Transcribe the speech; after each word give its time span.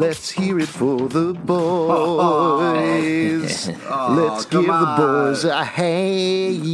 Let's 0.00 0.30
hear 0.30 0.58
it 0.58 0.66
for 0.66 1.10
the 1.10 1.34
boys. 1.34 1.68
Let's 3.68 4.46
give 4.46 4.64
the 4.64 4.94
boys 4.96 5.44
a 5.44 5.62
hand. 5.62 6.64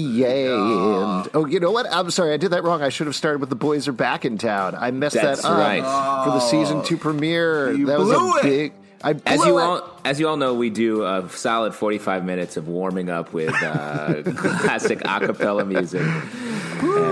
Oh, 1.35 1.45
you 1.51 1.59
know 1.59 1.73
what? 1.73 1.93
I'm 1.93 2.12
sorry, 2.12 2.33
I 2.35 2.37
did 2.37 2.52
that 2.52 2.62
wrong. 2.62 2.83
I 2.83 2.89
should 2.89 3.09
have 3.09 3.16
started 3.16 3.41
with 3.41 3.51
the 3.51 3.57
boys 3.57 3.89
are 3.89 3.93
back 3.93 4.25
in 4.25 4.39
town. 4.39 4.77
I 4.77 4.93
messed 4.93 5.16
That's 5.16 5.43
that 5.43 5.49
up 5.49 5.59
right. 5.59 5.83
for 6.25 6.30
the 6.30 6.41
season 6.41 6.85
two 6.85 6.97
premiere. 6.97 7.73
You 7.73 7.87
that 7.87 7.99
was 7.99 8.12
a 8.12 8.39
it. 8.39 8.43
big. 8.43 8.73
As 9.02 9.45
you 9.45 9.59
it. 9.59 9.63
all, 9.63 10.01
as 10.05 10.21
you 10.21 10.29
all 10.29 10.37
know, 10.37 10.55
we 10.55 10.71
do 10.71 11.02
a 11.05 11.29
solid 11.29 11.74
forty-five 11.74 12.24
minutes 12.24 12.57
of 12.57 12.69
warming 12.69 13.11
up 13.11 13.33
with 13.33 13.52
uh, 13.61 14.23
classic 14.37 15.02
a 15.05 15.19
cappella 15.19 15.65
music. 15.65 16.07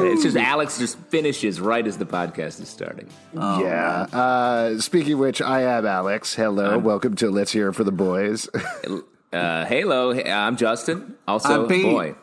And 0.04 0.12
it's 0.12 0.22
just 0.22 0.36
Alex 0.36 0.78
just 0.78 0.98
finishes 1.08 1.60
right 1.60 1.86
as 1.86 1.96
the 1.96 2.04
podcast 2.04 2.60
is 2.60 2.68
starting. 2.68 3.08
yeah. 3.32 4.06
Uh, 4.12 4.78
speaking 4.78 5.14
of 5.14 5.18
which, 5.18 5.40
I 5.40 5.62
am 5.62 5.86
Alex. 5.86 6.34
Hello, 6.34 6.76
welcome 6.78 7.16
to 7.16 7.30
Let's 7.30 7.52
Hear 7.52 7.68
It 7.70 7.72
for 7.72 7.84
the 7.84 7.92
Boys. 7.92 8.48
Uh, 9.32 9.64
hello, 9.64 10.12
I'm 10.12 10.56
Justin. 10.56 11.14
Also, 11.26 11.62
I'm 11.62 11.68
Pete. 11.68 11.82
boy. 11.82 12.14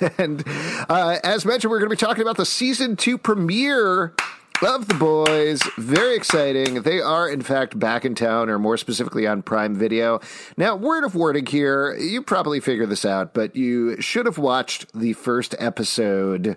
and 0.18 0.42
uh, 0.88 1.18
as 1.22 1.44
mentioned, 1.44 1.70
we're 1.70 1.80
going 1.80 1.90
to 1.90 1.96
be 1.96 2.00
talking 2.00 2.22
about 2.22 2.38
the 2.38 2.46
season 2.46 2.96
two 2.96 3.18
premiere 3.18 4.14
of 4.62 4.88
The 4.88 4.94
Boys. 4.94 5.62
Very 5.76 6.16
exciting. 6.16 6.82
They 6.82 7.00
are, 7.00 7.28
in 7.28 7.42
fact, 7.42 7.78
back 7.78 8.04
in 8.04 8.14
town, 8.14 8.48
or 8.48 8.58
more 8.58 8.76
specifically 8.76 9.26
on 9.26 9.42
Prime 9.42 9.74
Video. 9.74 10.20
Now, 10.56 10.76
word 10.76 11.04
of 11.04 11.14
warning 11.14 11.46
here 11.46 11.94
you 11.96 12.22
probably 12.22 12.60
figured 12.60 12.88
this 12.88 13.04
out, 13.04 13.34
but 13.34 13.56
you 13.56 14.00
should 14.00 14.26
have 14.26 14.38
watched 14.38 14.92
the 14.92 15.12
first 15.14 15.54
episode 15.58 16.56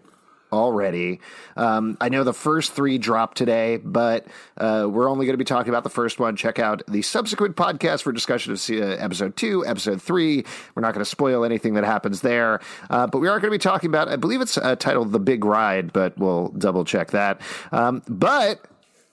already. 0.52 1.20
Um, 1.56 1.98
I 2.00 2.10
know 2.10 2.24
the 2.24 2.34
first 2.34 2.74
three 2.74 2.98
dropped 2.98 3.38
today, 3.38 3.78
but 3.78 4.26
uh, 4.58 4.88
we're 4.90 5.10
only 5.10 5.26
going 5.26 5.34
to 5.34 5.38
be 5.38 5.46
talking 5.46 5.70
about 5.70 5.84
the 5.84 5.90
first 5.90 6.20
one. 6.20 6.36
Check 6.36 6.60
out 6.60 6.82
the 6.88 7.02
subsequent 7.02 7.56
podcast 7.56 8.04
for 8.04 8.12
discussion 8.12 8.54
of 8.54 8.70
uh, 8.70 8.96
episode 8.96 9.36
two, 9.36 9.66
episode 9.66 10.02
three. 10.02 10.46
We're 10.76 10.82
not 10.82 10.94
going 10.94 11.04
to 11.04 11.10
spoil 11.10 11.44
anything 11.44 11.74
that 11.76 11.84
happens 11.84 12.22
there, 12.22 12.62
uh, 12.90 13.08
but 13.08 13.20
we 13.20 13.28
are 13.28 13.40
going 13.40 13.52
to 13.52 13.56
be 13.56 13.62
talking 13.62 13.90
about, 13.90 14.08
I 14.08 14.16
believe 14.16 14.42
it's 14.42 14.58
uh, 14.58 14.76
titled 14.76 15.12
The 15.12 15.20
Big 15.20 15.44
Ride, 15.44 15.94
but 15.94 16.18
we'll 16.18 16.50
double 16.50 16.86
check 16.86 17.12
that. 17.12 17.42
Um, 17.72 18.04
but 18.08 18.66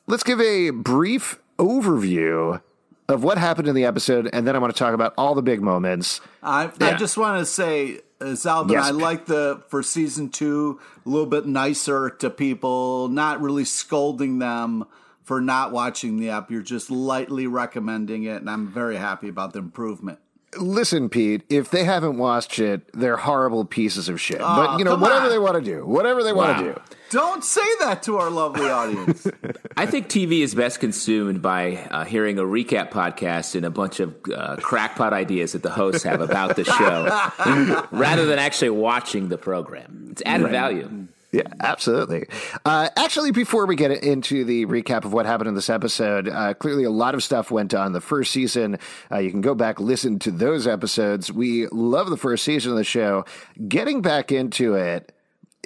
let's 0.06 0.22
give 0.22 0.40
a 0.40 0.70
brief 0.70 1.40
overview 1.58 2.60
of 3.08 3.22
what 3.22 3.36
happened 3.38 3.68
in 3.68 3.74
the 3.74 3.84
episode, 3.84 4.30
and 4.32 4.46
then 4.46 4.56
I 4.56 4.58
want 4.58 4.74
to 4.74 4.78
talk 4.78 4.94
about 4.94 5.12
all 5.18 5.34
the 5.34 5.42
big 5.42 5.60
moments. 5.60 6.20
I, 6.42 6.70
I 6.80 6.94
just 6.94 7.18
want 7.18 7.38
to 7.40 7.44
say, 7.44 8.00
uh, 8.20 8.24
Zalben, 8.26 8.70
Yes. 8.72 8.84
I 8.86 8.90
like 8.90 9.26
the 9.26 9.62
for 9.68 9.82
season 9.82 10.28
two 10.30 10.80
a 11.04 11.08
little 11.08 11.26
bit 11.26 11.46
nicer 11.46 12.10
to 12.10 12.30
people, 12.30 13.08
not 13.08 13.40
really 13.40 13.64
scolding 13.64 14.38
them 14.38 14.84
for 15.22 15.40
not 15.40 15.72
watching 15.72 16.18
the 16.18 16.30
app. 16.30 16.50
You're 16.50 16.62
just 16.62 16.90
lightly 16.90 17.46
recommending 17.46 18.24
it, 18.24 18.36
and 18.36 18.48
I'm 18.50 18.68
very 18.68 18.96
happy 18.96 19.28
about 19.28 19.52
the 19.52 19.58
improvement. 19.60 20.18
Listen, 20.56 21.08
Pete, 21.08 21.42
if 21.48 21.70
they 21.70 21.82
haven't 21.84 22.16
watched 22.16 22.60
it, 22.60 22.82
they're 22.92 23.16
horrible 23.16 23.64
pieces 23.64 24.08
of 24.08 24.20
shit. 24.20 24.38
but, 24.38 24.78
you 24.78 24.84
know, 24.84 24.94
whatever 24.96 25.24
on. 25.24 25.30
they 25.30 25.38
want 25.38 25.56
to 25.56 25.60
do, 25.60 25.84
whatever 25.84 26.22
they 26.22 26.32
want 26.32 26.58
to 26.58 26.64
Wow. 26.66 26.72
do. 26.74 26.80
Don't 27.14 27.44
say 27.44 27.62
that 27.78 28.02
to 28.02 28.16
our 28.16 28.28
lovely 28.28 28.68
audience. 28.68 29.24
I 29.76 29.86
think 29.86 30.08
TV 30.08 30.40
is 30.40 30.52
best 30.52 30.80
consumed 30.80 31.42
by 31.42 31.76
uh, 31.76 32.04
hearing 32.04 32.40
a 32.40 32.42
recap 32.42 32.90
podcast 32.90 33.54
and 33.54 33.64
a 33.64 33.70
bunch 33.70 34.00
of 34.00 34.16
uh, 34.34 34.56
crackpot 34.56 35.12
ideas 35.12 35.52
that 35.52 35.62
the 35.62 35.70
hosts 35.70 36.02
have 36.02 36.20
about 36.20 36.56
the 36.56 36.64
show, 36.64 37.86
rather 37.96 38.26
than 38.26 38.40
actually 38.40 38.70
watching 38.70 39.28
the 39.28 39.38
program. 39.38 40.08
It's 40.10 40.22
added 40.26 40.50
value. 40.50 41.06
Yeah, 41.30 41.42
absolutely. 41.60 42.26
Uh, 42.64 42.88
actually, 42.96 43.30
before 43.30 43.66
we 43.66 43.76
get 43.76 43.92
into 43.92 44.44
the 44.44 44.66
recap 44.66 45.04
of 45.04 45.12
what 45.12 45.24
happened 45.24 45.46
in 45.46 45.54
this 45.54 45.70
episode, 45.70 46.28
uh, 46.28 46.54
clearly 46.54 46.82
a 46.82 46.90
lot 46.90 47.14
of 47.14 47.22
stuff 47.22 47.52
went 47.52 47.74
on 47.74 47.92
the 47.92 48.00
first 48.00 48.32
season. 48.32 48.76
Uh, 49.08 49.18
you 49.18 49.30
can 49.30 49.40
go 49.40 49.54
back 49.54 49.78
listen 49.78 50.18
to 50.18 50.32
those 50.32 50.66
episodes. 50.66 51.30
We 51.30 51.68
love 51.68 52.10
the 52.10 52.16
first 52.16 52.42
season 52.42 52.72
of 52.72 52.76
the 52.78 52.82
show. 52.82 53.24
Getting 53.68 54.02
back 54.02 54.32
into 54.32 54.74
it, 54.74 55.13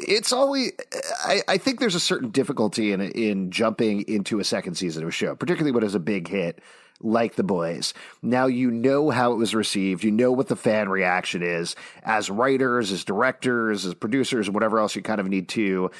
it's 0.07 0.33
always. 0.33 0.73
I, 1.25 1.43
I 1.49 1.59
think 1.59 1.81
there's 1.81 1.95
a 1.95 2.01
certain 2.01 2.31
difficulty 2.31 2.93
in 2.93 3.01
in 3.01 3.51
jumping 3.51 4.03
into 4.03 4.39
a 4.39 4.45
second 4.45 4.75
season 4.77 5.03
of 5.03 5.09
a 5.09 5.13
show, 5.13 5.35
particularly 5.35 5.73
when 5.73 5.85
it's 5.85 5.95
a 5.95 6.01
big 6.01 6.29
hit 6.29 6.61
like 7.01 7.37
the 7.37 7.45
boys. 7.45 7.95
Now 8.23 8.47
you 8.47 8.71
know 8.71 9.11
how 9.11 9.33
it 9.33 9.37
was 9.37 9.55
received. 9.55 10.05
You 10.05 10.11
know 10.11 10.33
what 10.33 10.49
the 10.49 10.57
fan 10.57 10.89
reaction 10.89 11.43
is. 11.43 11.77
As 12.03 12.31
writers, 12.31 12.91
as 12.91 13.05
directors, 13.05 13.87
as 13.87 13.95
producers, 13.95 14.51
whatever 14.51 14.79
else 14.79 14.97
you 14.97 15.03
kind 15.03 15.21
of 15.21 15.29
need 15.29 15.49
to 15.51 15.91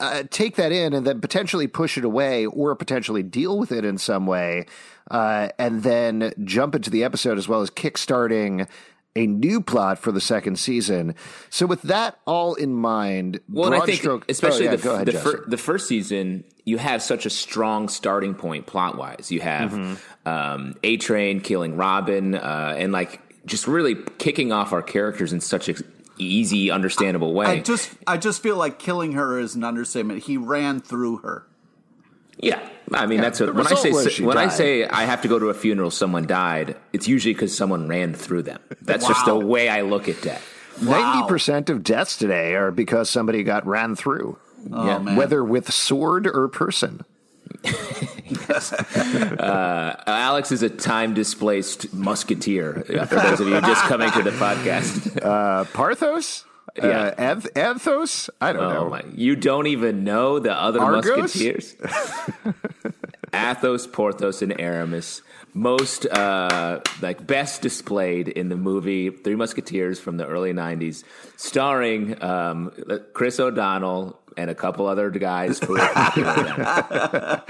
uh, 0.00 0.24
take 0.30 0.56
that 0.56 0.72
in 0.72 0.92
and 0.92 1.06
then 1.06 1.20
potentially 1.20 1.66
push 1.66 1.96
it 1.96 2.04
away 2.04 2.46
or 2.46 2.74
potentially 2.74 3.22
deal 3.22 3.58
with 3.58 3.72
it 3.72 3.84
in 3.84 3.98
some 3.98 4.26
way, 4.26 4.66
uh, 5.10 5.48
and 5.58 5.82
then 5.82 6.32
jump 6.44 6.74
into 6.74 6.90
the 6.90 7.04
episode 7.04 7.38
as 7.38 7.48
well 7.48 7.62
as 7.62 7.70
kickstarting 7.70 8.68
a 9.14 9.26
new 9.26 9.60
plot 9.60 9.98
for 9.98 10.10
the 10.12 10.20
second 10.20 10.58
season. 10.58 11.14
So 11.50 11.66
with 11.66 11.82
that 11.82 12.18
all 12.26 12.54
in 12.54 12.74
mind, 12.74 13.40
Well, 13.48 13.72
and 13.72 13.82
I 13.82 13.84
think 13.84 13.98
stroke- 13.98 14.24
especially 14.28 14.68
Oh, 14.68 14.70
yeah, 14.72 14.76
the, 14.76 14.92
ahead, 14.94 15.06
the, 15.08 15.12
fir- 15.12 15.44
the 15.46 15.58
first 15.58 15.86
season, 15.88 16.44
you 16.64 16.78
have 16.78 17.02
such 17.02 17.26
a 17.26 17.30
strong 17.30 17.88
starting 17.88 18.34
point 18.34 18.66
plot 18.66 18.96
wise. 18.96 19.30
You 19.30 19.40
have 19.40 19.72
Mm-hmm. 19.72 20.28
um, 20.28 20.74
A 20.82 20.96
Train 20.96 21.40
killing 21.40 21.76
Robin, 21.76 22.34
uh, 22.34 22.74
and 22.78 22.92
like 22.92 23.20
just 23.44 23.66
really 23.66 23.96
kicking 24.18 24.50
off 24.52 24.72
our 24.72 24.82
characters 24.82 25.32
in 25.32 25.40
such 25.40 25.68
an 25.68 25.76
easy, 26.18 26.70
understandable 26.70 27.34
way. 27.34 27.46
I 27.46 27.60
just, 27.60 27.90
I 28.06 28.16
just 28.16 28.42
feel 28.42 28.56
like 28.56 28.78
killing 28.78 29.12
her 29.12 29.38
is 29.38 29.54
an 29.56 29.64
understatement. 29.64 30.22
He 30.24 30.36
ran 30.36 30.80
through 30.80 31.18
her. 31.18 31.46
Yeah, 32.42 32.60
I 32.92 33.06
mean 33.06 33.20
that's 33.20 33.38
what, 33.40 33.54
when 33.54 33.66
I 33.66 33.74
say 33.74 34.22
when 34.24 34.36
I 34.36 34.48
say 34.48 34.84
I 34.84 35.04
have 35.04 35.22
to 35.22 35.28
go 35.28 35.38
to 35.38 35.48
a 35.48 35.54
funeral, 35.54 35.90
someone 35.90 36.26
died. 36.26 36.76
It's 36.92 37.06
usually 37.08 37.32
because 37.34 37.56
someone 37.56 37.88
ran 37.88 38.12
through 38.14 38.42
them. 38.42 38.60
That's 38.82 39.06
just 39.06 39.24
the 39.26 39.36
way 39.38 39.68
I 39.68 39.82
look 39.82 40.08
at 40.08 40.20
death. 40.22 40.44
Ninety 40.82 41.26
percent 41.28 41.70
of 41.70 41.84
deaths 41.84 42.16
today 42.16 42.54
are 42.56 42.70
because 42.72 43.08
somebody 43.08 43.44
got 43.44 43.64
ran 43.66 43.94
through, 43.94 44.38
Oh, 44.72 44.86
Yeah. 44.86 45.16
whether 45.16 45.44
with 45.44 45.72
sword 45.72 46.26
or 46.26 46.48
person. 46.48 47.04
Uh, 48.52 49.94
Alex 50.06 50.52
is 50.52 50.62
a 50.62 50.70
time 50.70 51.14
displaced 51.14 51.92
musketeer. 51.92 52.84
uh, 52.98 53.06
For 53.06 53.16
those 53.16 53.40
of 53.40 53.48
you 53.48 53.60
just 53.60 53.82
coming 53.84 54.10
to 54.12 54.22
the 54.22 54.30
podcast, 54.30 55.16
Uh, 55.22 55.64
Parthos, 55.72 56.44
Yeah. 56.76 56.82
uh, 56.84 57.34
Anth- 57.34 57.52
Anthos. 57.52 58.30
I 58.40 58.52
don't 58.52 58.64
oh 58.64 58.84
know. 58.84 58.90
my, 58.90 59.02
you 59.14 59.36
don't 59.36 59.66
even 59.66 60.04
know 60.04 60.38
the 60.38 60.52
other 60.54 60.80
Argos? 60.80 61.16
musketeers. 61.16 61.76
Athos, 63.34 63.86
Porthos, 63.86 64.42
and 64.42 64.58
Aramis. 64.60 65.22
Most 65.54 66.06
uh, 66.06 66.80
like 67.02 67.26
best 67.26 67.60
displayed 67.62 68.28
in 68.28 68.48
the 68.48 68.56
movie 68.56 69.10
Three 69.10 69.36
Musketeers 69.36 70.00
from 70.00 70.16
the 70.16 70.26
early 70.26 70.52
'90s, 70.52 71.04
starring 71.36 72.22
um, 72.22 72.72
Chris 73.12 73.38
O'Donnell 73.38 74.18
and 74.36 74.50
a 74.50 74.54
couple 74.54 74.86
other 74.86 75.10
guys 75.10 75.58
who 75.58 75.74
were 75.74 75.88
popular 75.92 76.34
then. 76.34 77.42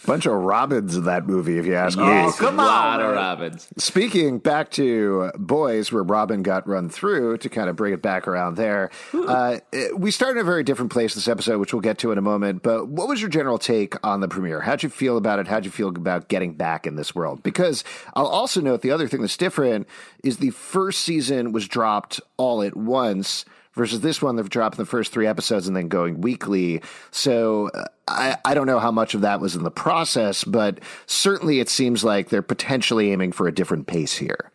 Bunch 0.06 0.26
of 0.26 0.32
Robins 0.32 0.96
in 0.96 1.04
that 1.04 1.26
movie, 1.26 1.58
if 1.58 1.66
you 1.66 1.74
ask 1.74 1.96
me. 1.98 2.04
Oh, 2.04 2.32
come 2.36 2.58
a 2.58 2.62
on, 2.62 2.68
lot 2.68 3.00
of. 3.00 3.14
Robins. 3.14 3.68
Speaking 3.78 4.38
back 4.38 4.70
to 4.72 5.30
boys, 5.36 5.92
where 5.92 6.02
Robin 6.02 6.42
got 6.42 6.66
run 6.66 6.88
through 6.88 7.38
to 7.38 7.48
kind 7.48 7.68
of 7.68 7.76
bring 7.76 7.92
it 7.92 8.02
back 8.02 8.26
around 8.28 8.56
there, 8.56 8.90
uh, 9.14 9.58
we 9.94 10.10
start 10.10 10.36
in 10.36 10.40
a 10.40 10.44
very 10.44 10.62
different 10.64 10.90
place 10.92 11.14
this 11.14 11.28
episode, 11.28 11.58
which 11.58 11.72
we'll 11.72 11.80
get 11.80 11.98
to 11.98 12.12
in 12.12 12.18
a 12.18 12.22
moment. 12.22 12.62
But 12.62 12.88
what 12.88 13.08
was 13.08 13.20
your 13.20 13.30
general 13.30 13.58
take 13.58 13.94
on 14.04 14.20
the 14.20 14.28
premiere? 14.28 14.60
How'd 14.60 14.82
you 14.82 14.88
feel 14.88 15.16
about 15.16 15.38
it? 15.38 15.48
How'd 15.48 15.64
you 15.64 15.70
feel 15.70 15.88
about 15.88 16.28
getting 16.28 16.54
back 16.54 16.86
in 16.86 16.96
this 16.96 17.14
world? 17.14 17.42
Because 17.42 17.84
I'll 18.14 18.26
also 18.26 18.60
note 18.60 18.82
the 18.82 18.90
other 18.90 19.08
thing 19.08 19.20
that's 19.20 19.36
different 19.36 19.86
is 20.22 20.38
the 20.38 20.50
first 20.50 21.00
season 21.00 21.52
was 21.52 21.68
dropped 21.68 22.20
all 22.36 22.62
at 22.62 22.76
once. 22.76 23.44
Versus 23.74 24.00
this 24.00 24.20
one, 24.20 24.36
they've 24.36 24.50
dropped 24.50 24.76
the 24.76 24.84
first 24.84 25.12
three 25.12 25.26
episodes 25.26 25.68
and 25.68 25.76
then 25.76 25.88
going 25.88 26.20
weekly. 26.20 26.82
So 27.12 27.68
uh, 27.68 27.84
I, 28.08 28.36
I 28.44 28.54
don't 28.54 28.66
know 28.66 28.80
how 28.80 28.90
much 28.90 29.14
of 29.14 29.20
that 29.20 29.40
was 29.40 29.54
in 29.54 29.62
the 29.62 29.70
process, 29.70 30.42
but 30.42 30.80
certainly 31.06 31.60
it 31.60 31.68
seems 31.68 32.02
like 32.02 32.30
they're 32.30 32.42
potentially 32.42 33.12
aiming 33.12 33.32
for 33.32 33.46
a 33.46 33.52
different 33.52 33.86
pace 33.86 34.16
here. 34.16 34.50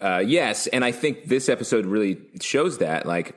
Uh, 0.00 0.22
yes, 0.24 0.66
and 0.66 0.84
I 0.84 0.92
think 0.92 1.28
this 1.28 1.48
episode 1.48 1.86
really 1.86 2.18
shows 2.40 2.78
that. 2.78 3.06
Like, 3.06 3.34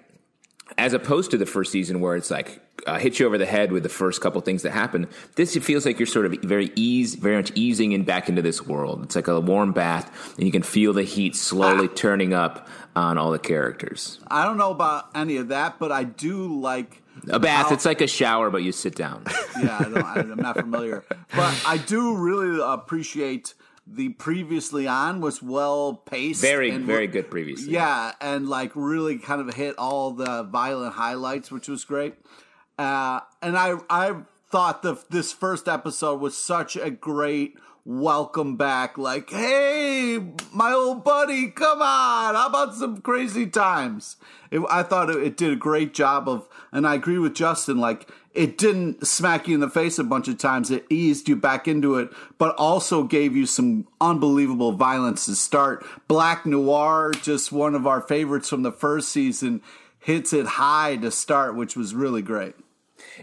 as 0.78 0.94
opposed 0.94 1.32
to 1.32 1.38
the 1.38 1.46
first 1.46 1.72
season 1.72 2.00
where 2.00 2.16
it's 2.16 2.30
like 2.32 2.62
uh, 2.86 2.98
hit 3.00 3.20
you 3.20 3.26
over 3.26 3.38
the 3.38 3.46
head 3.46 3.72
with 3.72 3.84
the 3.84 3.90
first 3.90 4.22
couple 4.22 4.40
things 4.42 4.62
that 4.64 4.72
happen. 4.72 5.08
This 5.36 5.56
it 5.56 5.64
feels 5.64 5.86
like 5.86 6.00
you're 6.00 6.06
sort 6.06 6.26
of 6.26 6.34
very 6.44 6.72
ease, 6.76 7.16
very 7.16 7.36
much 7.36 7.52
easing 7.56 7.92
in 7.94 8.04
back 8.04 8.30
into 8.30 8.42
this 8.42 8.66
world. 8.66 9.04
It's 9.04 9.16
like 9.16 9.28
a 9.28 9.40
warm 9.40 9.72
bath, 9.74 10.36
and 10.38 10.46
you 10.46 10.52
can 10.52 10.62
feel 10.64 10.94
the 10.94 11.04
heat 11.04 11.36
slowly 11.36 11.88
turning 11.88 12.34
up 12.34 12.68
on 12.96 13.18
all 13.18 13.32
the 13.32 13.40
characters. 13.40 14.20
I 14.28 14.46
don't 14.46 14.58
know 14.58 14.72
about 14.72 15.10
any 15.16 15.38
of 15.38 15.50
that, 15.50 15.80
but 15.80 15.92
I 15.92 16.04
do 16.04 16.60
like 16.60 17.02
A 17.30 17.40
bath. 17.40 17.68
how- 17.68 17.74
It's 17.74 17.86
like 17.86 18.02
a 18.02 18.08
shower, 18.08 18.50
but 18.50 18.64
you 18.64 18.72
sit 18.72 18.96
down. 18.96 19.24
yeah, 19.62 19.78
I 19.80 20.20
I'm 20.20 20.36
not 20.38 20.56
familiar, 20.58 21.04
but 21.36 21.64
I 21.66 21.78
do 21.78 22.16
really 22.16 22.60
appreciate 22.64 23.54
the 23.90 24.10
previously 24.10 24.88
on 24.88 25.22
was 25.22 25.42
well 25.42 25.94
paced, 25.96 26.42
Very, 26.42 26.70
and 26.70 26.86
very 26.86 27.08
good 27.08 27.32
previously. 27.32 27.74
Yeah, 27.74 28.12
and 28.20 28.50
like 28.50 28.72
really 28.76 29.18
kind 29.18 29.48
of 29.48 29.56
hit 29.56 29.76
all 29.78 30.12
the 30.12 30.44
violent 30.44 30.94
highlights, 30.94 31.52
which 31.52 31.68
was 31.68 31.86
great. 31.86 32.16
Uh, 32.78 33.22
and 33.42 33.58
I 33.58 33.76
I 33.90 34.16
thought 34.50 34.82
the 34.82 35.02
this 35.10 35.32
first 35.32 35.68
episode 35.68 36.20
was 36.20 36.38
such 36.38 36.76
a 36.76 36.90
great 36.90 37.58
welcome 37.88 38.58
back. 38.58 38.98
Like, 38.98 39.30
hey, 39.30 40.20
my 40.52 40.74
old 40.74 41.06
buddy, 41.06 41.50
come 41.50 41.82
on, 41.82 42.36
how 42.36 42.48
about 42.48 42.76
some 42.76 43.02
crazy 43.02 43.48
times? 43.48 44.18
It, 44.52 44.62
I 44.70 44.84
thought 44.84 45.10
it, 45.10 45.24
it 45.24 45.38
did 45.38 45.54
a 45.54 45.56
great 45.56 45.94
job 45.94 46.28
of, 46.28 46.48
and 46.72 46.86
I 46.86 46.96
agree 46.96 47.18
with 47.18 47.34
Justin. 47.34 47.78
Like, 47.78 48.12
it 48.38 48.56
didn't 48.60 49.06
smack 49.06 49.48
you 49.48 49.56
in 49.56 49.62
the 49.62 49.70
face 49.70 49.98
a 49.98 50.04
bunch 50.04 50.28
of 50.28 50.38
times. 50.38 50.70
It 50.70 50.86
eased 50.92 51.28
you 51.28 51.36
back 51.36 51.68
into 51.68 51.96
it, 51.96 52.12
but 52.38 52.56
also 52.56 53.02
gave 53.02 53.36
you 53.36 53.48
some 53.48 53.88
unbelievable 54.00 54.74
violence 54.74 55.26
to 55.26 55.36
start. 55.36 55.84
Black 56.08 56.46
Noir, 56.46 57.14
just 57.24 57.52
one 57.52 57.74
of 57.74 57.88
our 57.88 58.00
favorites 58.00 58.48
from 58.48 58.62
the 58.62 58.72
first 58.72 59.10
season, 59.10 59.64
hits 60.00 60.34
it 60.34 60.46
high 60.46 60.98
to 60.98 61.10
start, 61.10 61.56
which 61.56 61.76
was 61.76 61.96
really 61.96 62.22
great. 62.22 62.54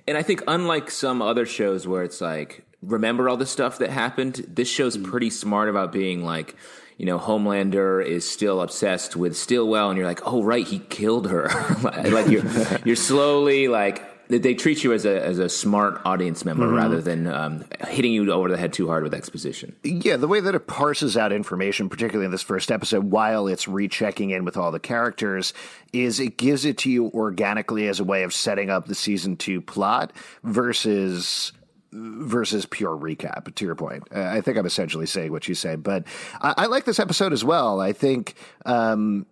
And 0.09 0.19
I 0.19 0.23
think, 0.23 0.43
unlike 0.49 0.91
some 0.91 1.23
other 1.23 1.47
shows 1.47 1.87
where 1.87 2.03
it's 2.03 2.21
like, 2.21 2.65
remember 2.83 3.29
all 3.29 3.37
the 3.37 3.47
stuff 3.47 3.79
that 3.79 3.91
happened, 3.91 4.45
this 4.49 4.69
show's 4.69 4.97
mm-hmm. 4.97 5.11
pretty 5.11 5.31
smart 5.31 5.69
about 5.69 5.93
being 5.93 6.25
like, 6.25 6.57
you 6.97 7.07
know, 7.07 7.21
Homelander 7.21 8.05
is 8.05 8.29
still 8.29 8.61
obsessed 8.61 9.15
with 9.15 9.37
Stillwell, 9.37 9.91
and 9.91 9.97
you're 9.97 10.09
like, 10.09 10.27
oh 10.27 10.43
right, 10.43 10.67
he 10.67 10.81
killed 10.81 11.31
her. 11.31 11.49
like 11.83 12.29
you're 12.29 12.45
you're 12.85 12.97
slowly 12.97 13.69
like 13.69 14.14
they 14.29 14.55
treat 14.55 14.83
you 14.83 14.93
as 14.93 15.05
a 15.05 15.23
as 15.23 15.39
a 15.39 15.49
smart 15.49 16.01
audience 16.05 16.45
member 16.45 16.67
rather 16.69 17.01
than 17.01 17.27
um, 17.27 17.65
hitting 17.89 18.13
you 18.13 18.31
over 18.33 18.49
the 18.49 18.57
head 18.57 18.73
too 18.73 18.89
hard 18.89 19.03
with 19.03 19.13
exposition. 19.15 19.77
Yeah, 19.83 20.17
the 20.17 20.29
way 20.29 20.41
that 20.41 20.55
it 20.55 20.67
parses 20.67 21.17
out 21.17 21.33
information, 21.33 21.89
particularly 21.89 22.25
in 22.25 22.31
this 22.31 22.43
first 22.43 22.71
episode, 22.71 23.05
while 23.11 23.47
it's 23.47 23.69
rechecking 23.69 24.31
in 24.31 24.45
with 24.45 24.57
all 24.57 24.71
the 24.71 24.81
characters, 24.81 25.53
is 25.93 26.21
it 26.21 26.37
gives 26.37 26.65
it 26.65 26.79
to 26.79 26.91
you 26.91 27.07
organically 27.09 27.87
as 27.89 28.01
a 28.01 28.05
way 28.05 28.23
of 28.23 28.33
setting 28.33 28.71
up 28.71 28.87
the 28.87 28.95
season 28.95 29.37
two 29.37 29.61
plot 29.61 30.13
versus 30.43 31.53
versus 31.93 32.67
pure 32.67 32.97
recap. 32.97 33.55
To 33.55 33.65
your 33.65 33.75
point, 33.75 34.05
Uh, 34.15 34.23
I 34.23 34.41
think 34.41 34.57
I'm 34.57 34.67
essentially 34.67 35.07
saying 35.07 35.31
what 35.31 35.47
you 35.49 35.55
say, 35.55 35.77
but 35.77 36.05
I, 36.41 36.55
I 36.59 36.67
like 36.67 36.85
this 36.85 36.99
episode 36.99 37.33
as 37.33 37.45
well. 37.45 37.81
I 37.81 37.93
think. 37.93 38.35
Um, 38.65 39.27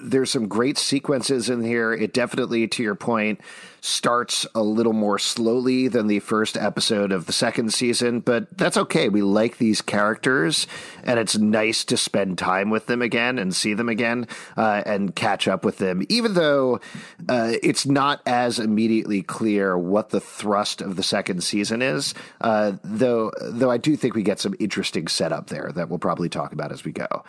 there's 0.00 0.30
some 0.30 0.48
great 0.48 0.78
sequences 0.78 1.48
in 1.48 1.62
here. 1.62 1.92
It 1.92 2.12
definitely, 2.12 2.68
to 2.68 2.82
your 2.82 2.94
point, 2.94 3.40
starts 3.80 4.46
a 4.54 4.62
little 4.62 4.92
more 4.92 5.18
slowly 5.18 5.86
than 5.86 6.08
the 6.08 6.18
first 6.18 6.56
episode 6.56 7.12
of 7.12 7.26
the 7.26 7.32
second 7.32 7.72
season, 7.72 8.20
but 8.20 8.46
that's 8.58 8.76
okay. 8.76 9.08
We 9.08 9.22
like 9.22 9.58
these 9.58 9.80
characters, 9.80 10.66
and 11.04 11.20
it's 11.20 11.38
nice 11.38 11.84
to 11.84 11.96
spend 11.96 12.36
time 12.36 12.68
with 12.68 12.86
them 12.86 13.00
again 13.00 13.38
and 13.38 13.54
see 13.54 13.74
them 13.74 13.88
again 13.88 14.26
uh, 14.56 14.82
and 14.84 15.14
catch 15.14 15.46
up 15.46 15.64
with 15.64 15.78
them, 15.78 16.02
even 16.08 16.34
though 16.34 16.80
uh, 17.28 17.52
it's 17.62 17.86
not 17.86 18.20
as 18.26 18.58
immediately 18.58 19.22
clear 19.22 19.78
what 19.78 20.10
the 20.10 20.20
thrust 20.20 20.80
of 20.80 20.96
the 20.96 21.02
second 21.02 21.42
season 21.42 21.80
is. 21.80 22.12
Uh, 22.40 22.72
though, 22.82 23.30
though 23.40 23.70
I 23.70 23.78
do 23.78 23.96
think 23.96 24.14
we 24.14 24.22
get 24.22 24.40
some 24.40 24.54
interesting 24.58 25.06
setup 25.06 25.46
there 25.48 25.70
that 25.72 25.88
we'll 25.88 25.98
probably 25.98 26.28
talk 26.28 26.52
about 26.52 26.72
as 26.72 26.84
we 26.84 26.92
go. 26.92 27.24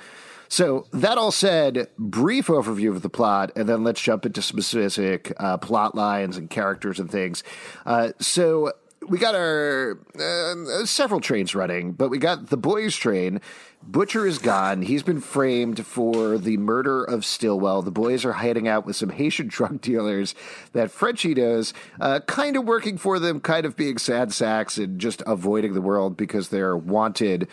So 0.49 0.87
that 0.93 1.17
all 1.17 1.31
said, 1.31 1.89
brief 1.97 2.47
overview 2.47 2.89
of 2.89 3.01
the 3.01 3.09
plot, 3.09 3.51
and 3.55 3.67
then 3.67 3.83
let's 3.83 4.01
jump 4.01 4.25
into 4.25 4.41
specific 4.41 5.33
uh, 5.37 5.57
plot 5.57 5.95
lines 5.95 6.37
and 6.37 6.49
characters 6.49 6.99
and 6.99 7.11
things. 7.11 7.43
Uh, 7.85 8.11
so 8.19 8.71
we 9.07 9.17
got 9.17 9.35
our 9.35 9.99
uh, 10.19 10.85
several 10.85 11.21
trains 11.21 11.55
running, 11.55 11.93
but 11.93 12.09
we 12.09 12.17
got 12.17 12.49
the 12.49 12.57
boys' 12.57 12.95
train. 12.95 13.41
Butcher 13.83 14.25
is 14.25 14.39
gone. 14.39 14.81
He's 14.81 15.03
been 15.03 15.21
framed 15.21 15.85
for 15.85 16.37
the 16.37 16.57
murder 16.57 17.03
of 17.03 17.23
Stillwell. 17.23 17.83
The 17.83 17.91
boys 17.91 18.25
are 18.25 18.33
hiding 18.33 18.67
out 18.67 18.85
with 18.85 18.95
some 18.95 19.09
Haitian 19.09 19.47
drug 19.49 19.81
dealers 19.81 20.35
that 20.73 20.91
Frenchie 20.91 21.35
knows, 21.35 21.73
uh, 22.01 22.19
kind 22.21 22.57
of 22.57 22.65
working 22.65 22.97
for 22.97 23.19
them, 23.19 23.39
kind 23.39 23.65
of 23.65 23.77
being 23.77 23.97
sad 23.97 24.33
sacks 24.33 24.77
and 24.77 24.99
just 24.99 25.21
avoiding 25.25 25.73
the 25.73 25.81
world 25.81 26.17
because 26.17 26.49
they're 26.49 26.75
wanted 26.75 27.47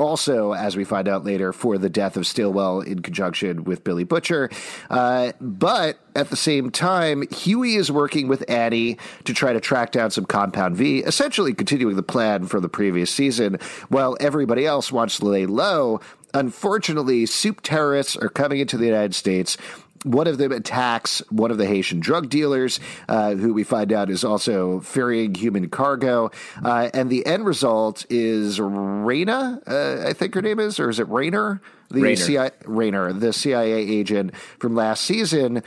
also, 0.00 0.52
as 0.52 0.76
we 0.76 0.84
find 0.84 1.06
out 1.06 1.24
later, 1.24 1.52
for 1.52 1.78
the 1.78 1.90
death 1.90 2.16
of 2.16 2.26
Stillwell 2.26 2.80
in 2.80 3.02
conjunction 3.02 3.64
with 3.64 3.84
Billy 3.84 4.04
Butcher. 4.04 4.50
Uh, 4.88 5.32
but 5.40 5.98
at 6.16 6.30
the 6.30 6.36
same 6.36 6.70
time, 6.70 7.22
Hughie 7.30 7.76
is 7.76 7.92
working 7.92 8.26
with 8.26 8.48
Annie 8.48 8.98
to 9.24 9.34
try 9.34 9.52
to 9.52 9.60
track 9.60 9.92
down 9.92 10.10
some 10.10 10.24
Compound 10.24 10.76
V, 10.76 11.00
essentially 11.00 11.54
continuing 11.54 11.96
the 11.96 12.02
plan 12.02 12.46
from 12.46 12.62
the 12.62 12.68
previous 12.68 13.10
season, 13.10 13.58
while 13.88 14.16
everybody 14.20 14.66
else 14.66 14.90
wants 14.90 15.18
to 15.18 15.26
lay 15.26 15.46
low. 15.46 16.00
Unfortunately, 16.34 17.26
supe 17.26 17.60
terrorists 17.62 18.16
are 18.16 18.28
coming 18.28 18.60
into 18.60 18.76
the 18.76 18.86
United 18.86 19.14
States 19.14 19.56
one 20.04 20.26
of 20.26 20.38
them 20.38 20.52
attacks 20.52 21.22
one 21.30 21.50
of 21.50 21.58
the 21.58 21.66
Haitian 21.66 22.00
drug 22.00 22.30
dealers, 22.30 22.80
uh, 23.08 23.34
who 23.34 23.52
we 23.52 23.64
find 23.64 23.92
out 23.92 24.08
is 24.10 24.24
also 24.24 24.80
ferrying 24.80 25.34
human 25.34 25.68
cargo. 25.68 26.30
Uh, 26.64 26.90
and 26.94 27.10
the 27.10 27.26
end 27.26 27.44
result 27.44 28.06
is 28.08 28.58
Raina, 28.58 29.62
uh, 29.68 30.08
I 30.08 30.12
think 30.12 30.34
her 30.34 30.42
name 30.42 30.58
is, 30.58 30.80
or 30.80 30.88
is 30.88 30.98
it 30.98 31.08
Rainer? 31.08 31.60
The 31.90 32.02
Rayner. 32.02 32.16
CIA, 32.16 32.50
Rayner, 32.64 33.12
the 33.12 33.32
CIA 33.32 33.72
agent 33.72 34.34
from 34.58 34.74
last 34.74 35.04
season. 35.04 35.62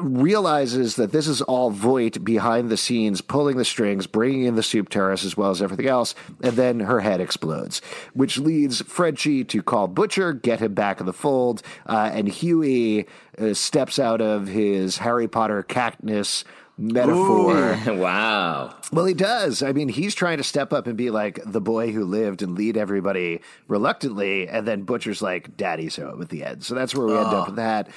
Realizes 0.00 0.96
that 0.96 1.12
this 1.12 1.28
is 1.28 1.42
all 1.42 1.70
Vought 1.70 2.24
behind 2.24 2.70
the 2.70 2.76
scenes, 2.76 3.20
pulling 3.20 3.56
the 3.56 3.64
strings, 3.64 4.08
bringing 4.08 4.42
in 4.42 4.56
the 4.56 4.64
supe 4.64 4.88
terrace 4.88 5.24
as 5.24 5.36
well 5.36 5.50
as 5.50 5.62
everything 5.62 5.86
else, 5.86 6.16
and 6.42 6.54
then 6.54 6.80
her 6.80 6.98
head 6.98 7.20
explodes, 7.20 7.80
which 8.12 8.36
leads 8.36 8.82
Frenchie 8.82 9.44
to 9.44 9.62
call 9.62 9.86
Butcher, 9.86 10.32
get 10.32 10.58
him 10.58 10.74
back 10.74 10.98
in 10.98 11.06
the 11.06 11.12
fold, 11.12 11.62
uh, 11.86 12.10
and 12.12 12.26
Hughie 12.26 13.06
uh, 13.38 13.54
steps 13.54 14.00
out 14.00 14.20
of 14.20 14.48
his 14.48 14.98
Harry 14.98 15.28
Potter 15.28 15.62
cactus 15.62 16.44
metaphor. 16.80 17.78
wow. 17.94 18.74
Well, 18.92 19.04
he 19.04 19.14
does. 19.14 19.62
I 19.62 19.72
mean, 19.72 19.88
he's 19.88 20.14
trying 20.14 20.38
to 20.38 20.44
step 20.44 20.72
up 20.72 20.86
and 20.86 20.96
be 20.96 21.10
like 21.10 21.38
the 21.44 21.60
boy 21.60 21.92
who 21.92 22.04
lived 22.04 22.42
and 22.42 22.56
lead 22.56 22.76
everybody 22.76 23.42
reluctantly, 23.68 24.48
and 24.48 24.66
then 24.66 24.82
Butcher's 24.82 25.22
like 25.22 25.56
daddy's 25.56 25.96
home 25.96 26.20
at 26.22 26.30
the 26.30 26.42
end. 26.42 26.64
So 26.64 26.74
that's 26.74 26.94
where 26.94 27.06
we 27.06 27.16
end 27.16 27.26
up 27.26 27.46
with 27.46 27.56
that. 27.56 27.88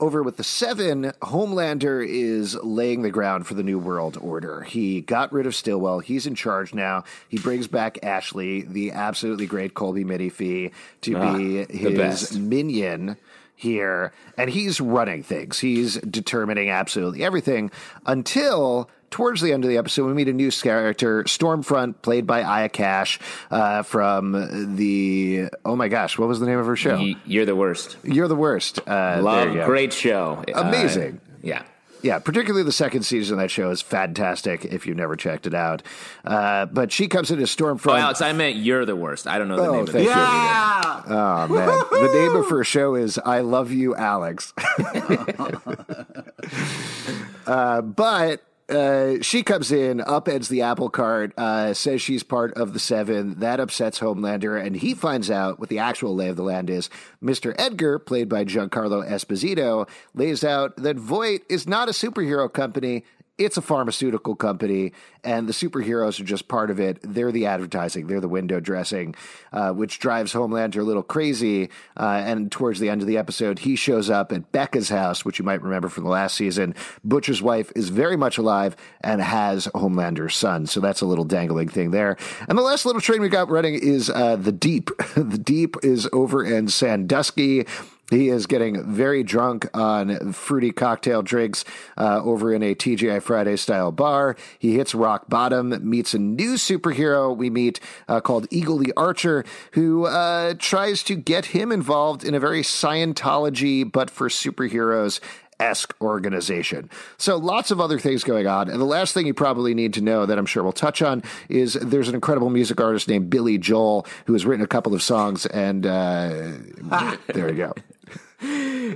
Over 0.00 0.22
with 0.24 0.36
the 0.36 0.44
seven, 0.44 1.12
Homelander 1.22 2.04
is 2.06 2.56
laying 2.56 3.02
the 3.02 3.10
ground 3.10 3.46
for 3.46 3.54
the 3.54 3.62
New 3.62 3.78
World 3.78 4.18
Order. 4.20 4.62
He 4.62 5.00
got 5.00 5.32
rid 5.32 5.46
of 5.46 5.54
Stillwell. 5.54 6.00
He's 6.00 6.26
in 6.26 6.34
charge 6.34 6.74
now. 6.74 7.04
He 7.28 7.38
brings 7.38 7.68
back 7.68 7.98
Ashley, 8.02 8.62
the 8.62 8.90
absolutely 8.90 9.46
great 9.46 9.74
Colby 9.74 10.04
Minifie, 10.04 10.72
to 11.02 11.16
Ah, 11.16 11.36
be 11.36 11.64
his 11.66 12.36
minion 12.36 13.16
here, 13.54 14.12
and 14.36 14.50
he's 14.50 14.80
running 14.80 15.22
things. 15.22 15.60
He's 15.60 15.94
determining 16.00 16.70
absolutely 16.70 17.22
everything 17.22 17.70
until 18.04 18.90
towards 19.14 19.40
the 19.40 19.52
end 19.52 19.62
of 19.62 19.70
the 19.70 19.76
episode, 19.76 20.08
we 20.08 20.12
meet 20.12 20.26
a 20.26 20.32
new 20.32 20.50
character, 20.50 21.22
Stormfront, 21.22 22.02
played 22.02 22.26
by 22.26 22.42
Aya 22.42 22.68
Cash 22.68 23.20
uh, 23.48 23.84
from 23.84 24.74
the. 24.74 25.50
Oh 25.64 25.76
my 25.76 25.86
gosh, 25.86 26.18
what 26.18 26.26
was 26.26 26.40
the 26.40 26.46
name 26.46 26.58
of 26.58 26.66
her 26.66 26.74
show? 26.74 26.98
You're 27.24 27.46
the 27.46 27.54
worst. 27.54 27.96
You're 28.02 28.26
the 28.26 28.34
worst. 28.34 28.80
Uh, 28.88 29.20
Love, 29.22 29.52
great 29.66 29.92
show. 29.92 30.42
Uh, 30.52 30.62
Amazing. 30.62 31.20
yeah. 31.42 31.62
Yeah, 32.02 32.18
particularly 32.18 32.64
the 32.64 32.72
second 32.72 33.04
season 33.04 33.38
of 33.38 33.42
that 33.44 33.50
show 33.52 33.70
is 33.70 33.80
fantastic 33.80 34.64
if 34.66 34.84
you've 34.86 34.96
never 34.96 35.14
checked 35.16 35.46
it 35.46 35.54
out. 35.54 35.82
Uh, 36.24 36.66
but 36.66 36.90
she 36.92 37.06
comes 37.08 37.30
into 37.30 37.44
Stormfront. 37.44 37.92
Oh, 37.92 37.96
Alex, 37.96 38.20
I 38.20 38.32
meant 38.32 38.56
you're 38.56 38.84
the 38.84 38.96
worst. 38.96 39.26
I 39.28 39.38
don't 39.38 39.46
know 39.48 39.56
the 39.56 39.62
Oh, 39.68 39.72
name 39.72 39.80
of 39.84 39.92
the 39.92 40.02
show. 40.04 40.10
Yeah. 40.10 41.02
Oh 41.06 41.46
man, 41.48 41.68
the 41.92 42.10
name 42.12 42.34
of 42.36 42.50
her 42.50 42.62
show 42.64 42.94
is 42.96 43.18
"I 43.24 43.40
Love 43.40 43.70
You, 43.72 43.94
Alex." 43.94 44.52
uh, 47.46 47.80
but 47.80 48.42
uh, 48.74 49.22
she 49.22 49.42
comes 49.42 49.72
in, 49.72 49.98
upends 49.98 50.48
the 50.48 50.62
apple 50.62 50.90
cart, 50.90 51.32
uh, 51.38 51.72
says 51.72 52.02
she's 52.02 52.22
part 52.22 52.52
of 52.54 52.72
the 52.72 52.78
Seven. 52.78 53.38
That 53.40 53.60
upsets 53.60 54.00
Homelander, 54.00 54.60
and 54.62 54.76
he 54.76 54.94
finds 54.94 55.30
out 55.30 55.58
what 55.58 55.68
the 55.68 55.78
actual 55.78 56.14
lay 56.14 56.28
of 56.28 56.36
the 56.36 56.42
land 56.42 56.68
is. 56.68 56.90
Mister 57.20 57.54
Edgar, 57.58 57.98
played 57.98 58.28
by 58.28 58.44
Giancarlo 58.44 59.08
Esposito, 59.08 59.88
lays 60.14 60.44
out 60.44 60.76
that 60.76 60.96
Vought 60.96 61.40
is 61.48 61.66
not 61.66 61.88
a 61.88 61.92
superhero 61.92 62.52
company. 62.52 63.04
It's 63.36 63.56
a 63.56 63.62
pharmaceutical 63.62 64.36
company, 64.36 64.92
and 65.24 65.48
the 65.48 65.52
superheroes 65.52 66.20
are 66.20 66.24
just 66.24 66.46
part 66.46 66.70
of 66.70 66.78
it. 66.78 66.98
They're 67.02 67.32
the 67.32 67.46
advertising, 67.46 68.06
they're 68.06 68.20
the 68.20 68.28
window 68.28 68.60
dressing, 68.60 69.14
uh, 69.52 69.72
which 69.72 69.98
drives 69.98 70.32
Homelander 70.32 70.80
a 70.80 70.82
little 70.82 71.02
crazy. 71.02 71.70
Uh, 71.96 72.22
and 72.24 72.52
towards 72.52 72.78
the 72.78 72.88
end 72.88 73.00
of 73.00 73.08
the 73.08 73.18
episode, 73.18 73.60
he 73.60 73.74
shows 73.74 74.08
up 74.08 74.30
at 74.30 74.52
Becca's 74.52 74.88
house, 74.88 75.24
which 75.24 75.38
you 75.38 75.44
might 75.44 75.62
remember 75.62 75.88
from 75.88 76.04
the 76.04 76.10
last 76.10 76.36
season. 76.36 76.74
Butcher's 77.02 77.42
wife 77.42 77.72
is 77.74 77.88
very 77.88 78.16
much 78.16 78.38
alive 78.38 78.76
and 79.00 79.20
has 79.20 79.66
Homelander's 79.74 80.36
son. 80.36 80.66
So 80.66 80.80
that's 80.80 81.00
a 81.00 81.06
little 81.06 81.24
dangling 81.24 81.68
thing 81.68 81.90
there. 81.90 82.16
And 82.48 82.56
the 82.56 82.62
last 82.62 82.86
little 82.86 83.00
train 83.00 83.20
we 83.20 83.28
got 83.28 83.50
running 83.50 83.74
is 83.74 84.10
uh, 84.10 84.36
The 84.36 84.52
Deep. 84.52 84.90
the 85.16 85.38
Deep 85.38 85.76
is 85.82 86.08
over 86.12 86.44
in 86.44 86.68
Sandusky. 86.68 87.66
He 88.10 88.28
is 88.28 88.46
getting 88.46 88.84
very 88.84 89.22
drunk 89.22 89.66
on 89.74 90.32
fruity 90.32 90.72
cocktail 90.72 91.22
drinks 91.22 91.64
uh, 91.96 92.20
over 92.22 92.52
in 92.52 92.62
a 92.62 92.74
TGI 92.74 93.22
Friday 93.22 93.56
style 93.56 93.92
bar. 93.92 94.36
He 94.58 94.74
hits 94.74 94.94
rock 94.94 95.28
bottom, 95.28 95.88
meets 95.88 96.12
a 96.12 96.18
new 96.18 96.54
superhero 96.54 97.34
we 97.34 97.48
meet 97.48 97.80
uh, 98.06 98.20
called 98.20 98.46
Eagle 98.50 98.78
the 98.78 98.92
Archer, 98.96 99.44
who 99.72 100.04
uh, 100.06 100.54
tries 100.58 101.02
to 101.04 101.14
get 101.14 101.46
him 101.46 101.72
involved 101.72 102.24
in 102.24 102.34
a 102.34 102.40
very 102.40 102.62
Scientology, 102.62 103.90
but 103.90 104.10
for 104.10 104.28
superheroes 104.28 105.20
esque 105.60 105.94
organization. 106.00 106.90
So 107.16 107.36
lots 107.36 107.70
of 107.70 107.80
other 107.80 107.98
things 107.98 108.24
going 108.24 108.46
on. 108.46 108.68
And 108.68 108.80
the 108.80 108.84
last 108.84 109.14
thing 109.14 109.26
you 109.26 109.34
probably 109.34 109.74
need 109.74 109.94
to 109.94 110.00
know 110.00 110.26
that 110.26 110.38
I'm 110.38 110.46
sure 110.46 110.62
we'll 110.62 110.72
touch 110.72 111.00
on 111.00 111.22
is 111.48 111.74
there's 111.74 112.08
an 112.08 112.14
incredible 112.14 112.50
music 112.50 112.80
artist 112.80 113.08
named 113.08 113.30
Billy 113.30 113.58
Joel 113.58 114.06
who 114.26 114.32
has 114.32 114.44
written 114.44 114.64
a 114.64 114.68
couple 114.68 114.94
of 114.94 115.02
songs. 115.02 115.46
And 115.46 115.86
uh, 115.86 116.52
there 117.28 117.50
you 117.50 117.56
go. 117.56 117.74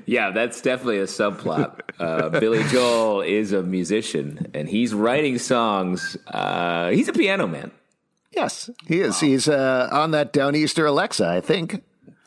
Yeah, 0.06 0.30
that's 0.30 0.60
definitely 0.60 0.98
a 0.98 1.04
subplot. 1.04 1.80
Uh, 1.98 2.28
Billy 2.28 2.62
Joel 2.68 3.22
is 3.22 3.52
a 3.52 3.62
musician 3.62 4.50
and 4.54 4.68
he's 4.68 4.94
writing 4.94 5.38
songs. 5.38 6.16
Uh, 6.26 6.90
he's 6.90 7.08
a 7.08 7.12
piano 7.12 7.46
man. 7.46 7.70
Yes, 8.32 8.70
he 8.86 9.00
is. 9.00 9.20
Wow. 9.20 9.28
He's 9.28 9.48
uh, 9.48 9.88
on 9.90 10.12
that 10.12 10.32
Downeaster 10.32 10.86
Alexa, 10.86 11.26
I 11.26 11.40
think. 11.40 11.82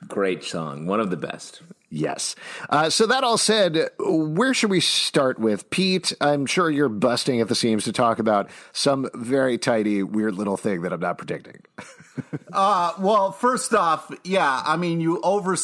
Great 0.08 0.44
song. 0.44 0.88
One 0.88 1.00
of 1.00 1.10
the 1.10 1.18
best. 1.18 1.62
Yes. 1.90 2.36
Uh, 2.70 2.90
so 2.90 3.06
that 3.06 3.26
all 3.26 3.38
said, 3.38 3.90
where 4.00 4.54
should 4.54 4.72
we 4.72 4.80
start 4.80 5.40
with? 5.40 5.70
Pete, 5.70 6.14
I'm 6.22 6.46
sure 6.46 6.70
you're 6.70 6.88
busting 6.88 7.42
at 7.42 7.50
the 7.50 7.56
seams 7.56 7.84
to 7.84 7.92
talk 7.92 8.18
about 8.18 8.50
some 8.72 9.10
very 9.14 9.58
tidy, 9.58 10.02
weird 10.02 10.36
little 10.36 10.56
thing 10.56 10.84
that 10.84 10.94
I'm 10.94 11.02
not 11.02 11.18
predicting. 11.18 11.62
uh, 12.54 12.94
well, 12.98 13.34
first 13.34 13.74
off, 13.74 14.10
yeah, 14.24 14.64
I 14.66 14.78
mean, 14.78 15.02
you 15.02 15.20
over. 15.22 15.58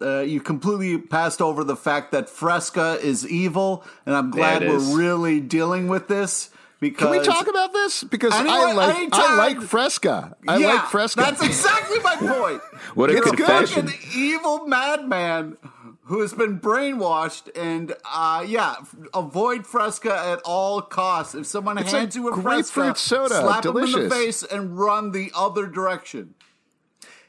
Uh, 0.00 0.20
you 0.20 0.40
completely 0.40 0.98
passed 0.98 1.40
over 1.40 1.64
the 1.64 1.76
fact 1.76 2.12
that 2.12 2.28
Fresca 2.28 2.98
is 3.02 3.26
evil, 3.26 3.84
and 4.06 4.14
I'm 4.14 4.30
glad 4.30 4.62
we're 4.62 4.96
really 4.96 5.40
dealing 5.40 5.88
with 5.88 6.08
this. 6.08 6.50
Because 6.80 7.08
Can 7.08 7.10
we 7.18 7.24
talk 7.24 7.48
about 7.48 7.72
this? 7.72 8.04
Because 8.04 8.32
I 8.34 8.72
like 8.74 8.96
anytime, 8.96 9.20
I 9.22 9.36
like 9.36 9.62
Fresca. 9.62 10.36
I 10.46 10.58
yeah, 10.58 10.66
like 10.66 10.86
Fresca. 10.86 11.20
That's 11.20 11.42
exactly 11.42 11.98
my 12.00 12.16
point. 12.18 12.60
what 12.94 13.08
a 13.08 13.14
You're 13.14 13.22
confession! 13.22 13.88
An 13.88 13.94
evil 14.14 14.66
madman 14.66 15.56
who 16.04 16.20
has 16.20 16.34
been 16.34 16.60
brainwashed, 16.60 17.48
and 17.56 17.94
uh, 18.12 18.44
yeah, 18.46 18.74
avoid 19.14 19.66
Fresca 19.66 20.14
at 20.14 20.40
all 20.44 20.82
costs. 20.82 21.34
If 21.34 21.46
someone 21.46 21.78
it's 21.78 21.90
hands 21.90 22.16
you 22.16 22.28
a 22.28 22.32
grapefruit 22.32 22.98
Fresca, 22.98 22.98
soda, 22.98 23.34
slap 23.40 23.62
delicious. 23.62 23.94
him 23.94 24.02
in 24.02 24.08
the 24.08 24.14
face 24.14 24.42
and 24.42 24.78
run 24.78 25.12
the 25.12 25.32
other 25.34 25.66
direction. 25.66 26.34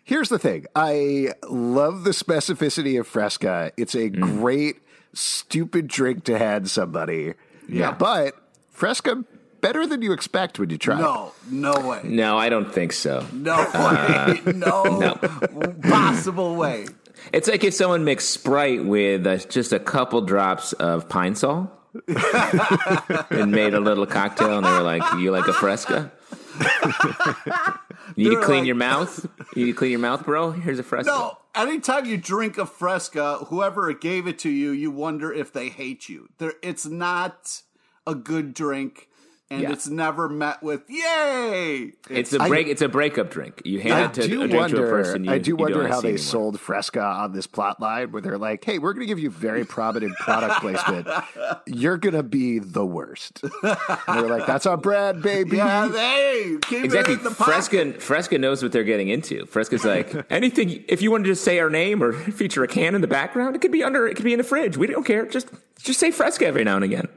Here's 0.05 0.29
the 0.29 0.38
thing. 0.38 0.67
I 0.75 1.33
love 1.50 2.03
the 2.03 2.12
specificity 2.12 3.00
of 3.00 3.07
Fresca. 3.07 3.71
It's 3.75 3.95
a 3.95 4.12
mm. 4.12 4.21
great, 4.21 4.75
stupid 5.13 5.88
drink 5.88 6.24
to 6.25 6.38
hand 6.38 6.69
somebody. 6.69 7.33
Yeah. 7.67 7.91
But 7.91 8.35
Fresca 8.69 9.25
better 9.62 9.88
than 9.88 10.03
you 10.03 10.12
expect 10.13 10.59
when 10.59 10.69
you 10.69 10.77
try 10.77 11.01
no, 11.01 11.33
it. 11.47 11.51
No, 11.51 11.74
no 11.74 11.89
way. 11.89 12.01
No, 12.03 12.38
I 12.38 12.50
don't 12.50 12.71
think 12.71 12.93
so. 12.93 13.25
No 13.33 13.57
way. 13.57 13.63
Uh, 13.74 14.35
no, 14.55 14.83
no 14.83 15.15
possible 15.81 16.55
way. 16.55 16.85
It's 17.33 17.47
like 17.47 17.63
if 17.63 17.74
someone 17.74 18.03
mixed 18.03 18.29
Sprite 18.29 18.85
with 18.85 19.25
uh, 19.25 19.38
just 19.38 19.74
a 19.74 19.79
couple 19.79 20.21
drops 20.21 20.74
of 20.74 21.09
Pine 21.09 21.33
Sol 21.33 21.71
and 22.07 23.51
made 23.51 23.74
a 23.74 23.79
little 23.79 24.05
cocktail, 24.05 24.57
and 24.57 24.65
they 24.67 24.71
were 24.71 24.83
like, 24.83 25.01
"You 25.19 25.31
like 25.31 25.47
a 25.47 25.53
Fresca?" 25.53 26.12
you 28.15 28.29
need 28.29 28.35
to 28.35 28.41
clean 28.41 28.59
like, 28.59 28.67
your 28.67 28.75
mouth. 28.75 29.27
You 29.55 29.65
need 29.65 29.71
to 29.71 29.77
clean 29.77 29.91
your 29.91 30.00
mouth, 30.00 30.25
bro. 30.25 30.51
Here's 30.51 30.79
a 30.79 30.83
Fresca. 30.83 31.12
No, 31.12 31.38
anytime 31.53 32.05
you 32.05 32.17
drink 32.17 32.57
a 32.57 32.65
Fresca, 32.65 33.45
whoever 33.47 33.91
gave 33.93 34.27
it 34.27 34.39
to 34.39 34.50
you, 34.50 34.71
you 34.71 34.91
wonder 34.91 35.31
if 35.31 35.51
they 35.51 35.69
hate 35.69 36.09
you. 36.09 36.29
There, 36.38 36.53
it's 36.62 36.85
not 36.85 37.62
a 38.05 38.15
good 38.15 38.53
drink 38.53 39.09
and 39.55 39.63
yeah. 39.63 39.71
it's 39.71 39.88
never 39.88 40.29
met 40.29 40.62
with 40.62 40.83
"yay." 40.89 41.93
It's, 42.09 42.33
it's 42.33 42.33
a 42.33 42.39
break. 42.47 42.67
I, 42.67 42.69
it's 42.71 42.81
a 42.81 42.89
breakup 42.89 43.31
drink. 43.31 43.62
You 43.65 43.79
hand 43.79 43.93
I 43.93 44.03
it 44.05 44.13
to, 44.13 44.21
a 44.24 44.27
drink 44.27 44.53
wonder, 44.53 44.77
to 44.77 44.83
a 44.83 44.89
person. 44.89 45.24
You, 45.25 45.31
I 45.31 45.38
do 45.38 45.55
wonder 45.55 45.88
how 45.88 46.01
they 46.01 46.09
anymore. 46.09 46.24
sold 46.24 46.59
Fresca 46.59 47.01
on 47.01 47.33
this 47.33 47.47
plot 47.47 47.79
line, 47.79 48.12
where 48.12 48.21
they're 48.21 48.38
like, 48.38 48.63
"Hey, 48.63 48.79
we're 48.79 48.93
going 48.93 49.07
to 49.07 49.07
give 49.07 49.19
you 49.19 49.29
very 49.29 49.65
prominent 49.65 50.15
product 50.17 50.55
placement. 50.62 51.07
You're 51.65 51.97
going 51.97 52.15
to 52.15 52.24
be 52.24 52.59
the 52.59 52.85
worst." 52.85 53.43
And 53.43 54.19
they're 54.19 54.29
like, 54.29 54.45
"That's 54.45 54.65
our 54.65 54.77
bread, 54.77 55.21
baby." 55.21 55.57
Yeah, 55.57 55.91
hey, 55.91 56.57
exactly. 56.71 57.15
Fresca, 57.15 57.93
Fresca 57.93 58.38
knows 58.38 58.62
what 58.62 58.71
they're 58.71 58.83
getting 58.83 59.09
into. 59.09 59.45
Fresca's 59.45 59.85
like 59.85 60.13
anything. 60.29 60.83
If 60.88 61.01
you 61.01 61.12
wanted 61.12 61.25
to 61.25 61.31
just 61.31 61.43
say 61.43 61.59
our 61.59 61.69
name 61.69 62.03
or 62.03 62.13
feature 62.31 62.63
a 62.63 62.67
can 62.67 62.95
in 62.95 63.01
the 63.01 63.07
background, 63.07 63.55
it 63.55 63.62
could 63.62 63.71
be 63.71 63.83
under. 63.83 64.07
It 64.07 64.15
could 64.15 64.25
be 64.25 64.33
in 64.33 64.38
the 64.38 64.43
fridge. 64.43 64.77
We 64.77 64.88
don't 64.88 65.05
care. 65.05 65.25
Just 65.25 65.50
just 65.79 66.00
say 66.00 66.12
Fresca 66.12 66.45
every 66.45 66.63
now 66.63 66.75
and 66.75 66.83
again. 66.83 67.07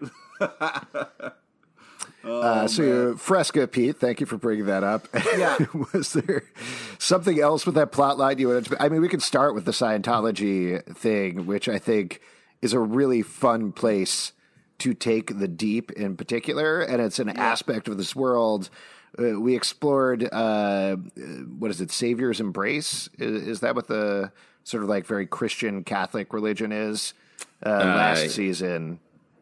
Oh, 2.24 2.40
uh, 2.40 2.68
so 2.68 3.16
Fresca, 3.16 3.68
Pete, 3.68 3.96
thank 3.98 4.20
you 4.20 4.26
for 4.26 4.36
bringing 4.36 4.66
that 4.66 4.82
up. 4.82 5.08
Yeah. 5.36 5.56
Was 5.92 6.12
there 6.14 6.44
something 6.98 7.40
else 7.40 7.64
with 7.64 7.76
that 7.76 7.92
plot 7.92 8.18
line 8.18 8.38
you 8.38 8.48
wanted 8.48 8.66
to? 8.66 8.82
I 8.82 8.88
mean, 8.88 9.00
we 9.00 9.08
can 9.08 9.20
start 9.20 9.54
with 9.54 9.64
the 9.64 9.72
Scientology 9.72 10.84
thing, 10.96 11.46
which 11.46 11.68
I 11.68 11.78
think 11.78 12.20
is 12.60 12.72
a 12.72 12.80
really 12.80 13.22
fun 13.22 13.72
place 13.72 14.32
to 14.78 14.94
take 14.94 15.38
the 15.38 15.48
deep 15.48 15.92
in 15.92 16.16
particular, 16.16 16.80
and 16.80 17.02
it's 17.02 17.18
an 17.18 17.28
yeah. 17.28 17.34
aspect 17.40 17.88
of 17.88 17.96
this 17.96 18.14
world. 18.14 18.70
Uh, 19.18 19.40
we 19.40 19.56
explored 19.56 20.28
uh, 20.32 20.96
what 20.96 21.70
is 21.70 21.80
it, 21.80 21.90
Savior's 21.90 22.40
Embrace? 22.40 23.08
Is, 23.18 23.48
is, 23.48 23.60
that 23.60 23.74
what 23.74 23.88
the 23.88 24.32
sort 24.64 24.82
of 24.82 24.88
like 24.88 25.06
very 25.06 25.26
Christian 25.26 25.82
Catholic 25.82 26.32
religion 26.32 26.72
is? 26.72 27.14
Uh, 27.64 27.70
last 27.70 28.26
uh, 28.26 28.28
season. 28.28 29.00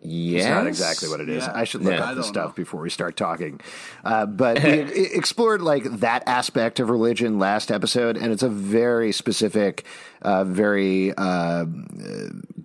Yes. 0.08 0.42
It's 0.42 0.50
not 0.50 0.66
exactly 0.68 1.08
what 1.08 1.20
it 1.20 1.28
is. 1.28 1.42
Yeah. 1.44 1.52
I 1.52 1.64
should 1.64 1.82
look 1.82 1.94
yeah. 1.94 2.04
up 2.04 2.14
the 2.14 2.22
stuff 2.22 2.50
know. 2.50 2.54
before 2.54 2.80
we 2.80 2.90
start 2.90 3.16
talking. 3.16 3.60
Uh, 4.04 4.24
but 4.24 4.62
we 4.62 4.70
explored 5.14 5.62
like 5.62 5.82
that 5.98 6.22
aspect 6.26 6.78
of 6.78 6.90
religion 6.90 7.40
last 7.40 7.72
episode, 7.72 8.16
and 8.16 8.32
it's 8.32 8.44
a 8.44 8.48
very 8.48 9.10
specific, 9.10 9.84
uh, 10.22 10.44
very 10.44 11.12
uh, 11.16 11.64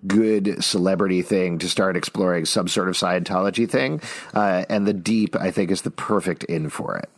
good 0.06 0.62
celebrity 0.62 1.22
thing 1.22 1.58
to 1.58 1.68
start 1.68 1.96
exploring 1.96 2.44
some 2.44 2.68
sort 2.68 2.88
of 2.88 2.94
Scientology 2.94 3.68
thing. 3.68 4.00
Uh, 4.32 4.64
and 4.68 4.86
the 4.86 4.92
deep, 4.92 5.34
I 5.34 5.50
think, 5.50 5.72
is 5.72 5.82
the 5.82 5.90
perfect 5.90 6.44
in 6.44 6.68
for 6.68 6.96
it. 6.96 7.10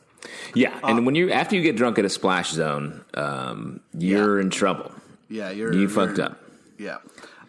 Yeah, 0.55 0.79
and 0.83 1.01
uh, 1.01 1.03
when 1.03 1.15
you 1.15 1.33
after 1.33 1.55
you 1.55 1.63
get 1.63 1.77
drunk 1.77 1.99
at 1.99 2.07
a 2.07 2.09
splash 2.09 2.51
zone, 2.51 3.05
um, 3.13 3.81
you're 3.93 4.39
yeah. 4.39 4.45
in 4.45 4.51
trouble. 4.51 4.91
Yeah, 5.29 5.51
you're 5.51 5.75
you 5.75 5.87
fucked 5.89 6.19
up. 6.19 6.41
Yeah, 6.79 6.99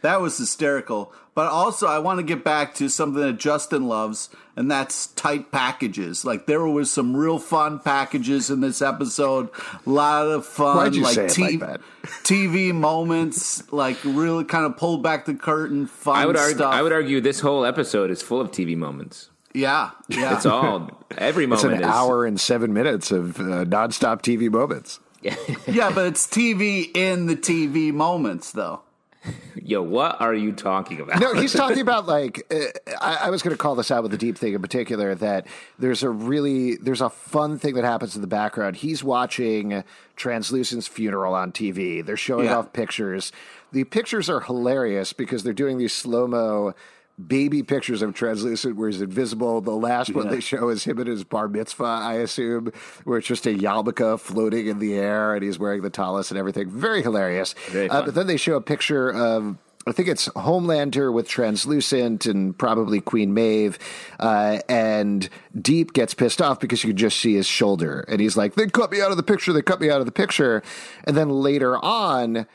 that 0.06 0.22
was 0.22 0.38
hysterical. 0.38 1.12
But 1.34 1.48
also, 1.52 1.88
I 1.88 2.00
want 2.00 2.20
to 2.20 2.24
get 2.24 2.46
back 2.46 2.76
to 2.76 2.88
something 2.88 3.22
that 3.22 3.34
Justin 3.34 3.90
loves, 3.90 4.30
and 4.56 4.72
that's 4.72 5.08
tight 5.08 5.52
packages. 5.52 6.24
Like 6.24 6.46
there 6.46 6.66
was 6.66 6.90
some 6.90 7.16
real 7.16 7.40
fun 7.40 7.80
packages 7.80 8.50
in 8.50 8.62
this 8.62 8.82
episode. 8.82 9.50
A 9.86 9.90
lot 9.90 10.28
of 10.28 10.46
fun, 10.46 10.78
Why'd 10.78 10.96
you 10.96 11.04
like, 11.04 11.16
say 11.16 11.28
t- 11.28 11.58
like 11.58 11.82
TV 12.24 12.74
moments, 12.74 13.70
like 13.74 13.98
really 14.06 14.46
kind 14.46 14.66
of 14.66 14.78
pulled 14.78 15.04
back 15.04 15.26
the 15.26 15.34
curtain. 15.34 15.88
Fun 15.88 16.16
I 16.16 16.26
would 16.26 16.38
argue. 16.38 16.64
I 16.64 16.82
would 16.82 16.94
argue 16.94 17.20
this 17.20 17.42
whole 17.42 17.66
episode 17.66 18.12
is 18.12 18.22
full 18.22 18.40
of 18.40 18.52
TV 18.52 18.78
moments. 18.78 19.30
Yeah, 19.54 19.92
yeah. 20.08 20.36
It's 20.36 20.46
all 20.46 20.90
every 21.18 21.48
moment. 21.48 21.66
It's 21.74 21.82
an 21.82 21.84
is, 21.84 21.88
hour 21.88 22.26
and 22.26 22.40
seven 22.40 22.74
minutes 22.74 23.12
of 23.12 23.40
uh, 23.40 23.66
nonstop 23.66 24.22
TV 24.22 24.50
moments. 24.50 25.00
yeah, 25.22 25.92
but 25.94 26.06
it's 26.06 26.28
TV 26.28 26.96
in 26.96 27.26
the 27.26 27.36
TV 27.36 27.92
moments, 27.92 28.52
though. 28.52 28.82
Yo, 29.56 29.82
what 29.82 30.22
are 30.22 30.34
you 30.34 30.52
talking 30.52 31.00
about? 31.00 31.20
no, 31.20 31.34
he's 31.34 31.54
talking 31.54 31.80
about 31.82 32.06
like 32.06 32.46
uh, 32.52 32.96
I, 33.02 33.28
I, 33.28 33.30
was 33.30 33.42
going 33.42 33.56
to 33.56 33.58
call 33.58 33.76
this 33.76 33.92
out 33.92 34.04
with 34.04 34.12
the 34.12 34.18
deep 34.18 34.38
thing 34.38 34.54
in 34.54 34.62
particular. 34.62 35.16
That 35.16 35.48
there's 35.80 36.04
a 36.04 36.10
really 36.10 36.76
there's 36.76 37.02
a 37.02 37.10
fun 37.10 37.58
thing 37.58 37.76
that 37.76 37.84
happens 37.84 38.16
in 38.16 38.22
the 38.22 38.28
background. 38.28 38.78
He's 38.78 39.04
watching 39.04 39.84
Translucent's 40.16 40.88
funeral 40.88 41.34
on 41.34 41.52
TV. 41.52 42.06
They're 42.06 42.18
showing 42.18 42.46
yeah. 42.46 42.58
off 42.58 42.74
pictures. 42.74 43.32
The 43.72 43.84
pictures 43.84 44.30
are 44.30 44.42
hilarious 44.42 45.14
because 45.14 45.44
they're 45.44 45.54
doing 45.54 45.78
these 45.78 45.94
slow 45.94 46.28
mo 46.28 46.74
baby 47.28 47.64
pictures 47.64 48.02
of 48.02 48.14
translucent 48.14 48.76
where 48.76 48.90
he's 48.90 49.02
invisible. 49.02 49.62
The 49.62 49.72
last 49.72 50.10
yeah. 50.10 50.16
one 50.16 50.30
they 50.30 50.40
show 50.40 50.70
is 50.70 50.84
him 50.84 51.00
at 51.00 51.08
his 51.08 51.24
bar 51.24 51.48
mitzvah, 51.48 51.84
I 51.84 52.16
assume, 52.16 52.72
where 53.04 53.18
it's 53.18 53.28
just 53.28 53.46
a 53.46 53.54
yarmulke 53.54 54.20
floating 54.20 54.68
in 54.68 54.80
the 54.80 54.96
air 54.96 55.34
and 55.34 55.44
he's 55.44 55.58
wearing 55.58 55.82
the 55.82 55.90
tallis 55.90 56.32
and 56.32 56.38
everything. 56.38 56.70
Very 56.70 57.02
hilarious. 57.02 57.54
Very 57.70 57.90
uh, 57.90 58.04
but 58.04 58.16
then 58.16 58.28
they 58.28 58.38
show 58.38 58.56
a 58.56 58.62
picture 58.62 59.12
of 59.12 59.58
I 59.88 59.92
think 59.92 60.08
it's 60.08 60.28
Homelander 60.30 61.14
with 61.14 61.28
Translucent 61.28 62.26
and 62.26 62.58
probably 62.58 63.02
Queen 63.02 63.36
Maeve. 63.36 63.78
Uh, 64.20 64.60
and 64.68 65.30
Deep 65.60 65.94
gets 65.94 66.16
pissed 66.16 66.42
off 66.42 66.60
because 66.60 66.84
you 66.84 66.90
can 66.90 66.98
just 66.98 67.20
see 67.20 67.36
his 67.36 67.46
shoulder. 67.46 68.04
And 68.08 68.20
he's 68.20 68.36
like, 68.36 68.56
they 68.56 68.66
cut 68.66 68.92
me 68.92 69.00
out 69.00 69.12
of 69.12 69.18
the 69.18 69.24
picture. 69.24 69.54
They 69.54 69.62
cut 69.62 69.80
me 69.80 69.92
out 69.92 70.00
of 70.00 70.08
the 70.08 70.12
picture. 70.12 70.64
And 71.04 71.16
then 71.16 71.30
later 71.30 71.78
on, 71.78 72.48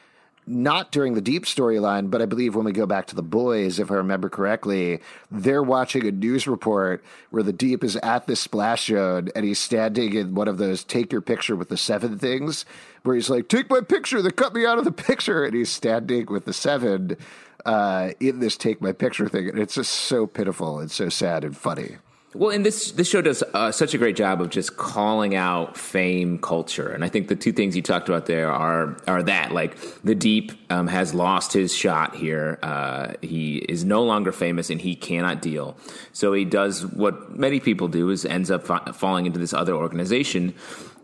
not 0.51 0.91
during 0.91 1.15
the 1.15 1.21
deep 1.21 1.45
storyline, 1.45 2.11
but 2.11 2.21
I 2.21 2.27
believe 2.27 2.57
when 2.57 2.65
we 2.65 2.73
go 2.73 2.85
back 2.85 3.07
to 3.07 3.15
the 3.15 3.23
boys, 3.23 3.79
if 3.79 3.91
I 3.91 3.95
remember 3.95 4.29
correctly, 4.29 5.01
they're 5.31 5.63
watching 5.63 6.05
a 6.07 6.11
news 6.11 6.49
report 6.49 7.05
where 7.31 7.45
the 7.45 7.53
deep 7.53 7.85
is 7.85 7.97
at 7.97 8.27
the 8.27 8.35
splash 8.35 8.87
zone 8.87 9.29
and 9.37 9.45
he's 9.45 9.61
standing 9.61 10.13
in 10.15 10.35
one 10.35 10.49
of 10.49 10.59
those 10.59 10.83
take 10.83 11.13
your 11.13 11.21
picture 11.21 11.55
with 11.55 11.69
the 11.69 11.77
seven 11.77 12.19
things 12.19 12.65
where 13.05 13.15
he's 13.15 13.31
like, 13.31 13.49
take 13.49 13.71
my 13.71 13.81
picture. 13.81 14.21
They 14.21 14.31
cut 14.31 14.53
me 14.53 14.67
out 14.67 14.79
of 14.79 14.85
the 14.85 14.93
picture. 14.93 15.45
And 15.45 15.55
he's 15.55 15.71
standing 15.71 16.27
with 16.27 16.45
the 16.45 16.53
seven 16.53 17.17
uh, 17.65 18.11
in 18.19 18.41
this 18.41 18.57
take 18.57 18.81
my 18.81 18.93
picture 18.93 19.29
thing. 19.29 19.49
And 19.49 19.59
it's 19.59 19.75
just 19.75 19.93
so 19.93 20.27
pitiful 20.27 20.81
and 20.81 20.91
so 20.91 21.09
sad 21.09 21.45
and 21.45 21.57
funny. 21.57 21.97
Well, 22.33 22.51
and 22.51 22.65
this 22.65 22.93
this 22.93 23.09
show 23.09 23.23
does 23.23 23.43
uh, 23.55 23.73
such 23.73 23.93
a 23.93 23.99
great 23.99 24.15
job 24.15 24.41
of 24.41 24.51
just 24.51 24.77
calling 24.77 25.35
out 25.35 25.77
fame 25.77 26.39
culture, 26.39 26.89
and 26.89 27.05
I 27.05 27.09
think 27.09 27.27
the 27.27 27.35
two 27.35 27.51
things 27.51 27.75
you 27.75 27.83
talked 27.83 28.09
about 28.09 28.27
there 28.27 28.53
are 28.53 28.97
are 29.09 29.25
that 29.25 29.51
like 29.51 29.77
the 30.05 30.15
Deep 30.15 30.53
um, 30.71 30.87
has 30.87 31.13
lost 31.13 31.53
his 31.53 31.75
shot 31.75 32.15
here. 32.15 32.61
Uh, 32.63 33.15
he 33.21 33.57
is 33.57 33.85
no 33.85 34.05
longer 34.05 34.31
famous, 34.31 34.71
and 34.71 34.81
he 34.81 34.95
cannot 34.95 35.43
deal. 35.43 35.77
So 36.13 36.33
he 36.33 36.45
does 36.45 36.87
what 36.87 37.37
many 37.37 37.59
people 37.59 37.89
do: 37.89 38.11
is 38.11 38.25
ends 38.25 38.49
up 38.49 38.65
fa- 38.65 38.93
falling 38.93 39.27
into 39.27 39.41
this 39.41 39.53
other 39.53 39.75
organization, 39.75 40.55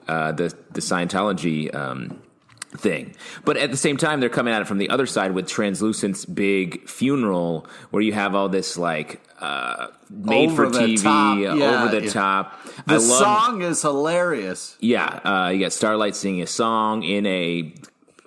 uh, 0.07 0.31
the 0.31 0.55
the 0.71 0.81
Scientology. 0.81 1.75
Um, 1.75 2.23
thing. 2.77 3.15
But 3.45 3.57
at 3.57 3.71
the 3.71 3.77
same 3.77 3.97
time, 3.97 4.21
they're 4.21 4.29
coming 4.29 4.55
at 4.55 4.63
it 4.63 4.67
from 4.67 4.79
the 4.79 4.91
other 4.91 5.07
side 5.07 5.33
with 5.33 5.47
Translucent's 5.49 6.25
big 6.25 6.89
funeral, 6.89 7.67
where 7.91 8.03
you 8.03 8.13
have 8.13 8.35
all 8.35 8.49
this 8.49 8.77
like 8.77 9.21
uh, 9.41 9.89
made 10.11 10.51
Over 10.51 10.71
for 10.71 10.79
TV, 10.79 11.03
top, 11.03 11.39
yeah, 11.39 11.53
over 11.53 12.01
the 12.01 12.07
yeah. 12.07 12.11
top. 12.11 12.65
The 12.87 12.95
I 12.95 12.97
love, 12.97 13.03
song 13.03 13.63
is 13.63 13.83
hilarious. 13.83 14.77
yeah, 14.81 15.07
uh, 15.07 15.49
you 15.51 15.61
got 15.61 15.73
Starlight 15.73 16.17
singing 16.17 16.43
a 16.43 16.47
song 16.47 17.03
in 17.03 17.27
a 17.27 17.75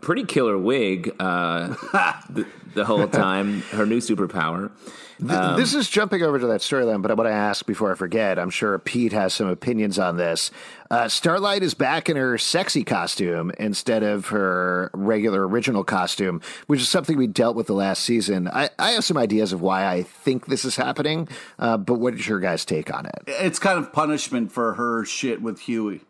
pretty 0.01 0.23
killer 0.23 0.57
wig 0.57 1.15
uh, 1.19 1.67
the, 2.29 2.47
the 2.73 2.85
whole 2.85 3.07
time. 3.07 3.61
Her 3.61 3.85
new 3.85 3.99
superpower. 3.99 4.71
Th- 5.19 5.57
this 5.57 5.73
is 5.73 5.89
jumping 5.89 6.23
over 6.23 6.39
to 6.39 6.47
that 6.47 6.61
storyline, 6.61 7.01
but 7.01 7.11
I 7.11 7.13
want 7.13 7.27
to 7.27 7.33
ask 7.33 7.65
before 7.65 7.91
I 7.91 7.95
forget. 7.95 8.39
I'm 8.39 8.49
sure 8.49 8.79
Pete 8.79 9.11
has 9.11 9.33
some 9.33 9.47
opinions 9.47 9.99
on 9.99 10.15
this. 10.15 10.49
Uh, 10.89 11.09
Starlight 11.09 11.61
is 11.61 11.73
back 11.73 12.09
in 12.09 12.15
her 12.15 12.37
sexy 12.37 12.85
costume 12.85 13.51
instead 13.59 14.01
of 14.01 14.27
her 14.27 14.89
regular 14.93 15.45
original 15.45 15.83
costume, 15.83 16.41
which 16.67 16.79
is 16.79 16.87
something 16.87 17.17
we 17.17 17.27
dealt 17.27 17.57
with 17.57 17.67
the 17.67 17.73
last 17.73 18.05
season. 18.05 18.47
I, 18.47 18.69
I 18.79 18.91
have 18.91 19.03
some 19.03 19.17
ideas 19.17 19.51
of 19.51 19.61
why 19.61 19.85
I 19.85 20.03
think 20.03 20.45
this 20.45 20.63
is 20.63 20.77
happening, 20.77 21.27
uh, 21.57 21.75
but 21.75 21.95
what 21.95 22.13
is 22.13 22.25
your 22.25 22.39
guys' 22.39 22.63
take 22.63 22.93
on 22.93 23.05
it? 23.05 23.23
It's 23.27 23.59
kind 23.59 23.77
of 23.77 23.91
punishment 23.91 24.53
for 24.53 24.75
her 24.75 25.03
shit 25.03 25.41
with 25.41 25.59
Hughie. 25.61 26.01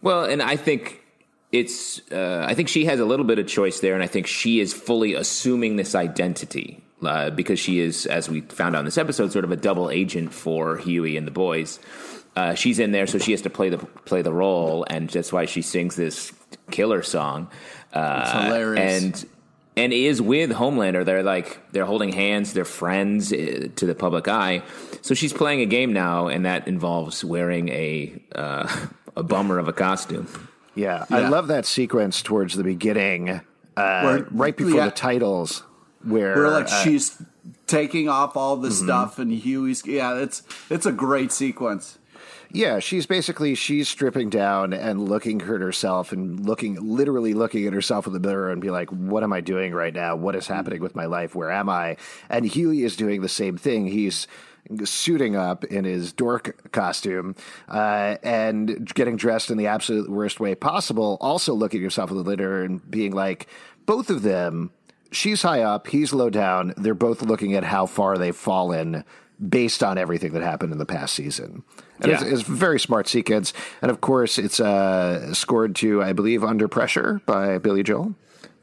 Well, 0.00 0.24
and 0.24 0.42
I 0.42 0.56
think 0.56 1.01
it's. 1.52 2.00
Uh, 2.10 2.44
I 2.48 2.54
think 2.54 2.68
she 2.68 2.86
has 2.86 2.98
a 2.98 3.04
little 3.04 3.26
bit 3.26 3.38
of 3.38 3.46
choice 3.46 3.80
there, 3.80 3.94
and 3.94 4.02
I 4.02 4.06
think 4.06 4.26
she 4.26 4.58
is 4.60 4.72
fully 4.72 5.14
assuming 5.14 5.76
this 5.76 5.94
identity 5.94 6.82
uh, 7.02 7.30
because 7.30 7.60
she 7.60 7.78
is, 7.78 8.06
as 8.06 8.28
we 8.28 8.40
found 8.40 8.74
out 8.74 8.80
in 8.80 8.84
this 8.86 8.98
episode, 8.98 9.32
sort 9.32 9.44
of 9.44 9.52
a 9.52 9.56
double 9.56 9.90
agent 9.90 10.32
for 10.32 10.78
Hughie 10.78 11.16
and 11.16 11.26
the 11.26 11.30
boys. 11.32 11.78
Uh, 12.34 12.54
she's 12.54 12.78
in 12.78 12.92
there, 12.92 13.06
so 13.06 13.18
she 13.18 13.32
has 13.32 13.42
to 13.42 13.50
play 13.50 13.68
the 13.68 13.78
play 13.78 14.22
the 14.22 14.32
role, 14.32 14.86
and 14.88 15.10
that's 15.10 15.32
why 15.32 15.44
she 15.44 15.60
sings 15.60 15.96
this 15.96 16.32
killer 16.70 17.02
song. 17.02 17.48
Uh, 17.92 18.22
It's 18.24 18.32
hilarious. 18.44 19.02
and 19.04 19.26
and 19.76 19.92
is 19.92 20.22
with 20.22 20.50
Homelander. 20.50 21.04
They're 21.04 21.22
like 21.22 21.58
they're 21.72 21.84
holding 21.84 22.10
hands. 22.12 22.54
They're 22.54 22.64
friends 22.64 23.30
uh, 23.32 23.68
to 23.76 23.84
the 23.86 23.94
public 23.94 24.28
eye. 24.28 24.62
So 25.02 25.12
she's 25.14 25.34
playing 25.34 25.60
a 25.60 25.66
game 25.66 25.92
now, 25.92 26.28
and 26.28 26.46
that 26.46 26.66
involves 26.66 27.22
wearing 27.22 27.68
a 27.68 28.14
uh, 28.34 28.86
a 29.16 29.22
bummer 29.22 29.58
of 29.58 29.68
a 29.68 29.74
costume. 29.74 30.26
Yeah, 30.74 31.04
I 31.10 31.28
love 31.28 31.48
that 31.48 31.66
sequence 31.66 32.22
towards 32.22 32.56
the 32.56 32.64
beginning, 32.64 33.28
uh, 33.76 34.00
Where- 34.02 34.26
right 34.30 34.56
before 34.56 34.78
yeah. 34.78 34.84
the 34.86 34.90
titles, 34.92 35.62
where, 36.02 36.34
Where 36.34 36.48
like 36.50 36.66
uh, 36.72 36.82
she's 36.82 37.20
taking 37.66 38.08
off 38.08 38.36
all 38.36 38.56
the 38.56 38.70
stuff 38.70 39.18
and 39.18 39.32
Hughie's 39.32 39.86
yeah, 39.86 40.16
it's 40.16 40.42
it's 40.70 40.86
a 40.86 40.92
great 40.92 41.32
sequence. 41.32 41.98
Yeah, 42.54 42.80
she's 42.80 43.06
basically 43.06 43.54
she's 43.54 43.88
stripping 43.88 44.28
down 44.28 44.74
and 44.74 45.08
looking 45.08 45.40
at 45.40 45.46
herself 45.48 46.12
and 46.12 46.44
looking 46.44 46.76
literally 46.80 47.32
looking 47.32 47.66
at 47.66 47.72
herself 47.72 48.06
in 48.06 48.12
the 48.12 48.20
mirror 48.20 48.50
and 48.50 48.60
be 48.60 48.70
like, 48.70 48.90
"What 48.90 49.22
am 49.22 49.32
I 49.32 49.40
doing 49.40 49.72
right 49.72 49.94
now? 49.94 50.16
What 50.16 50.36
is 50.36 50.46
happening 50.48 50.82
with 50.82 50.94
my 50.94 51.06
life? 51.06 51.34
Where 51.34 51.50
am 51.50 51.70
I?" 51.70 51.96
And 52.28 52.44
Hughie 52.44 52.84
is 52.84 52.94
doing 52.94 53.22
the 53.22 53.28
same 53.28 53.56
thing. 53.56 53.86
He's 53.86 54.26
suiting 54.84 55.36
up 55.36 55.64
in 55.64 55.84
his 55.84 56.12
dork 56.12 56.70
costume 56.72 57.34
uh, 57.68 58.16
and 58.22 58.86
getting 58.94 59.16
dressed 59.16 59.50
in 59.50 59.58
the 59.58 59.66
absolute 59.66 60.08
worst 60.10 60.40
way 60.40 60.54
possible. 60.54 61.18
Also 61.20 61.52
looking 61.54 61.80
at 61.80 61.82
yourself 61.82 62.10
in 62.10 62.16
the 62.16 62.24
mirror 62.36 62.62
and 62.62 62.88
being 62.90 63.12
like, 63.12 63.46
both 63.86 64.08
of 64.10 64.22
them. 64.22 64.70
She's 65.10 65.42
high 65.42 65.60
up, 65.62 65.88
he's 65.88 66.14
low 66.14 66.30
down. 66.30 66.72
They're 66.76 66.94
both 66.94 67.20
looking 67.22 67.54
at 67.54 67.64
how 67.64 67.84
far 67.84 68.16
they've 68.16 68.34
fallen 68.34 69.04
based 69.46 69.82
on 69.82 69.98
everything 69.98 70.32
that 70.32 70.42
happened 70.42 70.72
in 70.72 70.78
the 70.78 70.86
past 70.86 71.14
season. 71.14 71.64
And 72.00 72.12
it's, 72.12 72.22
Yeah. 72.22 72.28
it's 72.32 72.48
a 72.48 72.50
very 72.50 72.80
smart 72.80 73.08
sequence. 73.08 73.52
And 73.82 73.90
of 73.90 74.00
course, 74.00 74.38
it's 74.38 74.58
uh, 74.58 75.34
scored 75.34 75.74
to, 75.76 76.02
I 76.02 76.14
believe, 76.14 76.42
Under 76.44 76.66
Pressure 76.68 77.20
by 77.26 77.58
Billy 77.58 77.82
Joel. 77.82 78.14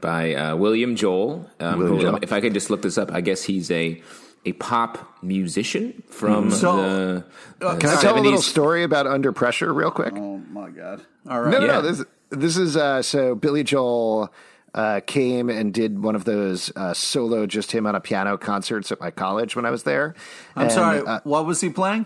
by 0.02 0.34
uh, 0.34 0.56
William 0.56 0.96
Joel. 0.96 1.48
Um, 1.60 1.78
William 1.80 2.00
Joel. 2.00 2.20
If 2.24 2.32
I 2.34 2.42
could 2.42 2.54
just 2.56 2.70
look 2.72 2.82
this 2.82 2.98
up, 2.98 3.12
I 3.12 3.22
guess 3.22 3.44
he's 3.44 3.70
a 3.70 4.02
a 4.45 4.54
pop 4.54 5.17
musician 5.23 6.02
from 6.10 6.49
So, 6.52 6.78
the. 6.78 7.25
uh, 7.65 7.78
Can 7.78 7.89
I 7.89 8.02
tell 8.02 8.17
a 8.17 8.21
little 8.21 8.41
story 8.41 8.84
about 8.84 9.06
Under 9.08 9.32
Pressure 9.32 9.73
real 9.73 9.91
quick? 9.91 10.13
Oh 10.15 10.38
my 10.49 10.69
god. 10.69 11.02
All 11.30 11.41
right. 11.41 11.52
No, 11.52 11.60
no, 11.60 11.65
Yeah. 11.65 11.71
no. 11.73 11.82
This 11.82 12.04
this 12.30 12.58
is 12.58 12.78
uh, 12.78 13.02
so 13.02 13.36
Billy 13.36 13.63
Joel 13.63 14.32
uh, 14.73 15.02
came 15.06 15.49
and 15.49 15.73
did 15.73 16.02
one 16.04 16.15
of 16.15 16.25
those 16.25 16.71
uh, 16.75 16.93
solo, 16.93 17.45
just 17.47 17.71
him 17.71 17.86
on 17.88 17.95
a 17.95 17.99
piano 17.99 18.38
concerts 18.38 18.91
at 18.91 18.99
my 18.99 19.10
college 19.12 19.56
when 19.56 19.65
I 19.65 19.71
was 19.71 19.84
there. 19.84 20.13
I'm 20.56 20.63
And, 20.63 20.71
sorry. 20.71 20.99
uh, 21.06 21.19
what 21.23 21.45
was 21.45 21.60
he 21.62 21.69
playing? 21.69 22.06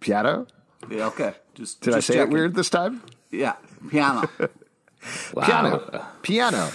piano. 0.00 0.46
Yeah, 0.90 1.06
okay. 1.06 1.34
Just 1.54 1.80
Did 1.80 1.94
I 1.94 2.00
say 2.00 2.14
checking. 2.14 2.30
it 2.32 2.34
weird 2.34 2.54
this 2.54 2.70
time? 2.70 3.02
Yeah, 3.30 3.54
piano. 3.90 4.28
Wow. 5.34 5.42
Piano. 5.44 6.06
Piano. 6.22 6.70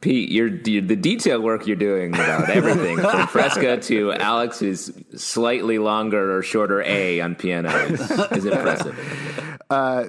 Pete, 0.00 0.30
you're, 0.30 0.48
you 0.48 0.80
the 0.80 0.94
detail 0.94 1.40
work 1.40 1.66
you're 1.66 1.74
doing 1.74 2.14
about 2.14 2.48
everything 2.50 2.98
from 2.98 3.26
Fresca 3.26 3.78
to 3.78 4.12
Alex's 4.12 4.92
slightly 5.16 5.78
longer 5.78 6.36
or 6.36 6.42
shorter 6.42 6.82
A 6.82 7.20
on 7.20 7.34
piano 7.34 7.68
is, 7.70 8.10
is 8.10 8.44
impressive. 8.44 9.54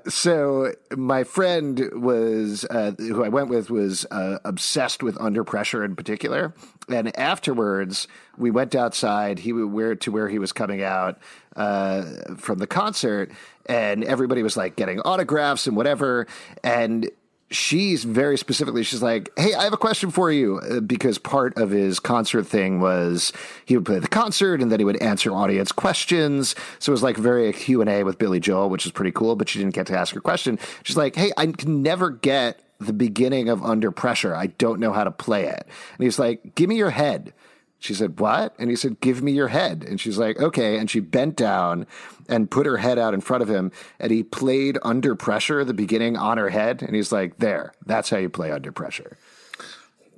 So 0.07 0.73
my 0.95 1.23
friend 1.25 1.89
was 1.93 2.65
uh, 2.69 2.91
who 2.97 3.23
I 3.23 3.29
went 3.29 3.49
with 3.49 3.69
was 3.69 4.05
uh, 4.09 4.39
obsessed 4.45 5.03
with 5.03 5.19
Under 5.19 5.43
Pressure 5.43 5.83
in 5.83 5.95
particular, 5.97 6.53
and 6.87 7.15
afterwards 7.17 8.07
we 8.37 8.51
went 8.51 8.73
outside. 8.75 9.39
He 9.39 9.51
where 9.51 9.95
to 9.95 10.11
where 10.11 10.29
he 10.29 10.39
was 10.39 10.53
coming 10.53 10.81
out 10.81 11.19
uh, 11.57 12.05
from 12.37 12.59
the 12.59 12.67
concert, 12.67 13.31
and 13.65 14.03
everybody 14.03 14.43
was 14.43 14.55
like 14.55 14.77
getting 14.77 15.01
autographs 15.01 15.67
and 15.67 15.75
whatever, 15.75 16.27
and. 16.63 17.09
She's 17.51 18.03
very 18.03 18.37
specifically, 18.37 18.83
she's 18.83 19.01
like, 19.01 19.31
Hey, 19.37 19.53
I 19.53 19.63
have 19.63 19.73
a 19.73 19.77
question 19.77 20.11
for 20.11 20.31
you. 20.31 20.59
Uh, 20.59 20.79
because 20.81 21.17
part 21.17 21.57
of 21.57 21.71
his 21.71 21.99
concert 21.99 22.43
thing 22.43 22.79
was 22.79 23.33
he 23.65 23.75
would 23.75 23.85
play 23.85 23.99
the 23.99 24.07
concert 24.07 24.61
and 24.61 24.71
then 24.71 24.79
he 24.79 24.85
would 24.85 25.01
answer 25.01 25.31
audience 25.31 25.71
questions. 25.71 26.55
So 26.79 26.91
it 26.91 26.93
was 26.93 27.03
like 27.03 27.17
very 27.17 27.51
Q&A 27.53 28.03
with 28.03 28.17
Billy 28.17 28.39
Joel, 28.39 28.69
which 28.69 28.85
is 28.85 28.91
pretty 28.91 29.11
cool, 29.11 29.35
but 29.35 29.49
she 29.49 29.59
didn't 29.59 29.73
get 29.73 29.87
to 29.87 29.97
ask 29.97 30.13
her 30.13 30.21
question. 30.21 30.59
She's 30.83 30.97
like, 30.97 31.15
Hey, 31.15 31.31
I 31.37 31.47
can 31.47 31.81
never 31.81 32.09
get 32.09 32.61
the 32.79 32.93
beginning 32.93 33.49
of 33.49 33.63
Under 33.63 33.91
Pressure. 33.91 34.35
I 34.35 34.47
don't 34.47 34.79
know 34.79 34.93
how 34.93 35.03
to 35.03 35.11
play 35.11 35.45
it. 35.45 35.63
And 35.65 36.03
he's 36.03 36.19
like, 36.19 36.55
Give 36.55 36.69
me 36.69 36.77
your 36.77 36.91
head. 36.91 37.33
She 37.79 37.93
said, 37.93 38.19
What? 38.19 38.53
And 38.59 38.69
he 38.69 38.75
said, 38.75 38.99
Give 38.99 39.21
me 39.21 39.31
your 39.31 39.47
head. 39.47 39.83
And 39.87 39.99
she's 39.99 40.17
like, 40.17 40.39
Okay. 40.39 40.77
And 40.77 40.89
she 40.89 40.99
bent 40.99 41.35
down 41.35 41.87
and 42.27 42.51
put 42.51 42.65
her 42.65 42.77
head 42.77 42.99
out 42.99 43.13
in 43.13 43.21
front 43.21 43.41
of 43.41 43.49
him. 43.49 43.71
And 43.99 44.11
he 44.11 44.21
played 44.23 44.77
Under 44.83 45.15
Pressure, 45.15 45.63
the 45.63 45.73
beginning 45.73 46.17
on 46.17 46.37
her 46.37 46.49
head. 46.49 46.81
And 46.83 46.95
he's 46.95 47.11
like, 47.11 47.37
There, 47.37 47.73
that's 47.85 48.09
how 48.09 48.17
you 48.17 48.29
play 48.29 48.51
Under 48.51 48.71
Pressure. 48.71 49.17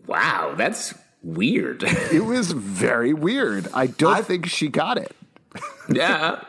Wow, 0.08 0.54
that's 0.58 0.94
weird. 1.24 1.84
It 2.12 2.26
was 2.26 2.52
very 2.52 3.14
weird. 3.14 3.68
I 3.74 3.88
don't 3.88 4.18
I- 4.18 4.22
think 4.22 4.48
she 4.48 4.68
got 4.68 4.98
it. 4.98 5.16
yeah, 5.90 6.42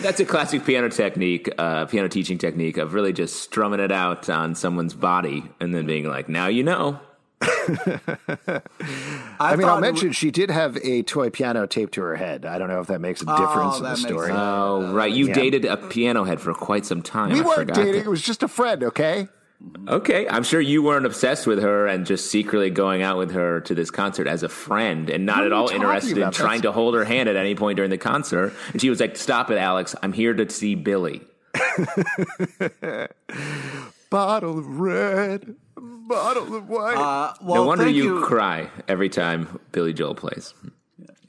that's 0.00 0.20
a 0.20 0.26
classic 0.26 0.66
piano 0.66 0.90
technique, 0.90 1.48
uh, 1.56 1.86
piano 1.86 2.06
teaching 2.06 2.36
technique 2.36 2.76
of 2.76 2.92
really 2.92 3.14
just 3.14 3.40
strumming 3.40 3.80
it 3.80 3.90
out 3.90 4.28
on 4.28 4.54
someone's 4.54 4.92
body 4.92 5.42
and 5.58 5.74
then 5.74 5.86
being 5.86 6.06
like, 6.06 6.28
"Now 6.28 6.48
you 6.48 6.62
know." 6.62 7.00
I, 9.40 9.52
I 9.52 9.56
mean, 9.56 9.66
I'll 9.68 9.78
it 9.78 9.80
mention 9.80 10.12
she 10.12 10.30
did 10.30 10.50
have 10.50 10.76
a 10.78 11.02
toy 11.02 11.30
piano 11.30 11.66
taped 11.66 11.94
to 11.94 12.02
her 12.02 12.16
head. 12.16 12.44
I 12.46 12.58
don't 12.58 12.68
know 12.68 12.80
if 12.80 12.86
that 12.88 13.00
makes 13.00 13.22
a 13.22 13.24
Oh, 13.28 13.36
difference 13.36 13.78
in 13.78 13.82
the 13.84 13.96
story. 13.96 14.26
sense. 14.28 14.38
Oh, 14.40 14.92
right. 14.92 15.10
You 15.12 15.26
Yeah. 15.28 15.34
dated 15.34 15.64
a 15.64 15.76
piano 15.76 16.24
head 16.24 16.40
for 16.40 16.54
quite 16.54 16.86
some 16.86 17.02
time. 17.02 17.32
we 17.32 17.40
I 17.40 17.44
weren't 17.44 17.74
dating. 17.74 17.92
that. 17.92 17.98
It 18.00 18.08
was 18.08 18.22
just 18.22 18.42
a 18.42 18.48
friend, 18.48 18.84
okay? 18.84 19.28
Okay, 19.88 20.28
I'm 20.28 20.42
sure 20.42 20.60
you 20.60 20.82
weren't 20.82 21.06
obsessed 21.06 21.46
with 21.46 21.62
her 21.62 21.86
and 21.86 22.04
just 22.04 22.28
secretly 22.30 22.68
going 22.70 23.02
out 23.02 23.16
with 23.16 23.30
her 23.30 23.60
to 23.60 23.74
this 23.76 23.92
concert 23.92 24.26
as 24.26 24.42
a 24.42 24.48
friend 24.48 25.08
and 25.08 25.24
not 25.24 25.44
at 25.44 25.52
all 25.52 25.68
interested 25.68 26.18
in 26.18 26.30
trying 26.32 26.58
That's- 26.58 26.62
to 26.62 26.72
hold 26.72 26.94
her 26.96 27.04
hand 27.04 27.28
at 27.28 27.36
any 27.36 27.54
point 27.54 27.76
during 27.76 27.90
the 27.90 27.98
concert. 27.98 28.52
And 28.72 28.80
she 28.80 28.90
was 28.90 28.98
like, 28.98 29.16
"Stop 29.16 29.52
it, 29.52 29.58
Alex! 29.58 29.94
I'm 30.02 30.12
here 30.12 30.34
to 30.34 30.50
see 30.50 30.74
Billy." 30.74 31.22
Bottle 34.10 34.58
of 34.58 34.80
red, 34.80 35.54
bottle 36.08 36.54
of 36.56 36.68
white. 36.68 36.96
Uh, 36.96 37.34
well, 37.40 37.62
no 37.62 37.66
wonder 37.66 37.84
thank 37.84 37.96
you, 37.96 38.20
cry 38.24 38.70
every 38.88 39.08
time 39.08 39.58
Billy 39.72 39.92
Joel 39.92 40.14
plays. 40.14 40.54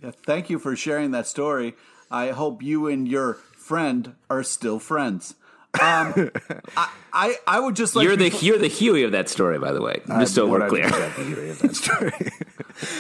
Yeah, 0.02 0.12
thank 0.26 0.50
you 0.50 0.60
for 0.60 0.76
sharing 0.76 1.12
that 1.12 1.28
story. 1.28 1.76
I 2.12 2.30
hope 2.32 2.62
you 2.62 2.88
and 2.88 3.08
your 3.08 3.36
friend 3.56 4.16
are 4.30 4.44
still 4.44 4.80
friends. 4.80 5.36
Um, 5.82 6.30
I, 6.78 6.90
I 7.12 7.36
I 7.48 7.60
would 7.60 7.76
just 7.76 7.96
like 7.96 8.04
you're 8.04 8.16
the 8.16 8.30
before- 8.30 8.44
you're 8.46 8.58
the 8.60 8.68
Hughie 8.68 9.04
of 9.04 9.12
that 9.14 9.28
story, 9.30 9.58
by 9.58 9.72
the 9.72 9.82
way. 9.82 10.02
Just 10.08 10.36
so 10.36 10.46
we're 10.48 10.68
clear. 10.70 10.90
that 10.90 11.70
story. 11.74 12.12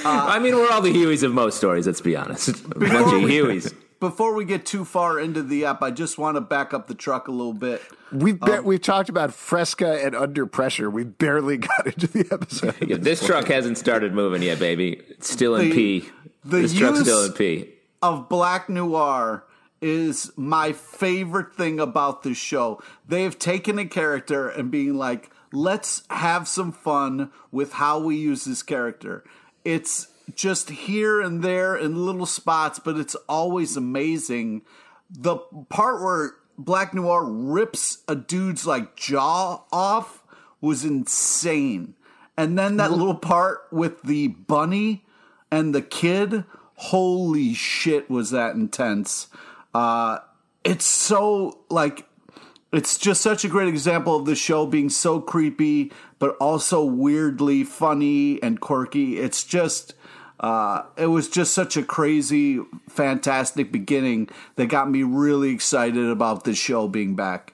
I 0.05 0.39
mean, 0.39 0.55
we're 0.55 0.71
all 0.71 0.81
the 0.81 0.91
Hughies 0.93 1.21
of 1.23 1.33
most 1.33 1.57
stories. 1.57 1.86
Let's 1.86 2.01
be 2.01 2.15
honest. 2.15 2.47
A 2.49 2.53
bunch 2.79 3.13
of 3.13 3.21
we- 3.23 3.31
Hughies. 3.31 3.73
Before 4.03 4.33
we 4.33 4.43
get 4.43 4.65
too 4.65 4.83
far 4.83 5.17
into 5.17 5.41
the 5.41 5.63
app, 5.63 5.81
I 5.81 5.89
just 5.89 6.17
want 6.17 6.35
to 6.35 6.41
back 6.41 6.73
up 6.73 6.87
the 6.87 6.93
truck 6.93 7.29
a 7.29 7.31
little 7.31 7.53
bit. 7.53 7.81
We've 8.11 8.37
ba- 8.37 8.59
um, 8.59 8.65
we've 8.65 8.81
talked 8.81 9.07
about 9.07 9.33
Fresca 9.33 10.03
and 10.03 10.13
Under 10.13 10.45
Pressure. 10.45 10.89
We 10.89 11.05
barely 11.05 11.57
got 11.69 11.87
into 11.87 12.07
the 12.07 12.27
episode. 12.31 12.75
Yeah, 12.85 12.97
this 12.97 13.25
truck 13.25 13.47
hasn't 13.47 13.77
started 13.77 14.13
moving 14.13 14.41
yet, 14.41 14.59
baby. 14.59 15.01
It's 15.09 15.29
still 15.31 15.55
in 15.55 15.69
The- 15.69 15.75
P. 15.75 16.09
the 16.43 16.57
this 16.63 16.73
truck's 16.73 16.97
use- 16.99 17.07
still 17.07 17.25
in 17.25 17.31
P. 17.31 17.69
of 18.01 18.27
Black 18.27 18.67
Noir 18.67 19.45
is 19.81 20.31
my 20.35 20.73
favorite 20.73 21.55
thing 21.55 21.79
about 21.79 22.23
this 22.23 22.37
show. 22.37 22.81
They 23.07 23.23
have 23.23 23.39
taken 23.39 23.79
a 23.79 23.85
character 23.85 24.49
and 24.49 24.69
being 24.69 24.95
like, 24.97 25.29
let's 25.53 26.03
have 26.09 26.47
some 26.47 26.71
fun 26.73 27.31
with 27.51 27.73
how 27.73 27.99
we 27.99 28.15
use 28.17 28.43
this 28.45 28.63
character. 28.63 29.23
It's 29.65 30.07
just 30.36 30.69
here 30.69 31.21
and 31.21 31.43
there 31.43 31.75
in 31.75 32.05
little 32.05 32.25
spots, 32.25 32.79
but 32.79 32.97
it's 32.97 33.15
always 33.27 33.75
amazing. 33.75 34.63
The 35.09 35.38
part 35.69 36.01
where 36.01 36.31
Black 36.57 36.93
Noir 36.93 37.25
rips 37.25 37.99
a 38.07 38.15
dude's 38.15 38.65
like 38.65 38.95
jaw 38.95 39.63
off 39.71 40.23
was 40.62 40.86
insane. 40.86 41.95
And 42.38 42.57
then 42.57 42.77
that 42.77 42.91
little 42.91 43.15
part 43.15 43.62
with 43.71 44.01
the 44.03 44.27
bunny 44.29 45.05
and 45.51 45.75
the 45.75 45.81
kid, 45.81 46.45
holy 46.75 47.53
shit, 47.53 48.09
was 48.09 48.31
that 48.31 48.55
intense. 48.55 49.27
Uh, 49.73 50.19
it's 50.63 50.86
so 50.86 51.59
like 51.69 52.07
it's 52.71 52.97
just 52.97 53.21
such 53.21 53.45
a 53.45 53.49
great 53.49 53.67
example 53.67 54.15
of 54.15 54.25
the 54.25 54.36
show 54.36 54.65
being 54.65 54.89
so 54.89 55.21
creepy, 55.21 55.91
but 56.17 56.36
also 56.38 56.83
weirdly 56.83 57.63
funny 57.63 58.41
and 58.41 58.59
quirky. 58.59 59.19
It's 59.19 59.43
just, 59.43 59.93
uh, 60.43 60.84
it 60.97 61.08
was 61.08 61.29
just 61.29 61.53
such 61.53 61.77
a 61.77 61.84
crazy, 61.84 62.60
fantastic 62.89 63.71
beginning 63.71 64.27
that 64.58 64.65
got 64.67 64.91
me 64.91 65.01
really 65.01 65.49
excited 65.51 66.06
about 66.10 66.43
this 66.43 66.58
show 66.58 66.88
being 66.88 67.15
back. 67.15 67.53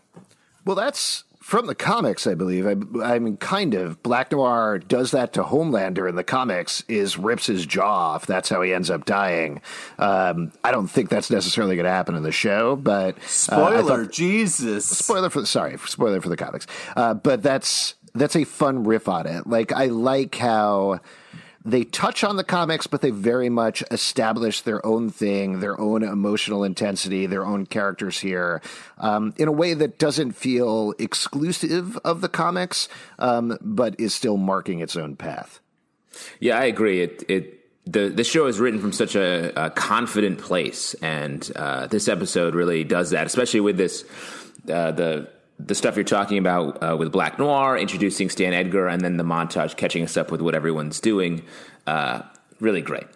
Well, 0.65 0.75
that's 0.75 1.23
from 1.39 1.67
the 1.67 1.75
comics, 1.75 2.27
I 2.27 2.33
believe. 2.35 2.67
I, 2.67 2.75
I 3.15 3.19
mean, 3.19 3.37
kind 3.37 3.73
of. 3.73 4.01
Black 4.03 4.31
Noir 4.31 4.79
does 4.79 5.11
that 5.11 5.33
to 5.33 5.43
Homelander 5.43 6.09
in 6.09 6.15
the 6.15 6.23
comics. 6.23 6.83
Is 6.87 7.17
rips 7.17 7.45
his 7.47 7.65
jaw 7.65 8.13
off. 8.13 8.25
That's 8.25 8.49
how 8.49 8.61
he 8.63 8.73
ends 8.73 8.89
up 8.89 9.05
dying. 9.05 9.61
Um, 9.97 10.51
I 10.63 10.71
don't 10.71 10.87
think 10.87 11.09
that's 11.09 11.29
necessarily 11.31 11.75
going 11.75 11.85
to 11.85 11.91
happen 11.91 12.15
in 12.15 12.23
the 12.23 12.31
show, 12.31 12.75
but 12.75 13.17
uh, 13.17 13.21
Spoiler, 13.27 14.03
thought- 14.05 14.11
Jesus. 14.11 14.85
spoiler 14.85 15.29
for 15.29 15.41
the 15.41 15.47
sorry 15.47 15.77
spoiler 15.77 16.21
for 16.21 16.29
the 16.29 16.37
comics 16.37 16.65
uh, 16.95 17.13
but 17.13 17.41
that's 17.43 17.95
that's 18.15 18.35
a 18.35 18.43
fun 18.43 18.83
riff 18.83 19.07
on 19.07 19.27
it 19.27 19.45
like 19.45 19.71
i 19.71 19.85
like 19.85 20.35
how 20.35 20.99
they 21.65 21.83
touch 21.83 22.23
on 22.23 22.37
the 22.37 22.43
comics 22.43 22.87
but 22.87 23.01
they 23.01 23.11
very 23.11 23.49
much 23.49 23.83
establish 23.91 24.61
their 24.61 24.85
own 24.85 25.09
thing 25.09 25.59
their 25.59 25.79
own 25.79 26.03
emotional 26.03 26.63
intensity 26.63 27.25
their 27.25 27.45
own 27.45 27.65
characters 27.65 28.19
here 28.19 28.61
um, 28.97 29.33
in 29.37 29.47
a 29.47 29.51
way 29.51 29.73
that 29.73 29.99
doesn't 29.99 30.31
feel 30.31 30.93
exclusive 30.99 31.97
of 31.97 32.21
the 32.21 32.29
comics 32.29 32.87
um, 33.19 33.57
but 33.61 33.99
is 33.99 34.13
still 34.13 34.37
marking 34.37 34.79
its 34.79 34.95
own 34.95 35.15
path 35.15 35.59
Yeah, 36.39 36.57
I 36.57 36.65
agree. 36.65 37.01
It 37.01 37.23
it 37.27 37.59
the 37.85 38.09
the 38.09 38.23
show 38.23 38.47
is 38.47 38.59
written 38.59 38.79
from 38.79 38.91
such 38.91 39.15
a, 39.15 39.51
a 39.65 39.69
confident 39.69 40.39
place, 40.39 40.93
and 40.95 41.49
uh, 41.55 41.87
this 41.87 42.07
episode 42.07 42.55
really 42.55 42.83
does 42.83 43.11
that, 43.11 43.25
especially 43.25 43.61
with 43.61 43.77
this 43.77 44.03
uh, 44.71 44.91
the 44.91 45.29
the 45.59 45.75
stuff 45.75 45.95
you're 45.95 46.05
talking 46.05 46.37
about 46.37 46.81
uh, 46.81 46.95
with 46.97 47.11
Black 47.11 47.37
Noir, 47.37 47.77
introducing 47.77 48.29
Stan 48.29 48.53
Edgar, 48.53 48.87
and 48.87 49.01
then 49.01 49.17
the 49.17 49.23
montage 49.23 49.75
catching 49.75 50.03
us 50.03 50.15
up 50.15 50.31
with 50.31 50.41
what 50.41 50.55
everyone's 50.55 50.99
doing. 50.99 51.43
Uh, 51.85 52.21
really 52.59 52.81
great. 52.81 53.07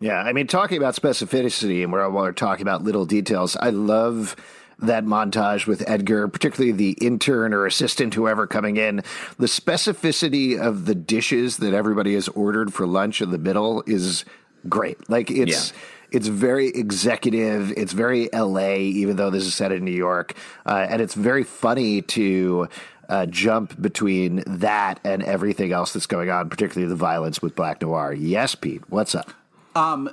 Yeah, 0.00 0.20
I 0.20 0.32
mean, 0.32 0.46
talking 0.46 0.78
about 0.78 0.94
specificity 0.94 1.82
and 1.82 1.92
where 1.92 2.08
we're 2.10 2.32
talking 2.32 2.62
about 2.62 2.82
little 2.82 3.04
details, 3.06 3.56
I 3.56 3.70
love 3.70 4.36
that 4.78 5.04
montage 5.04 5.66
with 5.66 5.86
Edgar, 5.86 6.28
particularly 6.28 6.72
the 6.72 6.92
intern 7.04 7.52
or 7.52 7.66
assistant, 7.66 8.14
whoever 8.14 8.46
coming 8.46 8.76
in. 8.78 9.02
The 9.38 9.46
specificity 9.46 10.58
of 10.58 10.86
the 10.86 10.94
dishes 10.94 11.58
that 11.58 11.74
everybody 11.74 12.14
has 12.14 12.28
ordered 12.28 12.72
for 12.72 12.86
lunch 12.86 13.20
in 13.20 13.30
the 13.30 13.38
middle 13.38 13.82
is 13.86 14.24
great. 14.68 15.08
Like 15.08 15.30
it's. 15.30 15.72
Yeah. 15.72 15.78
It's 16.12 16.26
very 16.26 16.68
executive. 16.68 17.72
It's 17.72 17.92
very 17.92 18.28
LA, 18.32 18.76
even 18.76 19.16
though 19.16 19.30
this 19.30 19.44
is 19.44 19.54
set 19.54 19.72
in 19.72 19.84
New 19.84 19.90
York. 19.90 20.34
Uh, 20.66 20.86
and 20.88 21.00
it's 21.02 21.14
very 21.14 21.44
funny 21.44 22.02
to 22.02 22.68
uh, 23.08 23.26
jump 23.26 23.80
between 23.80 24.42
that 24.46 25.00
and 25.04 25.22
everything 25.22 25.72
else 25.72 25.92
that's 25.92 26.06
going 26.06 26.30
on, 26.30 26.48
particularly 26.48 26.88
the 26.88 26.96
violence 26.96 27.42
with 27.42 27.56
Black 27.56 27.82
Noir. 27.82 28.12
Yes, 28.12 28.54
Pete, 28.54 28.82
what's 28.88 29.14
up? 29.14 29.32
Um, 29.74 30.10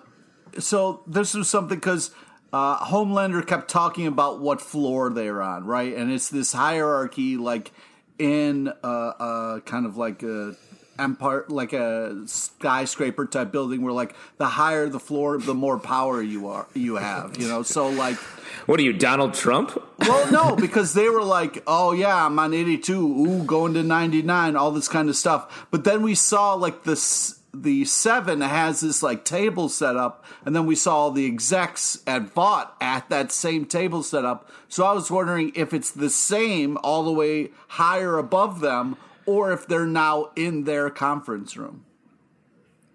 so 0.59 1.03
this 1.07 1.33
was 1.33 1.49
something 1.49 1.77
because 1.77 2.11
uh, 2.51 2.79
Homelander 2.85 3.45
kept 3.45 3.69
talking 3.69 4.07
about 4.07 4.39
what 4.39 4.61
floor 4.61 5.11
they're 5.11 5.41
on, 5.41 5.65
right? 5.65 5.93
And 5.93 6.11
it's 6.11 6.29
this 6.29 6.53
hierarchy, 6.53 7.37
like 7.37 7.71
in 8.17 8.69
uh, 8.83 8.87
uh, 8.87 9.59
kind 9.61 9.85
of 9.85 9.97
like 9.97 10.23
a 10.23 10.55
empire, 10.99 11.45
like 11.47 11.73
a 11.73 12.23
skyscraper 12.25 13.25
type 13.25 13.51
building, 13.51 13.81
where 13.81 13.93
like 13.93 14.15
the 14.37 14.47
higher 14.47 14.89
the 14.89 14.99
floor, 14.99 15.37
the 15.37 15.53
more 15.53 15.79
power 15.79 16.21
you 16.21 16.47
are, 16.47 16.67
you 16.73 16.95
have, 16.95 17.37
you 17.37 17.47
know. 17.47 17.63
So 17.63 17.89
like. 17.89 18.17
What 18.65 18.79
are 18.79 18.83
you, 18.83 18.93
Donald 18.93 19.33
Trump? 19.33 19.81
Well, 19.99 20.31
no, 20.31 20.55
because 20.55 20.93
they 20.93 21.09
were 21.09 21.23
like, 21.23 21.63
"Oh 21.67 21.91
yeah, 21.93 22.25
I'm 22.25 22.37
on 22.39 22.53
82. 22.53 22.93
Ooh, 22.93 23.43
going 23.43 23.73
to 23.75 23.83
99. 23.83 24.55
All 24.55 24.71
this 24.71 24.87
kind 24.87 25.09
of 25.09 25.15
stuff." 25.15 25.67
But 25.71 25.83
then 25.83 26.01
we 26.01 26.15
saw 26.15 26.53
like 26.53 26.83
this. 26.83 27.39
The 27.53 27.85
seven 27.85 28.41
has 28.41 28.81
this 28.81 29.01
like 29.01 29.23
table 29.25 29.69
set 29.69 29.95
up, 29.95 30.23
and 30.45 30.55
then 30.55 30.65
we 30.65 30.75
saw 30.75 31.09
the 31.09 31.25
execs 31.25 32.03
at 32.05 32.33
Vought 32.33 32.75
at 32.79 33.09
that 33.09 33.31
same 33.31 33.65
table 33.65 34.03
set 34.03 34.25
up. 34.25 34.49
So 34.67 34.85
I 34.85 34.93
was 34.93 35.09
wondering 35.09 35.53
if 35.55 35.73
it's 35.73 35.89
the 35.89 36.09
same 36.09 36.77
all 36.83 37.03
the 37.03 37.11
way 37.11 37.51
higher 37.69 38.17
above 38.17 38.59
them, 38.59 38.97
or 39.27 39.51
if 39.51 39.67
they're 39.67 39.85
now 39.85 40.31
in 40.35 40.63
their 40.63 40.89
conference 40.89 41.55
room. 41.55 41.85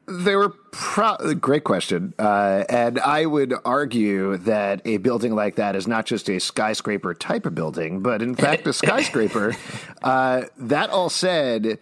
They 0.08 0.34
were 0.34 0.48
pro- 0.48 1.34
great 1.34 1.62
question, 1.62 2.12
uh, 2.18 2.64
and 2.68 2.98
I 2.98 3.24
would 3.24 3.54
argue 3.64 4.36
that 4.38 4.82
a 4.84 4.96
building 4.96 5.32
like 5.32 5.54
that 5.56 5.76
is 5.76 5.86
not 5.86 6.06
just 6.06 6.28
a 6.28 6.40
skyscraper 6.40 7.14
type 7.14 7.46
of 7.46 7.54
building, 7.54 8.00
but 8.00 8.20
in 8.20 8.34
fact 8.34 8.66
a 8.66 8.72
skyscraper. 8.72 9.54
uh, 10.02 10.44
that 10.58 10.90
all 10.90 11.08
said, 11.08 11.78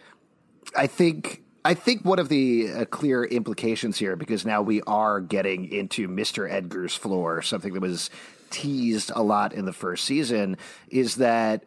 I 0.76 0.86
think 0.86 1.42
I 1.64 1.72
think 1.72 2.04
one 2.04 2.18
of 2.18 2.28
the 2.28 2.70
uh, 2.70 2.84
clear 2.84 3.24
implications 3.24 3.98
here, 3.98 4.16
because 4.16 4.44
now 4.44 4.60
we 4.60 4.82
are 4.82 5.20
getting 5.20 5.72
into 5.72 6.06
Mister 6.06 6.46
Edgar's 6.46 6.94
floor, 6.94 7.40
something 7.40 7.72
that 7.72 7.80
was 7.80 8.10
teased 8.50 9.12
a 9.14 9.22
lot 9.22 9.54
in 9.54 9.64
the 9.64 9.72
first 9.72 10.04
season, 10.04 10.58
is 10.90 11.16
that 11.16 11.64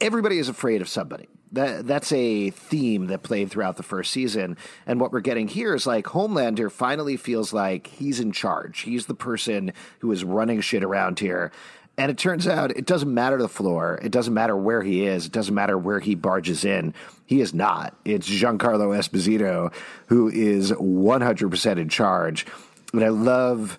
everybody 0.00 0.38
is 0.38 0.50
afraid 0.50 0.82
of 0.82 0.88
somebody. 0.88 1.28
That 1.52 1.86
that's 1.86 2.12
a 2.12 2.50
theme 2.50 3.06
that 3.08 3.24
played 3.24 3.50
throughout 3.50 3.76
the 3.76 3.82
first 3.82 4.12
season, 4.12 4.56
and 4.86 5.00
what 5.00 5.10
we're 5.10 5.20
getting 5.20 5.48
here 5.48 5.74
is 5.74 5.86
like 5.86 6.06
Homelander 6.06 6.70
finally 6.70 7.16
feels 7.16 7.52
like 7.52 7.88
he's 7.88 8.20
in 8.20 8.30
charge. 8.30 8.82
He's 8.82 9.06
the 9.06 9.14
person 9.14 9.72
who 9.98 10.12
is 10.12 10.22
running 10.22 10.60
shit 10.60 10.84
around 10.84 11.18
here. 11.18 11.50
And 11.98 12.10
it 12.10 12.16
turns 12.16 12.46
out 12.48 12.70
it 12.70 12.86
doesn't 12.86 13.12
matter 13.12 13.36
the 13.36 13.48
floor. 13.48 13.98
It 14.02 14.10
doesn't 14.10 14.32
matter 14.32 14.56
where 14.56 14.82
he 14.82 15.04
is. 15.04 15.26
It 15.26 15.32
doesn't 15.32 15.54
matter 15.54 15.76
where 15.76 16.00
he 16.00 16.14
barges 16.14 16.64
in. 16.64 16.94
He 17.26 17.42
is 17.42 17.52
not. 17.52 17.94
It's 18.06 18.26
Giancarlo 18.26 18.96
Esposito 18.96 19.70
who 20.06 20.30
is 20.30 20.72
100% 20.72 21.76
in 21.76 21.88
charge. 21.90 22.46
And 22.94 23.04
I 23.04 23.08
love 23.08 23.78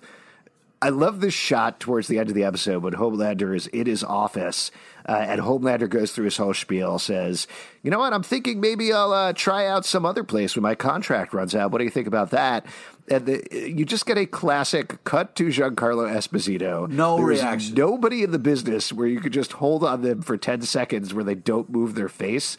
I 0.82 0.88
love 0.88 1.20
this 1.20 1.32
shot 1.32 1.78
towards 1.80 2.08
the 2.08 2.18
end 2.18 2.28
of 2.28 2.34
the 2.34 2.42
episode 2.44 2.82
when 2.82 2.94
Homelander 2.94 3.54
is 3.54 3.68
in 3.68 3.86
his 3.86 4.02
office. 4.02 4.70
Uh, 5.08 5.12
and 5.12 5.40
Homelander 5.40 5.88
goes 5.88 6.12
through 6.12 6.26
his 6.26 6.36
whole 6.36 6.54
spiel, 6.54 6.98
says, 6.98 7.46
"You 7.82 7.90
know 7.90 7.98
what? 7.98 8.12
I'm 8.12 8.22
thinking 8.22 8.60
maybe 8.60 8.92
I'll 8.92 9.12
uh, 9.12 9.32
try 9.32 9.66
out 9.66 9.84
some 9.84 10.04
other 10.04 10.22
place 10.24 10.54
when 10.54 10.62
my 10.62 10.74
contract 10.74 11.32
runs 11.32 11.54
out. 11.54 11.70
What 11.72 11.78
do 11.78 11.84
you 11.84 11.90
think 11.90 12.06
about 12.06 12.30
that?" 12.30 12.66
And 13.08 13.26
the, 13.26 13.44
you 13.70 13.84
just 13.84 14.06
get 14.06 14.16
a 14.18 14.26
classic 14.26 15.02
cut 15.02 15.34
to 15.36 15.46
Giancarlo 15.48 16.08
Esposito. 16.12 16.88
No 16.88 17.16
There's 17.16 17.40
reaction. 17.42 17.74
Nobody 17.74 18.22
in 18.22 18.30
the 18.30 18.38
business 18.38 18.92
where 18.92 19.08
you 19.08 19.20
could 19.20 19.32
just 19.32 19.52
hold 19.54 19.82
on 19.82 20.02
them 20.02 20.22
for 20.22 20.36
ten 20.36 20.62
seconds 20.62 21.12
where 21.12 21.24
they 21.24 21.34
don't 21.34 21.68
move 21.70 21.94
their 21.96 22.08
face, 22.08 22.56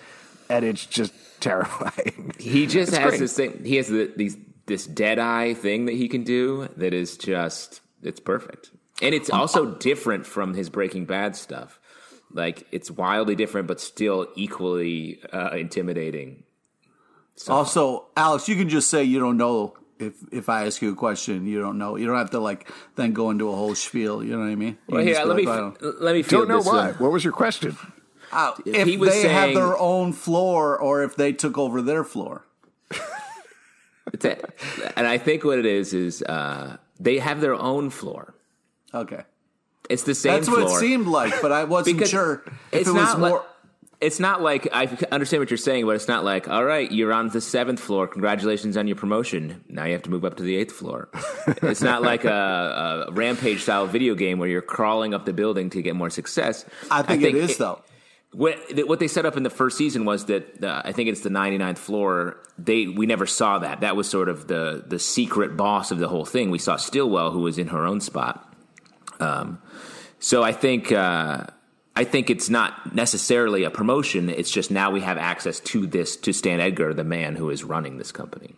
and 0.50 0.66
it's 0.66 0.86
just 0.86 1.14
terrifying. 1.40 2.34
He 2.40 2.68
just 2.68 2.90
It's 2.90 2.98
has 2.98 3.10
great. 3.12 3.20
this 3.20 3.36
thing. 3.38 3.64
He 3.64 3.78
has 3.78 3.88
the, 3.88 4.12
these 4.18 4.38
this 4.66 4.86
dead 4.86 5.20
eye 5.20 5.54
thing 5.54 5.86
that 5.86 5.96
he 5.96 6.08
can 6.10 6.24
do 6.24 6.68
that 6.78 6.94
is 6.94 7.18
just 7.18 7.82
it's 8.04 8.20
perfect, 8.20 8.72
and 9.02 9.14
it's 9.16 9.30
also 9.30 9.66
different 9.76 10.26
from 10.26 10.54
his 10.54 10.70
Breaking 10.70 11.06
Bad 11.06 11.36
stuff. 11.36 11.80
Like 12.32 12.66
it's 12.72 12.90
wildly 12.90 13.36
different, 13.36 13.68
but 13.68 13.80
still 13.80 14.28
equally 14.36 15.20
uh, 15.32 15.52
intimidating. 15.56 16.44
So. 17.36 17.54
Also, 17.54 18.06
Alex, 18.18 18.48
you 18.48 18.56
can 18.56 18.70
just 18.70 18.90
say 18.90 19.04
you 19.04 19.20
don't 19.20 19.38
know 19.38 19.76
if 20.00 20.14
if 20.32 20.50
I 20.50 20.66
ask 20.66 20.82
you 20.82 20.92
a 20.92 20.96
question, 20.96 21.46
you 21.46 21.60
don't 21.62 21.78
know. 21.78 21.96
You 21.96 22.06
don't 22.08 22.18
have 22.18 22.32
to 22.32 22.40
like 22.40 22.70
then 22.96 23.14
go 23.14 23.30
into 23.30 23.50
a 23.50 23.56
whole 23.56 23.76
spiel. 23.76 24.24
You 24.24 24.32
know 24.34 24.40
what 24.40 24.50
I 24.50 24.56
mean? 24.56 24.78
You 24.88 24.96
Well, 24.96 25.04
can 25.04 25.08
here 25.14 25.26
let 25.26 25.36
be 25.38 25.44
me 25.44 25.48
like, 25.50 25.58
I 25.58 25.62
don't- 25.62 26.02
let 26.02 26.16
me 26.16 26.24
feel 26.24 26.40
Don't 26.40 26.48
know 26.50 26.58
this 26.58 26.68
why. 26.68 26.86
one. 26.88 26.94
What 26.96 27.12
was 27.12 27.24
your 27.24 27.34
question? 27.34 27.78
Uh, 28.32 28.54
if 28.66 28.88
he 28.88 28.98
was 28.98 29.10
they 29.12 29.28
have 29.28 29.54
their 29.54 29.78
own 29.78 30.12
floor 30.12 30.76
or 30.80 31.04
if 31.04 31.16
they 31.16 31.34
took 31.34 31.58
over 31.58 31.82
their 31.84 32.04
floor. 32.04 32.46
It's 34.12 34.26
a- 34.26 34.38
and 34.98 35.08
I 35.08 35.18
think 35.18 35.44
what 35.44 35.58
it 35.60 35.66
is 35.66 35.94
is 35.94 36.22
uh, 36.24 36.78
they 37.04 37.20
have 37.20 37.42
their 37.42 37.54
own 37.56 37.90
floor. 37.90 38.34
Okay. 38.94 39.24
It's 39.90 40.04
the 40.04 40.16
same 40.16 40.34
That's 40.36 40.48
floor. 40.48 40.64
what 40.64 40.72
it 40.74 40.80
seemed 40.80 41.08
like, 41.08 41.42
but 41.42 41.52
I 41.52 41.64
wasn't 41.76 41.98
Because 41.98 42.10
sure 42.10 42.44
if 42.72 42.80
it's 42.82 42.90
it 42.90 42.94
was 42.94 43.04
not 43.04 43.20
more. 43.20 43.30
like, 43.30 43.42
it's 44.00 44.20
not 44.20 44.42
like 44.42 44.68
I 44.74 44.86
understand 45.12 45.42
what 45.42 45.50
you're 45.50 45.58
saying, 45.58 45.86
but 45.86 45.96
it's 45.96 46.08
not 46.08 46.24
like 46.24 46.48
all 46.50 46.64
right, 46.64 46.92
you're 46.92 47.14
on 47.14 47.30
the 47.30 47.40
seventh 47.42 47.80
floor. 47.80 48.08
Congratulations 48.08 48.76
on 48.78 48.88
your 48.88 48.96
promotion. 48.98 49.64
Now 49.70 49.86
you 49.86 49.94
have 49.94 50.04
to 50.04 50.10
move 50.10 50.26
up 50.26 50.36
to 50.38 50.44
the 50.44 50.56
eighth 50.56 50.74
floor. 50.74 51.10
it's 51.48 51.82
not 51.82 52.02
like 52.02 52.26
a, 52.26 53.06
a 53.10 53.12
rampage 53.12 53.62
style 53.62 53.86
video 53.86 54.16
game 54.16 54.40
where 54.40 54.50
you're 54.50 54.62
crawling 54.62 55.14
up 55.14 55.26
the 55.26 55.34
building 55.34 55.70
to 55.72 55.82
get 55.82 55.96
more 55.96 56.10
success. 56.10 56.66
I 56.92 57.02
think, 57.04 57.24
it 57.24 57.36
is 57.36 57.58
though. 57.58 57.82
What, 58.34 58.58
what 58.88 59.00
they 59.00 59.08
set 59.08 59.26
up 59.26 59.38
in 59.38 59.44
the 59.44 59.50
first 59.50 59.78
season 59.78 60.06
was 60.06 60.26
that 60.26 60.64
uh, 60.64 60.82
I 60.84 60.92
think 60.92 61.10
it's 61.10 61.22
the 61.22 61.30
99th 61.30 61.78
floor. 61.78 62.38
They 62.58 62.88
we 62.88 63.06
never 63.06 63.28
saw 63.28 63.60
that. 63.60 63.82
That 63.82 63.96
was 63.96 64.10
sort 64.10 64.28
of 64.28 64.48
the 64.48 64.84
the 64.86 65.00
secret 65.00 65.56
boss 65.56 65.92
of 65.92 66.00
the 66.00 66.08
whole 66.08 66.26
thing. 66.26 66.50
We 66.50 66.60
saw 66.60 66.76
Stillwell, 66.76 67.32
who 67.32 67.42
was 67.42 67.58
in 67.58 67.68
her 67.68 67.86
own 67.86 68.02
spot. 68.02 68.56
Um, 69.20 69.62
so 70.20 70.42
I 70.44 70.52
think 70.52 70.92
uh, 70.92 71.46
I 71.96 72.04
think 72.06 72.30
it's 72.30 72.50
not 72.50 72.96
necessarily 72.96 73.64
a 73.64 73.70
promotion. 73.70 74.30
It's 74.30 74.50
just 74.50 74.72
now 74.72 74.90
we 74.90 75.02
have 75.02 75.18
access 75.18 75.60
to 75.62 75.86
this 75.86 76.18
to 76.18 76.34
Stan 76.34 76.60
Edgar, 76.60 76.94
the 76.94 77.04
man 77.04 77.36
who 77.36 77.50
is 77.50 77.64
running 77.64 77.98
this 77.98 78.12
company. 78.12 78.56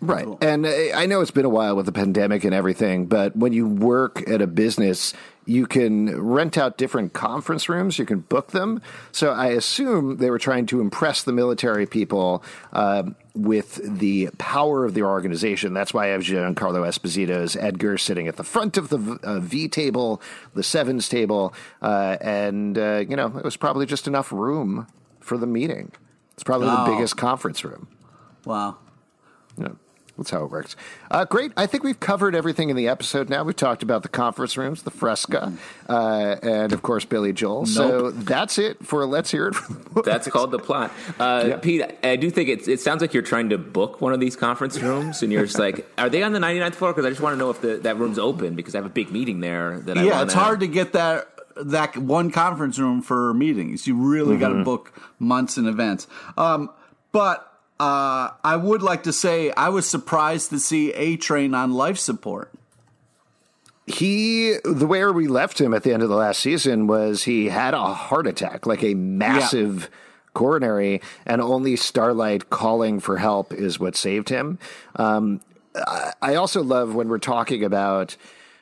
Right. 0.00 0.28
And 0.40 0.64
uh, 0.64 0.70
I 0.94 1.06
know 1.06 1.20
it's 1.20 1.32
been 1.32 1.44
a 1.44 1.50
while 1.50 1.74
with 1.74 1.86
the 1.86 1.92
pandemic 1.92 2.44
and 2.44 2.54
everything, 2.54 3.06
but 3.06 3.34
when 3.34 3.52
you 3.52 3.66
work 3.66 4.28
at 4.28 4.40
a 4.40 4.46
business, 4.46 5.12
you 5.48 5.66
can 5.66 6.14
rent 6.20 6.58
out 6.58 6.76
different 6.76 7.14
conference 7.14 7.70
rooms, 7.70 7.98
you 7.98 8.04
can 8.04 8.18
book 8.20 8.50
them. 8.50 8.82
So 9.12 9.30
I 9.32 9.46
assume 9.46 10.18
they 10.18 10.28
were 10.28 10.38
trying 10.38 10.66
to 10.66 10.80
impress 10.82 11.22
the 11.22 11.32
military 11.32 11.86
people 11.86 12.44
um, 12.74 13.16
with 13.34 13.80
the 13.82 14.28
power 14.36 14.84
of 14.84 14.92
their 14.92 15.06
organization. 15.06 15.72
That's 15.72 15.94
why 15.94 16.04
I 16.04 16.08
have 16.08 16.20
Giancarlo 16.20 16.86
Esposito's 16.86 17.56
Edgar 17.56 17.96
sitting 17.96 18.28
at 18.28 18.36
the 18.36 18.44
front 18.44 18.76
of 18.76 18.90
the 18.90 18.98
v, 18.98 19.12
uh, 19.22 19.40
v 19.40 19.68
table, 19.68 20.20
the 20.52 20.62
sevens 20.62 21.08
table, 21.08 21.54
uh, 21.80 22.18
and, 22.20 22.76
uh, 22.76 23.04
you 23.08 23.16
know, 23.16 23.34
it 23.38 23.44
was 23.44 23.56
probably 23.56 23.86
just 23.86 24.06
enough 24.06 24.30
room 24.30 24.86
for 25.18 25.38
the 25.38 25.46
meeting. 25.46 25.92
It's 26.34 26.44
probably 26.44 26.68
Oh. 26.70 26.84
the 26.84 26.92
biggest 26.92 27.16
conference 27.16 27.64
room. 27.64 27.88
Wow. 28.44 28.76
Yeah, 29.56 29.68
that's 30.18 30.30
how 30.30 30.44
it 30.44 30.50
works. 30.50 30.76
Uh, 31.10 31.24
great. 31.24 31.52
I 31.56 31.66
think 31.66 31.84
we've 31.84 31.98
covered 31.98 32.34
everything 32.34 32.68
in 32.68 32.76
the 32.76 32.88
episode 32.88 33.30
now. 33.30 33.44
We've 33.44 33.56
talked 33.56 33.82
about 33.82 34.02
the 34.02 34.08
conference 34.10 34.56
rooms, 34.58 34.82
the 34.82 34.90
fresca, 34.90 35.52
uh, 35.88 36.36
and 36.42 36.72
of 36.72 36.82
course, 36.82 37.04
Billy 37.06 37.32
Joel. 37.32 37.64
So 37.66 38.10
that's 38.10 38.58
it 38.58 38.84
for 38.84 39.06
Let's 39.06 39.30
Hear 39.30 39.48
It 39.48 39.54
from 39.54 40.02
That's 40.04 40.28
called 40.28 40.50
the 40.50 40.58
plot. 40.58 40.92
Uh, 41.18 41.44
Yeah. 41.48 41.56
Pete, 41.56 41.82
I 42.02 42.16
do 42.16 42.30
think 42.30 42.48
it, 42.50 42.68
it 42.68 42.80
sounds 42.80 43.00
like 43.00 43.14
you're 43.14 43.22
trying 43.22 43.48
to 43.50 43.58
book 43.58 44.00
one 44.00 44.12
of 44.12 44.20
these 44.20 44.36
conference 44.36 44.78
rooms, 44.78 45.22
and 45.22 45.32
you're 45.32 45.46
just 45.46 45.58
like, 45.58 45.86
are 45.98 46.08
they 46.10 46.22
on 46.22 46.32
the 46.32 46.38
99th 46.40 46.74
floor? 46.74 46.92
Because 46.92 47.06
I 47.06 47.10
just 47.10 47.20
want 47.22 47.34
to 47.34 47.38
know 47.38 47.50
if 47.50 47.60
the, 47.60 47.76
that 47.78 47.96
room's 47.96 48.18
open 48.18 48.54
because 48.56 48.74
I 48.74 48.78
have 48.78 48.86
a 48.86 48.90
big 48.90 49.10
meeting 49.10 49.40
there. 49.40 49.78
That 49.80 49.96
I 49.96 50.02
yeah, 50.02 50.10
wanna, 50.10 50.24
it's 50.24 50.34
hard 50.34 50.60
to 50.60 50.66
get 50.66 50.92
that 50.94 51.28
that 51.56 51.96
one 51.96 52.30
conference 52.30 52.78
room 52.78 53.02
for 53.02 53.34
meetings. 53.34 53.86
You 53.86 53.96
really 53.96 54.36
got 54.36 54.50
Mm-hmm. 54.50 54.58
to 54.60 54.64
book 54.64 54.92
months 55.18 55.56
in 55.58 55.66
advance. 55.66 56.06
Um, 56.36 56.70
but 57.12 57.47
uh, 57.80 58.30
I 58.42 58.56
would 58.56 58.82
like 58.82 59.04
to 59.04 59.12
say 59.12 59.52
I 59.52 59.68
was 59.68 59.88
surprised 59.88 60.50
to 60.50 60.58
see 60.58 60.92
A 60.92 61.16
Train 61.16 61.54
on 61.54 61.72
life 61.72 61.98
support. 61.98 62.52
He, 63.86 64.56
the 64.64 64.86
way 64.86 65.04
we 65.06 65.28
left 65.28 65.60
him 65.60 65.72
at 65.72 65.82
the 65.82 65.94
end 65.94 66.02
of 66.02 66.10
the 66.10 66.16
last 66.16 66.40
season 66.40 66.86
was 66.86 67.24
he 67.24 67.48
had 67.48 67.72
a 67.72 67.94
heart 67.94 68.26
attack, 68.26 68.66
like 68.66 68.82
a 68.82 68.94
massive 68.94 69.88
coronary, 70.34 71.00
and 71.24 71.40
only 71.40 71.74
Starlight 71.74 72.50
calling 72.50 73.00
for 73.00 73.16
help 73.16 73.52
is 73.52 73.80
what 73.80 73.96
saved 73.96 74.28
him. 74.28 74.58
Um, 74.96 75.40
I, 75.74 76.12
I 76.20 76.34
also 76.34 76.62
love 76.62 76.94
when 76.94 77.08
we're 77.08 77.18
talking 77.18 77.64
about 77.64 78.16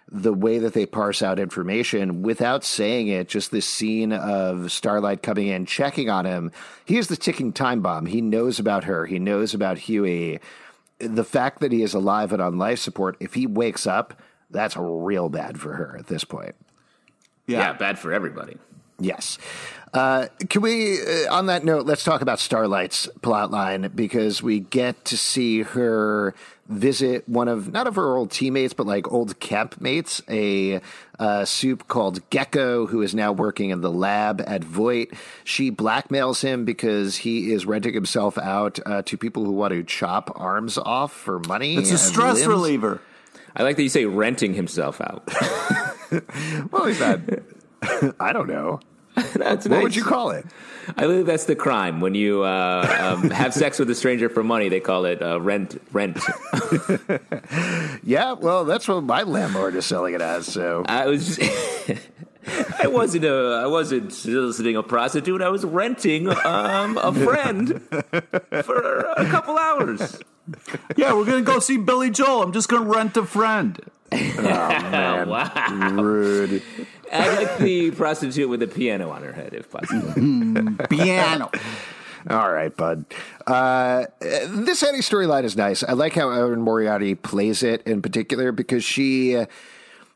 the 0.09 0.33
way 0.33 0.59
that 0.59 0.73
they 0.73 0.87
parse 0.87 1.21
out 1.21 1.41
information 1.41 2.23
without 2.23 2.63
saying 2.63 3.09
it, 3.09 3.29
just 3.29 3.51
this 3.51 3.69
scene 3.69 4.13
of 4.13 4.71
Starlight 4.71 5.23
coming 5.23 5.49
in, 5.49 5.67
checking 5.67 6.09
on 6.09 6.25
him. 6.25 6.53
He 6.85 6.97
is 6.97 7.09
the 7.09 7.17
ticking 7.17 7.53
time 7.53 7.81
bomb. 7.81 8.07
He 8.07 8.21
knows 8.21 8.59
about 8.59 8.85
her, 8.85 9.07
he 9.07 9.19
knows 9.19 9.55
about 9.55 9.79
Hughie. 9.79 10.39
The 10.99 11.25
fact 11.25 11.61
that 11.61 11.73
he 11.73 11.83
is 11.83 11.93
alive 11.93 12.33
and 12.33 12.41
on 12.41 12.57
life 12.57 12.79
support, 12.79 13.17
if 13.21 13.35
he 13.35 13.47
wakes 13.47 13.87
up, 13.87 14.15
that's 14.51 14.77
real 14.77 15.29
bad 15.29 15.61
for 15.61 15.75
her 15.75 15.97
at 15.99 16.07
this 16.07 16.25
point. 16.25 16.55
yeah. 17.47 17.73
bad 17.75 17.99
for 17.99 18.13
everybody. 18.13 18.57
Yes. 18.99 19.39
Uh, 19.93 20.27
can 20.49 20.63
we, 20.63 21.01
uh, 21.01 21.33
on 21.35 21.47
that 21.47 21.65
note, 21.65 21.87
let's 21.87 22.05
talk 22.05 22.23
about 22.23 22.39
Starlight's 22.39 23.09
plot 23.23 23.51
line 23.51 23.91
because 23.95 24.43
we 24.43 24.61
get 24.61 25.05
to 25.07 25.17
see 25.17 25.63
her 25.63 26.35
visit 26.69 27.29
one 27.29 27.49
of, 27.49 27.73
not 27.73 27.87
of 27.87 27.97
her 27.97 28.17
old 28.17 28.31
teammates, 28.31 28.75
but 28.75 28.87
like 28.87 29.11
old 29.11 29.39
camp 29.41 29.81
mates, 29.81 30.23
a 30.29 30.81
uh, 31.19 31.45
supe 31.45 31.89
called 31.89 32.29
Gecko, 32.31 32.87
who 32.87 33.03
is 33.03 33.15
now 33.15 33.33
working 33.33 33.71
in 33.71 33.81
the 33.81 33.91
lab 33.91 34.43
at 34.47 34.65
Vought. 34.65 35.09
She 35.45 35.71
blackmails 35.71 36.43
him 36.43 36.65
because 36.65 37.17
he 37.17 37.53
is 37.53 37.67
renting 37.67 37.95
himself 37.95 38.39
out 38.39 38.79
uh, 38.85 39.03
to 39.03 39.17
people 39.17 39.45
who 39.45 39.53
want 39.53 39.73
to 39.73 39.83
chop 39.85 40.33
arms 40.35 40.79
off 40.79 41.13
for 41.13 41.39
money. 41.41 41.77
It's 41.77 41.91
a 41.91 41.99
stress 41.99 42.37
limbs. 42.37 42.47
reliever. 42.49 43.01
I 43.55 43.63
like 43.63 43.77
that 43.77 43.83
you 43.83 43.89
say 43.89 44.05
renting 44.05 44.55
himself 44.55 45.01
out. 45.01 45.29
Well, 46.71 46.87
he's 46.87 47.01
not. 47.01 47.21
I 48.21 48.33
don't 48.33 48.49
know. 48.49 48.79
that's 49.35 49.67
What 49.67 49.83
would 49.83 49.97
you 49.97 50.05
call 50.05 50.31
it? 50.31 50.45
I 50.97 51.03
believe 51.03 51.27
that's 51.27 51.47
the 51.47 51.57
crime 51.57 52.01
when 52.01 52.15
you 52.15 52.43
uh, 52.43 53.17
um, 53.19 53.31
have 53.31 53.55
sex 53.55 53.79
with 53.79 53.91
a 53.91 53.95
stranger 53.95 54.29
for 54.29 54.45
money. 54.45 54.69
They 54.69 54.81
call 54.81 55.05
it 55.07 55.23
uh, 55.23 55.41
rent. 55.41 55.81
Rent. 55.93 56.19
Yeah, 58.03 58.33
well, 58.33 58.65
that's 58.65 58.87
what 58.87 59.03
my 59.03 59.23
landlord 59.23 59.75
is 59.75 59.85
selling 59.85 60.15
it 60.15 60.21
as. 60.21 60.47
So 60.47 60.85
I 60.87 61.07
was. 61.07 61.41
I 62.79 62.87
wasn't 62.87 63.25
a. 63.25 63.61
I 63.65 63.67
wasn't 63.67 64.13
soliciting 64.13 64.77
a 64.77 64.83
prostitute. 64.83 65.43
I 65.43 65.49
was 65.49 65.65
renting 65.65 66.29
um, 66.29 66.97
a 66.99 67.13
friend 67.13 67.83
for 68.63 69.01
a 69.17 69.25
couple 69.29 69.59
hours. 69.59 70.21
Yeah, 70.97 71.15
we're 71.15 71.25
gonna 71.25 71.43
go 71.43 71.59
see 71.59 71.77
Billy 71.77 72.11
Joel. 72.11 72.43
I'm 72.43 72.53
just 72.53 72.69
gonna 72.69 72.89
rent 72.89 73.17
a 73.17 73.27
friend. 73.27 73.81
Oh, 74.13 74.17
man, 74.43 75.29
wow. 75.29 76.03
rude. 76.03 76.63
I 77.13 77.37
like 77.37 77.59
the 77.59 77.91
prostitute 77.93 78.49
with 78.49 78.63
a 78.63 78.67
piano 78.67 79.11
on 79.11 79.23
her 79.23 79.33
head, 79.33 79.55
if 79.55 79.71
possible. 79.71 80.09
Mm, 80.17 80.89
piano. 80.89 81.51
All 82.29 82.51
right, 82.53 82.75
bud. 82.77 83.05
Uh, 83.47 84.07
this 84.21 84.83
Eddie 84.83 84.99
storyline 84.99 85.45
is 85.45 85.57
nice. 85.57 85.85
I 85.85 85.93
like 85.93 86.15
how 86.15 86.31
Erin 86.31 86.61
Moriarty 86.63 87.15
plays 87.15 87.63
it 87.63 87.83
in 87.87 88.03
particular 88.03 88.51
because 88.51 88.83
she 88.83 89.37
uh, 89.37 89.47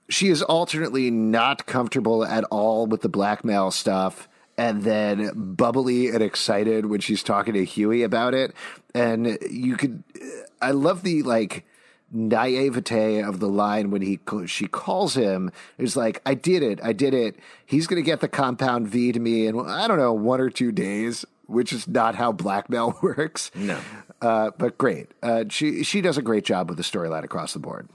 she 0.09 0.29
is 0.29 0.43
alternately 0.43 1.11
not 1.11 1.67
comfortable 1.67 2.25
at 2.25 2.43
all 2.45 2.87
with 2.87 3.03
the 3.03 3.09
blackmail 3.09 3.71
stuff 3.71 4.29
and 4.59 4.83
then 4.83 5.31
bubbly 5.35 6.09
and 6.09 6.21
excited 6.21 6.87
when 6.87 7.01
she's 7.01 7.23
talking 7.23 7.55
to 7.55 7.65
Hughie 7.65 8.03
about 8.03 8.35
it. 8.35 8.55
And 8.93 9.39
you 9.49 9.77
could 9.77 10.03
uh, 10.21 10.27
I 10.61 10.73
love 10.73 11.05
the 11.05 11.23
like 11.23 11.65
naivete 12.13 13.21
of 13.23 13.41
the 13.41 13.49
line 13.49 13.91
when 13.91 14.03
he 14.03 14.19
she 14.47 14.67
calls 14.67 15.15
him 15.15 15.51
is 15.79 15.97
like 15.97 16.21
I 16.27 16.35
did 16.35 16.63
it 16.63 16.81
I 16.83 16.93
did 16.93 17.15
it 17.15 17.37
he's 17.67 17.87
going 17.87 18.03
to 18.03 18.07
get 18.07 18.21
the 18.21 18.29
compound 18.29 18.89
V 18.89 19.13
to 19.13 19.21
me 19.21 19.47
in 19.47 19.59
I 19.61 19.87
don't 19.87 19.99
know 19.99 20.13
one 20.13 20.41
or 20.41 20.51
two 20.51 20.73
days 20.73 21.25
which 21.47 21.73
is 21.73 21.87
not 21.89 22.15
how 22.15 22.31
blackmail 22.33 22.99
works 23.03 23.51
No. 23.55 23.79
uh, 24.23 24.51
but 24.57 24.79
great. 24.79 25.09
Uh, 25.23 25.45
she 25.49 25.83
she 25.83 26.01
does 26.01 26.17
a 26.19 26.23
great 26.23 26.45
job 26.45 26.69
with 26.69 26.79
the 26.79 26.85
storyline 26.85 27.25
across 27.25 27.53
the 27.55 27.59
board. 27.59 27.89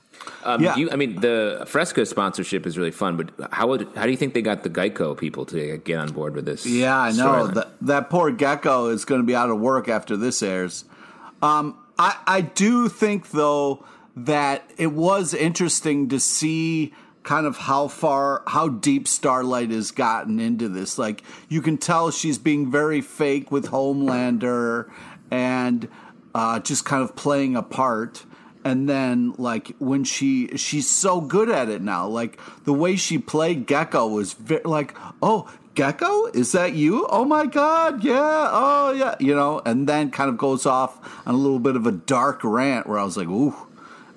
Um, 0.43 0.61
Yeah. 0.61 0.75
do 0.75 0.81
you, 0.81 0.91
I 0.91 0.95
mean, 0.95 1.19
the 1.21 1.63
Fresca 1.67 2.05
sponsorship 2.05 2.65
is 2.65 2.77
really 2.77 2.91
fun, 2.91 3.15
but 3.17 3.31
how 3.53 3.67
would 3.67 3.87
how 3.95 4.03
do 4.03 4.11
you 4.11 4.17
think 4.17 4.33
they 4.33 4.41
got 4.41 4.63
the 4.63 4.69
Geico 4.69 5.17
people 5.17 5.45
to 5.47 5.77
get 5.77 5.97
on 5.99 6.11
board 6.11 6.35
with 6.35 6.45
this? 6.45 6.65
Yeah, 6.65 6.97
I 6.97 7.11
know 7.11 7.25
storyline? 7.47 7.53
that 7.55 7.67
that 7.81 8.09
poor 8.09 8.31
gecko 8.31 8.87
is 8.89 9.05
going 9.05 9.21
to 9.21 9.25
be 9.27 9.35
out 9.35 9.49
of 9.49 9.59
work 9.59 9.87
after 9.87 10.17
this 10.17 10.41
airs. 10.43 10.83
Um, 11.41 11.77
I 11.97 12.17
I 12.27 12.41
do 12.41 12.89
think 12.89 13.31
though 13.31 13.85
that 14.15 14.71
it 14.77 14.91
was 14.93 15.33
interesting 15.33 16.09
to 16.09 16.19
see 16.19 16.93
kind 17.23 17.47
of 17.47 17.57
how 17.57 17.87
far 17.87 18.43
how 18.47 18.69
deep 18.69 19.07
Starlight 19.07 19.71
has 19.71 19.91
gotten 19.91 20.39
into 20.39 20.69
this. 20.69 20.97
Like 20.97 21.23
you 21.49 21.61
can 21.61 21.77
tell 21.77 22.11
she's 22.11 22.37
being 22.37 22.71
very 22.71 23.01
fake 23.01 23.51
with 23.51 23.67
Homelander 23.67 24.89
and 25.31 25.89
uh, 26.33 26.59
just 26.59 26.85
kind 26.85 27.03
of 27.03 27.15
playing 27.15 27.55
a 27.55 27.63
part. 27.63 28.25
And 28.63 28.89
then, 28.89 29.33
like 29.37 29.75
when 29.77 30.03
she 30.03 30.57
she's 30.57 30.89
so 30.89 31.21
good 31.21 31.49
at 31.49 31.69
it 31.69 31.83
now, 31.83 32.07
like 32.07 32.39
the 32.63 32.73
way 32.73 32.95
she 32.95 33.19
played 33.19 33.67
Gecko 33.67 34.07
was 34.07 34.33
ve- 34.33 34.63
like, 34.65 34.97
oh, 35.21 35.51
Gecko, 35.75 36.25
is 36.27 36.51
that 36.53 36.73
you? 36.73 37.05
Oh 37.07 37.25
my 37.25 37.45
God, 37.45 38.03
yeah, 38.03 38.49
oh 38.51 38.91
yeah, 38.91 39.15
you 39.19 39.35
know. 39.35 39.61
And 39.65 39.87
then 39.87 40.09
kind 40.09 40.29
of 40.29 40.37
goes 40.37 40.65
off 40.65 40.99
on 41.27 41.35
a 41.35 41.37
little 41.37 41.59
bit 41.59 41.75
of 41.75 41.85
a 41.85 41.91
dark 41.91 42.43
rant 42.43 42.87
where 42.87 42.97
I 42.97 43.03
was 43.03 43.17
like, 43.17 43.27
ooh. 43.27 43.55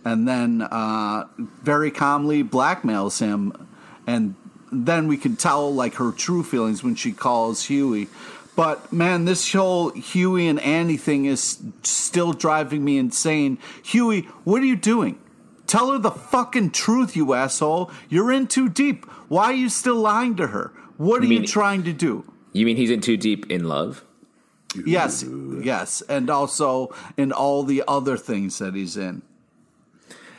And 0.08 0.26
then 0.26 0.62
uh, 0.62 1.24
very 1.38 1.90
calmly 1.90 2.42
blackmails 2.42 3.20
him, 3.20 3.52
and 4.06 4.36
then 4.72 5.06
we 5.06 5.18
can 5.18 5.36
tell 5.36 5.74
like 5.74 5.96
her 5.96 6.12
true 6.12 6.42
feelings 6.42 6.82
when 6.82 6.94
she 6.94 7.12
calls 7.12 7.64
Hughie. 7.64 8.08
But 8.56 8.90
man, 8.90 9.26
this 9.26 9.52
whole 9.52 9.90
Hughie 9.90 10.48
and 10.48 10.58
Annie 10.60 10.96
thing 10.96 11.26
is 11.26 11.62
still 11.82 12.32
driving 12.32 12.86
me 12.86 12.96
insane. 12.96 13.58
Hughie, 13.84 14.22
what 14.44 14.62
are 14.62 14.64
you 14.64 14.76
doing? 14.76 15.20
Tell 15.66 15.92
her 15.92 15.98
the 15.98 16.10
fucking 16.10 16.70
truth, 16.70 17.14
you 17.14 17.34
asshole. 17.34 17.90
You're 18.08 18.32
in 18.32 18.46
too 18.46 18.70
deep. 18.70 19.04
Why 19.28 19.44
are 19.50 19.52
you 19.52 19.68
still 19.68 19.96
lying 19.96 20.36
to 20.36 20.46
her? 20.46 20.72
What 20.96 21.20
are 21.20 21.24
you 21.26 21.40
mean- 21.40 21.46
trying 21.46 21.82
to 21.82 21.92
do? 21.92 22.24
You 22.54 22.64
mean 22.64 22.78
he's 22.78 22.90
in 22.90 23.02
too 23.02 23.18
deep 23.18 23.50
in 23.50 23.64
love? 23.68 24.06
Yes, 24.86 25.22
yes, 25.60 26.02
and 26.08 26.30
also 26.30 26.94
in 27.18 27.30
all 27.30 27.62
the 27.62 27.84
other 27.86 28.16
things 28.16 28.58
that 28.58 28.74
he's 28.74 28.96
in. 28.96 29.20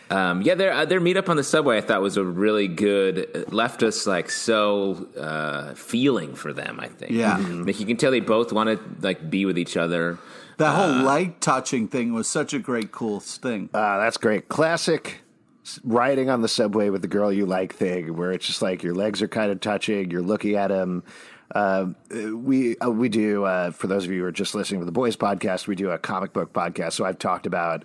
Um, 0.10 0.42
yeah, 0.42 0.56
their 0.56 0.72
uh, 0.74 0.86
their 0.86 1.00
meetup 1.00 1.30
on 1.30 1.38
the 1.38 1.44
subway 1.44 1.78
I 1.78 1.82
thought 1.82 2.02
was 2.02 2.18
a 2.18 2.24
really 2.24 2.68
good. 2.68 3.18
It 3.20 3.54
left 3.54 3.84
us 3.84 4.08
like 4.08 4.30
so 4.30 5.08
uh, 5.18 5.76
feeling 5.76 6.36
for 6.36 6.52
them. 6.52 6.80
I 6.80 6.88
think. 6.88 7.12
Yeah. 7.12 7.38
like 7.38 7.80
you 7.80 7.86
can 7.86 7.98
tell 7.98 8.12
they 8.12 8.20
both 8.20 8.52
want 8.52 8.70
to 8.70 9.06
like 9.06 9.30
be 9.30 9.46
with 9.46 9.58
each 9.58 9.78
other. 9.78 10.18
That 10.58 10.76
whole 10.76 11.04
leg 11.06 11.40
touching 11.40 11.88
thing 11.88 12.14
was 12.14 12.28
such 12.28 12.54
a 12.54 12.60
great, 12.60 12.92
cool 12.92 13.22
thing. 13.22 13.70
Uh, 13.74 14.00
that's 14.00 14.18
great. 14.18 14.50
Classic 14.50 15.22
riding 15.84 16.30
on 16.30 16.42
the 16.42 16.48
subway 16.48 16.90
with 16.90 17.02
the 17.02 17.08
girl 17.08 17.32
you 17.32 17.46
like 17.46 17.74
thing, 17.74 18.18
where 18.18 18.32
it's 18.32 18.46
just 18.46 18.62
like 18.62 18.84
your 18.84 18.96
legs 18.96 19.22
are 19.22 19.28
kind 19.28 19.52
of 19.52 19.62
touching, 19.62 20.12
you're 20.12 20.22
looking 20.22 20.56
at 20.56 20.72
him. 20.72 21.04
Uh, 21.54 21.88
we 22.34 22.78
uh, 22.80 22.90
we 22.90 23.10
do 23.10 23.46
uh, 23.46 23.72
for 23.72 23.88
those 23.88 24.06
of 24.06 24.12
you 24.12 24.20
who 24.22 24.26
are 24.26 24.32
just 24.32 24.54
listening 24.54 24.82
to 24.82 24.86
the 24.86 24.92
boys 24.92 25.16
podcast, 25.16 25.68
we 25.68 25.76
do 25.76 25.92
a 25.92 25.98
comic 25.98 26.34
book 26.34 26.54
podcast. 26.54 26.94
So 26.94 27.06
I've 27.06 27.20
talked 27.20 27.46
about 27.46 27.84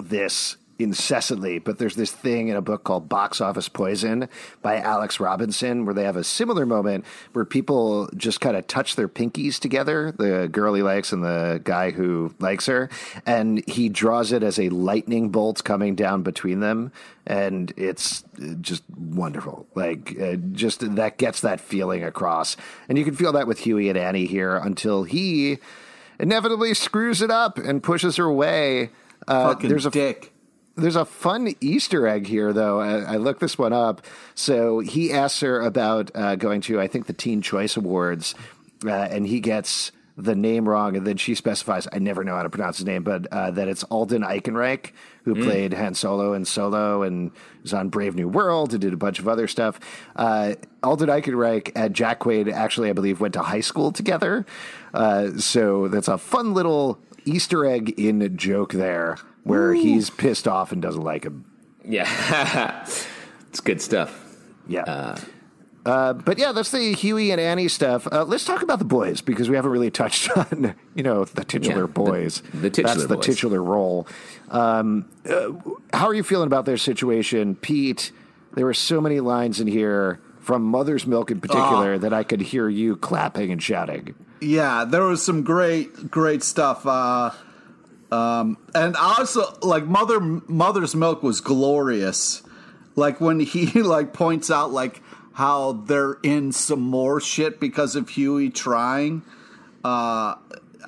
this 0.00 0.56
incessantly, 0.78 1.58
but 1.58 1.78
there's 1.78 1.96
this 1.96 2.12
thing 2.12 2.48
in 2.48 2.56
a 2.56 2.60
book 2.60 2.84
called 2.84 3.08
Box 3.08 3.40
Office 3.40 3.68
Poison 3.68 4.28
by 4.62 4.78
Alex 4.78 5.18
Robinson 5.18 5.84
where 5.84 5.94
they 5.94 6.04
have 6.04 6.16
a 6.16 6.24
similar 6.24 6.64
moment 6.64 7.04
where 7.32 7.44
people 7.44 8.08
just 8.16 8.40
kind 8.40 8.56
of 8.56 8.66
touch 8.66 8.96
their 8.96 9.08
pinkies 9.08 9.58
together, 9.58 10.12
the 10.12 10.48
girl 10.50 10.74
he 10.74 10.82
likes 10.82 11.12
and 11.12 11.24
the 11.24 11.60
guy 11.64 11.90
who 11.90 12.34
likes 12.38 12.66
her, 12.66 12.88
and 13.26 13.66
he 13.68 13.88
draws 13.88 14.32
it 14.32 14.42
as 14.42 14.58
a 14.58 14.68
lightning 14.68 15.30
bolt 15.30 15.64
coming 15.64 15.94
down 15.94 16.22
between 16.22 16.60
them 16.60 16.92
and 17.28 17.74
it's 17.76 18.24
uh, 18.42 18.54
just 18.60 18.82
wonderful. 18.96 19.66
Like 19.74 20.18
uh, 20.20 20.36
just 20.52 20.96
that 20.96 21.18
gets 21.18 21.42
that 21.42 21.60
feeling 21.60 22.02
across. 22.02 22.56
And 22.88 22.96
you 22.96 23.04
can 23.04 23.14
feel 23.14 23.32
that 23.32 23.46
with 23.46 23.60
Hughie 23.60 23.90
and 23.90 23.98
Annie 23.98 24.26
here 24.26 24.56
until 24.56 25.04
he 25.04 25.58
inevitably 26.18 26.74
screws 26.74 27.22
it 27.22 27.30
up 27.30 27.58
and 27.58 27.82
pushes 27.82 28.16
her 28.16 28.24
away. 28.24 28.90
Uh, 29.26 29.48
Fucking 29.48 29.68
there's 29.68 29.86
a 29.86 29.90
dick. 29.90 30.32
There's 30.78 30.96
a 30.96 31.04
fun 31.04 31.54
Easter 31.60 32.06
egg 32.06 32.26
here, 32.26 32.52
though. 32.52 32.80
I, 32.80 33.14
I 33.14 33.16
looked 33.16 33.40
this 33.40 33.58
one 33.58 33.72
up. 33.72 34.02
So 34.34 34.78
he 34.78 35.12
asks 35.12 35.40
her 35.40 35.60
about 35.60 36.10
uh, 36.14 36.36
going 36.36 36.60
to, 36.62 36.80
I 36.80 36.86
think, 36.86 37.06
the 37.06 37.12
Teen 37.12 37.42
Choice 37.42 37.76
Awards, 37.76 38.34
uh, 38.86 38.90
and 38.90 39.26
he 39.26 39.40
gets 39.40 39.90
the 40.16 40.34
name 40.34 40.68
wrong, 40.68 40.96
and 40.96 41.06
then 41.06 41.16
she 41.16 41.36
specifies, 41.36 41.86
I 41.92 42.00
never 42.00 42.24
know 42.24 42.34
how 42.34 42.42
to 42.42 42.50
pronounce 42.50 42.78
his 42.78 42.86
name, 42.86 43.04
but 43.04 43.28
uh, 43.28 43.52
that 43.52 43.68
it's 43.68 43.84
Alden 43.84 44.22
Ehrenreich, 44.22 44.90
who 45.22 45.36
played 45.36 45.74
Han 45.74 45.94
Solo 45.94 46.32
in 46.32 46.44
Solo 46.44 47.02
and 47.02 47.30
was 47.62 47.72
on 47.72 47.88
Brave 47.88 48.16
New 48.16 48.26
World 48.26 48.72
and 48.72 48.80
did 48.80 48.92
a 48.92 48.96
bunch 48.96 49.20
of 49.20 49.28
other 49.28 49.46
stuff. 49.46 49.78
Uh, 50.16 50.54
Alden 50.82 51.08
Ehrenreich 51.08 51.70
and 51.76 51.94
Jack 51.94 52.20
Quaid 52.20 52.52
actually, 52.52 52.90
I 52.90 52.94
believe, 52.94 53.20
went 53.20 53.34
to 53.34 53.42
high 53.42 53.60
school 53.60 53.92
together. 53.92 54.44
Uh, 54.92 55.38
so 55.38 55.86
that's 55.86 56.08
a 56.08 56.18
fun 56.18 56.52
little 56.52 56.98
Easter 57.24 57.64
egg 57.64 57.90
in 57.90 58.36
joke 58.36 58.72
there 58.72 59.18
where 59.48 59.72
he's 59.74 60.10
pissed 60.10 60.46
off 60.46 60.72
and 60.72 60.80
doesn't 60.82 61.02
like 61.02 61.24
him. 61.24 61.44
Yeah, 61.84 62.82
it's 63.48 63.60
good 63.60 63.80
stuff. 63.80 64.24
Yeah. 64.66 65.16
Uh, 65.86 66.12
but 66.12 66.36
yeah, 66.38 66.52
that's 66.52 66.70
the 66.70 66.92
Hughie 66.92 67.30
and 67.30 67.40
Annie 67.40 67.68
stuff. 67.68 68.06
Uh, 68.12 68.22
let's 68.24 68.44
talk 68.44 68.60
about 68.62 68.78
the 68.78 68.84
boys 68.84 69.22
because 69.22 69.48
we 69.48 69.56
haven't 69.56 69.70
really 69.70 69.90
touched 69.90 70.30
on, 70.36 70.74
you 70.94 71.02
know, 71.02 71.24
the 71.24 71.44
titular 71.44 71.82
Yeah, 71.82 71.86
boys. 71.86 72.42
the 72.52 72.68
titular 72.68 72.88
That's 72.94 73.06
the 73.06 73.14
boys. 73.16 73.24
titular 73.24 73.62
role. 73.62 74.06
Um, 74.50 75.08
uh, 75.26 75.52
how 75.94 76.06
are 76.08 76.14
you 76.14 76.22
feeling 76.22 76.46
about 76.46 76.66
their 76.66 76.76
situation, 76.76 77.54
Pete? 77.54 78.12
There 78.54 78.66
were 78.66 78.74
so 78.74 79.00
many 79.00 79.20
lines 79.20 79.60
in 79.60 79.66
here 79.66 80.20
from 80.40 80.62
Mother's 80.62 81.06
Milk 81.06 81.30
in 81.30 81.40
particular 81.40 81.94
Oh. 81.94 81.98
that 81.98 82.12
I 82.12 82.22
could 82.22 82.40
hear 82.42 82.68
you 82.68 82.96
clapping 82.96 83.50
and 83.50 83.62
shouting. 83.62 84.14
Yeah, 84.42 84.84
there 84.84 85.04
was 85.04 85.24
some 85.24 85.42
great, 85.42 86.10
great 86.10 86.42
stuff. 86.42 86.84
Um, 88.10 88.56
and 88.74 88.96
also, 88.96 89.56
like 89.62 89.84
mother, 89.84 90.20
mother's 90.20 90.94
milk 90.94 91.22
was 91.22 91.40
glorious. 91.40 92.42
Like 92.96 93.20
when 93.20 93.40
he 93.40 93.66
like 93.82 94.12
points 94.12 94.50
out 94.50 94.72
like 94.72 95.02
how 95.34 95.72
they're 95.72 96.18
in 96.22 96.50
some 96.52 96.80
more 96.80 97.20
shit 97.20 97.60
because 97.60 97.94
of 97.96 98.08
Hughie 98.10 98.50
trying. 98.50 99.22
Uh, 99.84 100.34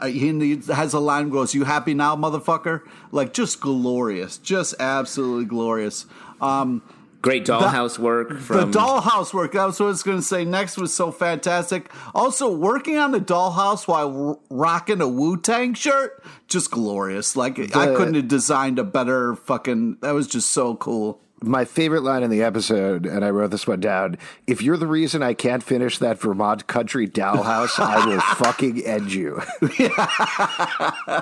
he 0.07 0.61
has 0.67 0.93
a 0.93 1.01
line 1.01 1.29
goes, 1.29 1.55
"You 1.55 1.65
happy 1.65 1.95
now, 1.95 2.17
motherfucker?" 2.17 2.83
Like 3.13 3.33
just 3.33 3.61
glorious, 3.61 4.39
just 4.39 4.75
absolutely 4.81 5.45
glorious. 5.45 6.07
Um, 6.41 6.83
Great 7.23 7.45
dollhouse 7.45 7.99
work 7.99 8.39
from 8.39 8.71
the 8.71 8.79
dollhouse 8.79 9.35
work. 9.35 9.53
That 9.53 9.67
was 9.67 9.79
what 9.79 9.87
I 9.87 9.89
was 9.91 10.03
going 10.03 10.17
to 10.19 10.23
say. 10.23 10.45
Next 10.45 10.79
was 10.79 10.95
so 10.95 11.13
fantastic. 11.13 11.91
Also, 12.15 12.51
working 12.51 12.97
on 12.97 13.11
the 13.13 13.21
dollhouse 13.21 13.87
while 13.87 14.41
rocking 14.49 15.01
a 15.03 15.09
Wu 15.09 15.37
Tang 15.37 15.75
shirt, 15.75 16.23
just 16.49 16.71
glorious. 16.71 17.37
Like 17.37 17.59
I 17.77 17.95
couldn't 17.95 18.15
have 18.15 18.29
designed 18.29 18.79
a 18.79 18.85
better 18.85 19.37
fucking. 19.37 19.99
That 20.01 20.13
was 20.13 20.27
just 20.27 20.51
so 20.51 20.75
cool. 20.77 21.21
My 21.43 21.65
favorite 21.65 22.03
line 22.03 22.23
in 22.23 22.29
the 22.29 22.43
episode, 22.43 23.07
and 23.07 23.25
I 23.25 23.31
wrote 23.31 23.51
this 23.51 23.67
one 23.67 23.81
down 23.81 24.19
if 24.47 24.61
you're 24.61 24.77
the 24.77 24.87
reason 24.87 25.23
I 25.23 25.33
can't 25.33 25.63
finish 25.63 25.97
that 25.99 26.21
Vermont 26.21 26.67
country 26.67 27.09
dollhouse, 27.09 27.79
I 27.79 28.07
will 28.07 28.21
fucking 28.37 28.85
end 28.85 29.11
you. 29.13 29.41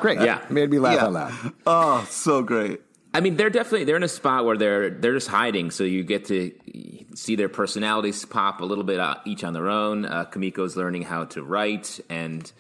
Great. 0.01 0.21
Yeah. 0.21 0.45
Made 0.51 0.71
me 0.71 0.79
laugh 0.79 0.95
Yeah. 0.97 1.05
out 1.07 1.13
loud. 1.13 1.53
Oh, 1.67 2.07
so 2.11 2.43
great. 2.43 2.81
I 3.15 3.21
mean, 3.21 3.37
they're 3.37 3.51
definitely 3.51 3.85
they're 3.85 3.97
in 3.97 4.03
a 4.03 4.09
spot 4.09 4.45
where 4.45 4.57
they're 4.57 4.91
they're 4.91 5.15
just 5.15 5.29
hiding, 5.29 5.71
so 5.71 5.85
you 5.85 6.05
get 6.05 6.27
to 6.27 6.53
see 7.15 7.37
their 7.37 7.49
personalities 7.49 8.25
pop 8.25 8.61
a 8.61 8.65
little 8.65 8.85
bit 8.85 9.01
uh, 9.01 9.17
each 9.25 9.45
on 9.45 9.53
their 9.55 9.69
own. 9.69 10.05
Uh, 10.05 10.25
Kimiko's 10.27 10.77
learning 10.77 11.03
how 11.03 11.25
to 11.25 11.43
write, 11.43 12.01
and 12.09 12.51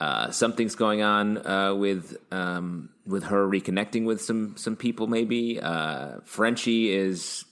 uh, 0.00 0.30
something's 0.30 0.74
going 0.74 1.02
on 1.02 1.46
uh, 1.46 1.74
with 1.74 2.16
um, 2.32 2.90
with 3.06 3.24
her 3.24 3.46
reconnecting 3.48 4.04
with 4.04 4.20
some 4.20 4.56
some 4.56 4.76
people. 4.76 5.06
Maybe 5.06 5.60
uh, 5.60 6.20
Frenchie 6.24 6.92
is 6.92 7.44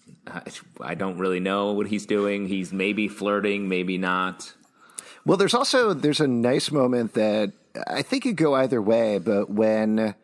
I 0.81 0.95
don't 0.95 1.19
really 1.19 1.41
know 1.41 1.73
what 1.73 1.87
he's 1.87 2.07
doing. 2.07 2.47
He's 2.47 2.73
maybe 2.73 3.09
flirting, 3.09 3.69
maybe 3.69 3.99
not. 3.99 4.53
Well, 5.25 5.37
there's 5.37 5.55
also 5.55 5.95
there's 5.95 6.21
a 6.21 6.27
nice 6.27 6.71
moment 6.73 7.15
that 7.15 7.53
I 7.87 8.03
think 8.03 8.25
could 8.25 8.37
go 8.37 8.55
either 8.55 8.83
way, 8.83 9.19
but 9.19 9.49
when 9.49 10.15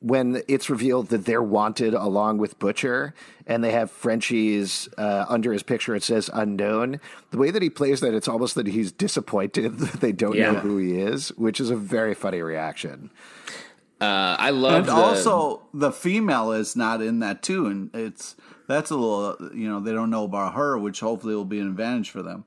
when 0.00 0.42
it's 0.48 0.70
revealed 0.70 1.08
that 1.08 1.26
they're 1.26 1.42
wanted 1.42 1.92
along 1.92 2.38
with 2.38 2.58
Butcher 2.58 3.14
and 3.46 3.62
they 3.62 3.72
have 3.72 3.90
Frenchie's 3.90 4.88
uh, 4.96 5.26
under 5.28 5.52
his 5.52 5.62
picture 5.62 5.94
it 5.94 6.02
says 6.02 6.30
unknown. 6.32 7.00
The 7.30 7.38
way 7.38 7.50
that 7.50 7.62
he 7.62 7.70
plays 7.70 8.00
that, 8.00 8.14
it's 8.14 8.28
almost 8.28 8.54
that 8.54 8.66
he's 8.66 8.92
disappointed 8.92 9.78
that 9.78 10.00
they 10.00 10.12
don't 10.12 10.38
know 10.38 10.54
who 10.54 10.78
he 10.78 10.98
is, 10.98 11.28
which 11.36 11.60
is 11.60 11.70
a 11.70 11.76
very 11.76 12.14
funny 12.14 12.40
reaction. 12.40 13.10
Uh, 14.00 14.36
I 14.38 14.48
love 14.48 14.74
And 14.74 14.86
the, 14.86 14.92
also, 14.92 15.62
the 15.74 15.92
female 15.92 16.52
is 16.52 16.74
not 16.74 17.02
in 17.02 17.18
that 17.18 17.42
too, 17.42 17.66
and 17.66 17.90
it's 17.94 18.34
that's 18.66 18.90
a 18.90 18.96
little. 18.96 19.36
You 19.54 19.68
know, 19.68 19.80
they 19.80 19.92
don't 19.92 20.08
know 20.08 20.24
about 20.24 20.54
her, 20.54 20.78
which 20.78 21.00
hopefully 21.00 21.34
will 21.34 21.44
be 21.44 21.60
an 21.60 21.66
advantage 21.66 22.08
for 22.08 22.22
them. 22.22 22.46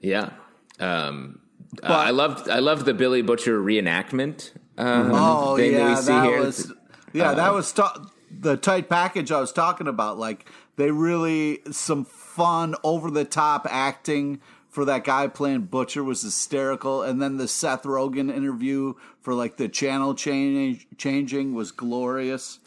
Yeah. 0.00 0.30
Um, 0.78 1.40
uh, 1.82 1.86
I 1.86 2.10
loved 2.10 2.50
I 2.50 2.58
loved 2.58 2.84
the 2.84 2.92
Billy 2.92 3.22
Butcher 3.22 3.58
reenactment 3.58 4.50
Uh, 4.76 5.10
Oh 5.12 5.56
thing 5.56 5.72
yeah, 5.72 5.78
that 5.78 5.88
we 5.90 5.96
see 5.96 6.06
that 6.12 6.24
here. 6.26 6.40
was 6.40 6.72
yeah, 7.12 7.34
that 7.34 7.52
was 7.54 7.72
ta- 7.72 8.06
the 8.30 8.56
tight 8.56 8.88
package 8.88 9.30
I 9.30 9.40
was 9.40 9.52
talking 9.52 9.86
about. 9.86 10.18
Like 10.18 10.46
they 10.76 10.90
really 10.90 11.60
some 11.70 12.04
fun, 12.04 12.74
over 12.82 13.10
the 13.10 13.24
top 13.24 13.66
acting 13.70 14.40
for 14.68 14.84
that 14.86 15.04
guy 15.04 15.28
playing 15.28 15.62
Butcher 15.66 16.02
was 16.02 16.22
hysterical, 16.22 17.02
and 17.02 17.22
then 17.22 17.36
the 17.36 17.46
Seth 17.46 17.84
Rogen 17.84 18.34
interview 18.34 18.94
for 19.20 19.32
like 19.34 19.56
the 19.56 19.68
channel 19.68 20.14
change 20.14 20.86
changing 20.98 21.54
was 21.54 21.70
glorious. 21.70 22.58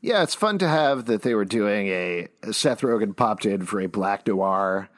Yeah, 0.00 0.24
it's 0.24 0.34
fun 0.34 0.58
to 0.58 0.68
have 0.68 1.04
that 1.04 1.22
they 1.22 1.34
were 1.34 1.44
doing 1.44 1.86
a 1.86 2.26
Seth 2.50 2.80
Rogen 2.80 3.14
popped 3.16 3.46
in 3.46 3.64
for 3.64 3.80
a 3.80 3.86
black 3.86 4.26
noir 4.26 4.88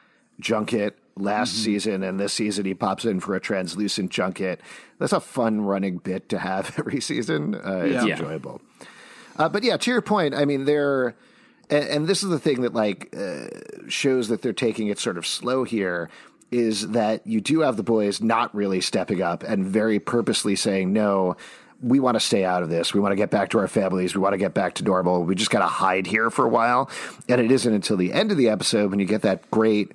junket 0.41 0.93
last 1.17 1.53
season, 1.63 2.03
and 2.03 2.19
this 2.19 2.33
season 2.33 2.65
he 2.65 2.73
pops 2.73 3.05
in 3.05 3.19
for 3.19 3.35
a 3.35 3.39
translucent 3.39 4.11
junket. 4.11 4.59
That's 4.99 5.13
a 5.13 5.19
fun 5.21 5.61
running 5.61 5.97
bit 5.97 6.29
to 6.29 6.39
have 6.39 6.75
every 6.79 6.99
season. 7.01 7.55
Uh, 7.55 7.83
it's 7.85 8.05
Yeah. 8.05 8.13
enjoyable. 8.17 8.61
Uh, 9.37 9.49
but 9.49 9.63
yeah, 9.63 9.77
to 9.77 9.91
your 9.91 10.01
point, 10.01 10.33
I 10.33 10.45
mean, 10.45 10.65
they're, 10.65 11.15
and, 11.69 11.83
and 11.87 12.07
this 12.07 12.23
is 12.23 12.29
the 12.29 12.39
thing 12.39 12.61
that 12.61 12.73
like 12.73 13.13
uh, 13.17 13.47
shows 13.89 14.27
that 14.29 14.41
they're 14.41 14.53
taking 14.53 14.87
it 14.87 14.99
sort 14.99 15.17
of 15.17 15.25
slow 15.27 15.63
here 15.63 16.09
is 16.51 16.89
that 16.89 17.25
you 17.25 17.41
do 17.41 17.61
have 17.61 17.75
the 17.75 17.83
boys 17.83 18.21
not 18.21 18.53
really 18.55 18.79
stepping 18.79 19.21
up 19.21 19.43
and 19.43 19.65
very 19.65 19.99
purposely 19.99 20.55
saying, 20.55 20.93
no, 20.93 21.35
we 21.81 21.99
want 21.99 22.15
to 22.15 22.19
stay 22.19 22.45
out 22.45 22.63
of 22.63 22.69
this. 22.69 22.93
We 22.93 22.99
want 23.01 23.11
to 23.11 23.17
get 23.17 23.29
back 23.29 23.49
to 23.49 23.59
our 23.59 23.67
families. 23.67 24.15
We 24.15 24.21
want 24.21 24.33
to 24.33 24.37
get 24.37 24.53
back 24.53 24.75
to 24.75 24.83
normal. 24.83 25.23
We 25.23 25.35
just 25.35 25.51
got 25.51 25.59
to 25.59 25.65
hide 25.65 26.07
here 26.07 26.29
for 26.29 26.45
a 26.45 26.49
while. 26.49 26.89
And 27.27 27.41
it 27.41 27.51
isn't 27.51 27.73
until 27.73 27.97
the 27.97 28.13
end 28.13 28.31
of 28.31 28.37
the 28.37 28.47
episode 28.47 28.89
when 28.91 28.99
you 28.99 29.05
get 29.05 29.23
that 29.23 29.49
great 29.51 29.91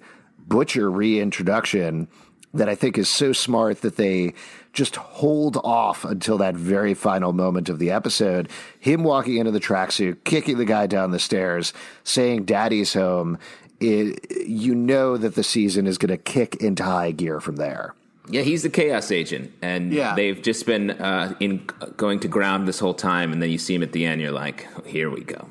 Butcher 0.51 0.91
reintroduction 0.91 2.09
that 2.53 2.69
I 2.69 2.75
think 2.75 2.99
is 2.99 3.09
so 3.09 3.33
smart 3.33 3.81
that 3.83 3.97
they 3.97 4.35
just 4.73 4.97
hold 4.97 5.57
off 5.59 6.05
until 6.05 6.37
that 6.39 6.57
very 6.57 6.93
final 6.95 7.33
moment 7.33 7.69
of 7.69 7.79
the 7.79 7.91
episode. 7.93 8.51
Him 8.81 9.05
walking 9.05 9.37
into 9.37 9.53
the 9.53 9.61
tracksuit, 9.61 10.25
kicking 10.25 10.59
the 10.59 10.65
guy 10.65 10.87
down 10.87 11.13
the 11.13 11.19
stairs, 11.21 11.73
saying 12.05 12.45
"Daddy's 12.45 12.93
home." 12.93 13.39
It, 13.79 14.31
you 14.47 14.75
know 14.75 15.17
that 15.17 15.37
the 15.37 15.43
season 15.43 15.87
is 15.87 15.97
going 15.97 16.11
to 16.11 16.19
kick 16.19 16.57
into 16.57 16.83
high 16.83 17.13
gear 17.13 17.41
from 17.41 17.57
there. 17.57 17.95
Yeah, 18.29 18.43
he's 18.43 18.63
the 18.63 18.69
chaos 18.69 19.11
agent, 19.11 19.53
and 19.63 19.91
Yeah. 19.93 20.15
they've 20.15 20.41
just 20.43 20.67
been 20.67 20.91
uh, 20.91 21.35
in 21.41 21.65
going 21.97 22.21
to 22.21 22.29
ground 22.29 22.69
this 22.69 22.79
whole 22.79 22.93
time, 22.95 23.33
and 23.33 23.41
then 23.43 23.51
you 23.51 23.57
see 23.59 23.75
him 23.75 23.83
at 23.83 23.93
the 23.93 24.05
end. 24.05 24.21
You're 24.21 24.33
like, 24.33 24.67
here 24.87 25.09
we 25.09 25.23
go. 25.23 25.49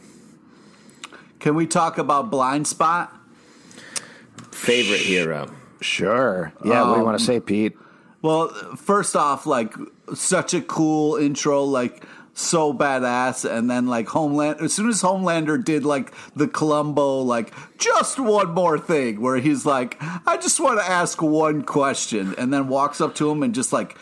Can 1.39 1.55
we 1.55 1.65
talk 1.65 1.97
about 1.97 2.29
Blindspot? 2.31 3.09
Favorite 4.51 5.01
hero. 5.01 5.51
Sure. 5.81 6.53
Yeah. 6.63 6.83
what 6.83 6.93
do 6.93 6.99
you 6.99 7.05
want 7.05 7.19
to 7.19 7.23
um, 7.23 7.27
say, 7.27 7.39
Pete? 7.39 7.77
Well, 8.21 8.49
first 8.75 9.15
off, 9.15 9.45
like 9.45 9.73
such 10.13 10.53
a 10.53 10.61
cool 10.61 11.15
intro, 11.15 11.63
like 11.63 12.03
so 12.33 12.73
badass, 12.73 13.49
and 13.49 13.69
then 13.69 13.87
like 13.87 14.07
Homeland. 14.07 14.59
As 14.59 14.73
soon 14.73 14.89
as 14.89 15.01
Homelander 15.01 15.63
did 15.63 15.85
like 15.85 16.13
the 16.35 16.47
Columbo, 16.47 17.21
like 17.21 17.53
just 17.77 18.19
one 18.19 18.53
more 18.53 18.77
thing, 18.77 19.21
where 19.21 19.37
he's 19.37 19.65
like, 19.65 19.97
I 20.27 20.37
just 20.37 20.59
want 20.59 20.79
to 20.79 20.85
ask 20.85 21.21
one 21.21 21.63
question, 21.63 22.35
and 22.37 22.53
then 22.53 22.67
walks 22.67 22.99
up 22.99 23.15
to 23.15 23.29
him 23.29 23.41
and 23.41 23.55
just 23.55 23.71
like 23.71 23.97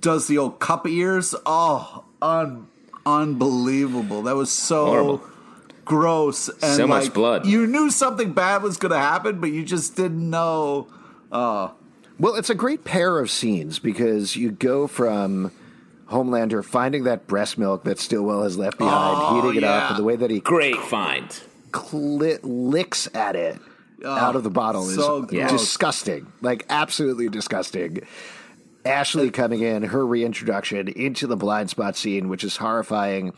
does 0.00 0.26
the 0.26 0.38
old 0.38 0.58
cup 0.58 0.86
ears. 0.86 1.34
Oh, 1.46 2.04
un- 2.20 2.66
unbelievable! 3.06 4.22
That 4.22 4.34
was 4.34 4.50
so. 4.50 4.86
Horrible. 4.86 5.22
Gross 5.90 6.48
and 6.48 6.76
So 6.76 6.86
much 6.86 7.12
blood. 7.12 7.46
You 7.46 7.66
knew 7.66 7.90
something 7.90 8.32
bad 8.32 8.62
was 8.62 8.76
going 8.76 8.92
to 8.92 8.98
happen, 8.98 9.40
but 9.40 9.50
you 9.50 9.64
just 9.64 9.96
didn't 9.96 10.30
know. 10.30 10.86
Well, 11.32 12.34
it's 12.36 12.48
a 12.50 12.54
great 12.54 12.84
pair 12.84 13.18
of 13.18 13.28
scenes 13.30 13.78
because 13.80 14.36
you 14.36 14.52
go 14.52 14.86
from 14.86 15.50
Homelander 16.08 16.64
finding 16.64 17.04
that 17.04 17.26
breast 17.26 17.58
milk 17.58 17.82
that 17.84 17.98
Stillwell 17.98 18.42
has 18.44 18.56
left 18.56 18.78
behind, 18.78 19.16
Oh, 19.20 19.34
heating 19.42 19.56
it 19.62 19.64
up, 19.64 19.82
yeah. 19.82 19.88
and 19.90 19.98
the 19.98 20.04
way 20.04 20.14
that 20.16 20.30
he 20.30 20.38
Great 20.40 20.76
find. 20.76 21.26
cli- 21.72 22.38
licks 22.42 23.08
at 23.14 23.34
it 23.34 23.58
out 24.04 24.36
of 24.36 24.44
the 24.44 24.50
bottle 24.50 24.84
so 24.84 25.24
is 25.24 25.26
gross. 25.30 25.50
disgusting. 25.50 26.32
Like, 26.40 26.66
absolutely 26.68 27.28
disgusting. 27.28 28.06
Ashley 28.84 29.30
coming 29.30 29.60
in, 29.62 29.82
her 29.82 30.06
reintroduction 30.06 30.88
into 30.88 31.26
the 31.26 31.36
blind 31.36 31.68
spot 31.70 31.96
scene, 31.96 32.28
which 32.28 32.44
is 32.44 32.56
horrifying. 32.58 33.32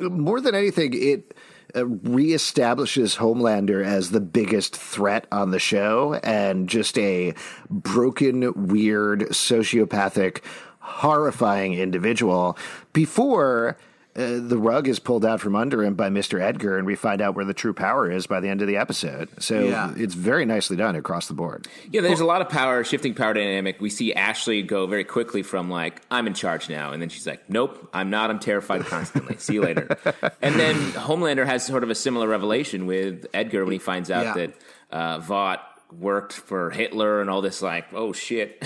More 0.00 0.40
than 0.40 0.54
anything, 0.54 0.92
it 0.94 1.30
uh, 1.30 1.40
Uh, 1.74 1.80
reestablishes 1.80 3.16
Homelander 3.16 3.84
as 3.84 4.10
the 4.10 4.20
biggest 4.20 4.76
threat 4.76 5.26
on 5.32 5.52
the 5.52 5.58
show 5.58 6.14
and 6.22 6.68
just 6.68 6.98
a 6.98 7.34
broken, 7.70 8.68
weird, 8.68 9.20
sociopathic, 9.30 10.42
horrifying 10.80 11.72
individual. 11.74 12.58
Before 12.92 13.78
uh, 14.14 14.38
the 14.40 14.58
rug 14.58 14.88
is 14.88 14.98
pulled 14.98 15.24
out 15.24 15.40
from 15.40 15.56
under 15.56 15.82
him 15.82 15.94
by 15.94 16.10
Mr. 16.10 16.38
Edgar, 16.40 16.76
and 16.76 16.86
we 16.86 16.94
find 16.96 17.22
out 17.22 17.34
where 17.34 17.44
the 17.46 17.54
true 17.54 17.72
power 17.72 18.10
is 18.10 18.26
by 18.26 18.40
the 18.40 18.48
end 18.48 18.60
of 18.60 18.68
the 18.68 18.76
episode. 18.76 19.28
So 19.38 19.60
Yeah. 19.60 19.94
it's 19.96 20.14
very 20.14 20.44
nicely 20.44 20.76
done 20.76 20.96
across 20.96 21.28
the 21.28 21.34
board. 21.34 21.66
Yeah, 21.90 22.02
there's 22.02 22.20
a 22.20 22.26
lot 22.26 22.42
of 22.42 22.48
power, 22.50 22.84
shifting 22.84 23.14
power 23.14 23.32
dynamic. 23.32 23.80
We 23.80 23.88
see 23.88 24.12
Ashley 24.12 24.62
go 24.62 24.86
very 24.86 25.04
quickly 25.04 25.42
from 25.42 25.70
like, 25.70 26.02
I'm 26.10 26.26
in 26.26 26.34
charge 26.34 26.68
now. 26.68 26.92
And 26.92 27.00
then 27.00 27.08
she's 27.08 27.26
like, 27.26 27.48
nope, 27.48 27.88
I'm 27.94 28.10
not. 28.10 28.28
I'm 28.30 28.38
terrified 28.38 28.82
constantly. 28.84 29.36
See 29.38 29.54
you 29.54 29.62
later. 29.62 29.88
And 30.42 30.56
then 30.58 30.74
Homelander 30.92 31.46
has 31.46 31.64
sort 31.64 31.82
of 31.84 31.88
a 31.90 31.94
similar 31.94 32.26
revelation 32.28 32.86
with 32.86 33.26
Edgar 33.32 33.64
when 33.64 33.72
he 33.72 33.78
finds 33.78 34.10
out 34.10 34.24
Yeah. 34.24 34.34
that 34.34 34.54
uh, 34.90 35.18
Vought 35.20 35.62
worked 35.98 36.32
for 36.32 36.70
Hitler 36.70 37.20
and 37.20 37.30
all 37.30 37.40
this, 37.42 37.62
like, 37.62 37.92
oh 37.94 38.12
shit. 38.12 38.62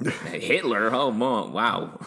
Hitler? 0.32 0.90
Oh, 0.92 1.08
wow. 1.08 2.00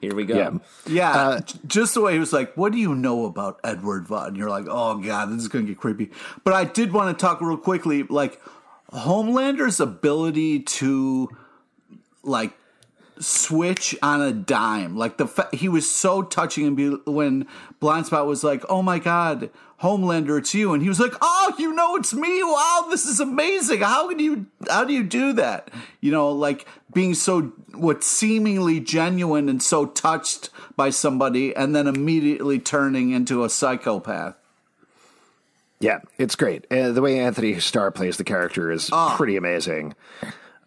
Here 0.00 0.14
we 0.14 0.24
go. 0.24 0.36
Yeah. 0.36 0.50
Yeah, 0.86 1.10
Uh, 1.10 1.40
just 1.66 1.92
the 1.94 2.00
way 2.00 2.14
he 2.14 2.18
was 2.18 2.32
like, 2.32 2.56
"What 2.56 2.72
do 2.72 2.78
you 2.78 2.94
know 2.94 3.26
about 3.26 3.60
Edward 3.62 4.06
Vaughn?" 4.08 4.28
And 4.28 4.36
you're 4.36 4.48
like, 4.48 4.64
"Oh 4.68 4.96
god, 4.96 5.30
this 5.30 5.42
is 5.42 5.48
going 5.48 5.66
to 5.66 5.72
get 5.72 5.78
creepy." 5.80 6.10
But 6.42 6.54
I 6.54 6.64
did 6.64 6.92
want 6.92 7.16
to 7.16 7.20
talk 7.20 7.40
real 7.42 7.58
quickly, 7.58 8.02
like 8.04 8.40
Homelander's 8.92 9.78
ability 9.78 10.60
to 10.60 11.28
like 12.22 12.52
switch 13.20 13.94
on 14.02 14.20
a 14.20 14.32
dime. 14.32 14.96
Like 14.96 15.16
the 15.18 15.26
fa- 15.26 15.48
he 15.52 15.68
was 15.68 15.88
so 15.90 16.22
touching 16.22 16.66
and 16.66 16.76
be- 16.76 16.96
when 17.10 17.46
Blindspot 17.80 18.26
was 18.26 18.42
like, 18.42 18.64
"Oh 18.68 18.82
my 18.82 18.98
god, 18.98 19.50
Homelander, 19.82 20.38
it's 20.38 20.54
you," 20.54 20.72
and 20.72 20.82
he 20.82 20.88
was 20.88 20.98
like, 21.00 21.12
"Oh, 21.20 21.54
you 21.58 21.72
know 21.74 21.96
it's 21.96 22.12
me! 22.14 22.42
Wow, 22.42 22.86
this 22.90 23.06
is 23.06 23.20
amazing! 23.20 23.80
How 23.80 24.08
can 24.08 24.18
you? 24.18 24.46
How 24.68 24.84
do 24.84 24.92
you 24.92 25.02
do 25.04 25.32
that? 25.34 25.70
You 26.00 26.10
know, 26.12 26.30
like 26.30 26.66
being 26.92 27.14
so 27.14 27.52
what 27.74 28.02
seemingly 28.02 28.80
genuine 28.80 29.48
and 29.48 29.62
so 29.62 29.86
touched 29.86 30.50
by 30.76 30.90
somebody, 30.90 31.54
and 31.54 31.76
then 31.76 31.86
immediately 31.86 32.58
turning 32.58 33.10
into 33.10 33.44
a 33.44 33.50
psychopath." 33.50 34.34
Yeah, 35.78 36.00
it's 36.18 36.36
great. 36.36 36.66
Uh, 36.70 36.92
the 36.92 37.00
way 37.00 37.18
Anthony 37.20 37.58
Starr 37.58 37.90
plays 37.90 38.18
the 38.18 38.24
character 38.24 38.70
is 38.70 38.90
Ah. 38.92 39.16
pretty 39.16 39.36
amazing. 39.36 39.94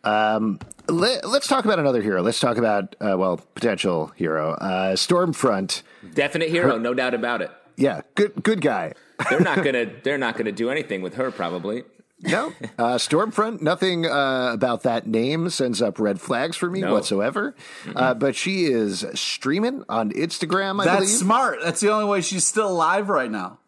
Um, 0.03 0.59
let, 0.87 1.23
us 1.25 1.47
talk 1.47 1.65
about 1.65 1.79
another 1.79 2.01
hero. 2.01 2.21
Let's 2.21 2.39
talk 2.39 2.57
about, 2.57 2.95
uh, 3.01 3.15
well, 3.17 3.37
potential 3.55 4.11
hero, 4.15 4.51
uh, 4.53 4.93
Stormfront. 4.95 5.81
Definite 6.13 6.49
hero, 6.49 6.77
no 6.77 6.93
doubt 6.93 7.13
about 7.13 7.41
it. 7.41 7.51
Yeah, 7.75 8.01
good, 8.15 8.43
good 8.43 8.61
guy. 8.61 8.93
They're 9.29 9.39
not 9.39 9.63
gonna. 9.63 9.85
They're 10.03 10.17
not 10.17 10.37
gonna 10.37 10.51
do 10.51 10.69
anything 10.69 11.01
with 11.01 11.15
her, 11.15 11.31
probably. 11.31 11.83
No, 12.21 12.53
uh, 12.77 12.95
Stormfront. 12.95 13.61
Nothing 13.61 14.05
uh, 14.05 14.51
about 14.53 14.83
that 14.83 15.07
name 15.07 15.49
sends 15.49 15.81
up 15.81 15.99
red 15.99 16.21
flags 16.21 16.55
for 16.55 16.69
me 16.69 16.79
No. 16.81 16.93
whatsoever. 16.93 17.53
Uh, 17.95 18.13
but 18.13 18.35
she 18.35 18.65
is 18.65 19.05
streaming 19.13 19.83
on 19.89 20.11
Instagram. 20.11 20.81
I 20.81 20.85
That's 20.85 20.97
believe. 20.99 21.09
smart. 21.09 21.59
That's 21.63 21.81
the 21.81 21.91
only 21.91 22.05
way 22.05 22.21
she's 22.21 22.45
still 22.45 22.69
alive 22.69 23.09
right 23.09 23.29
now. 23.29 23.59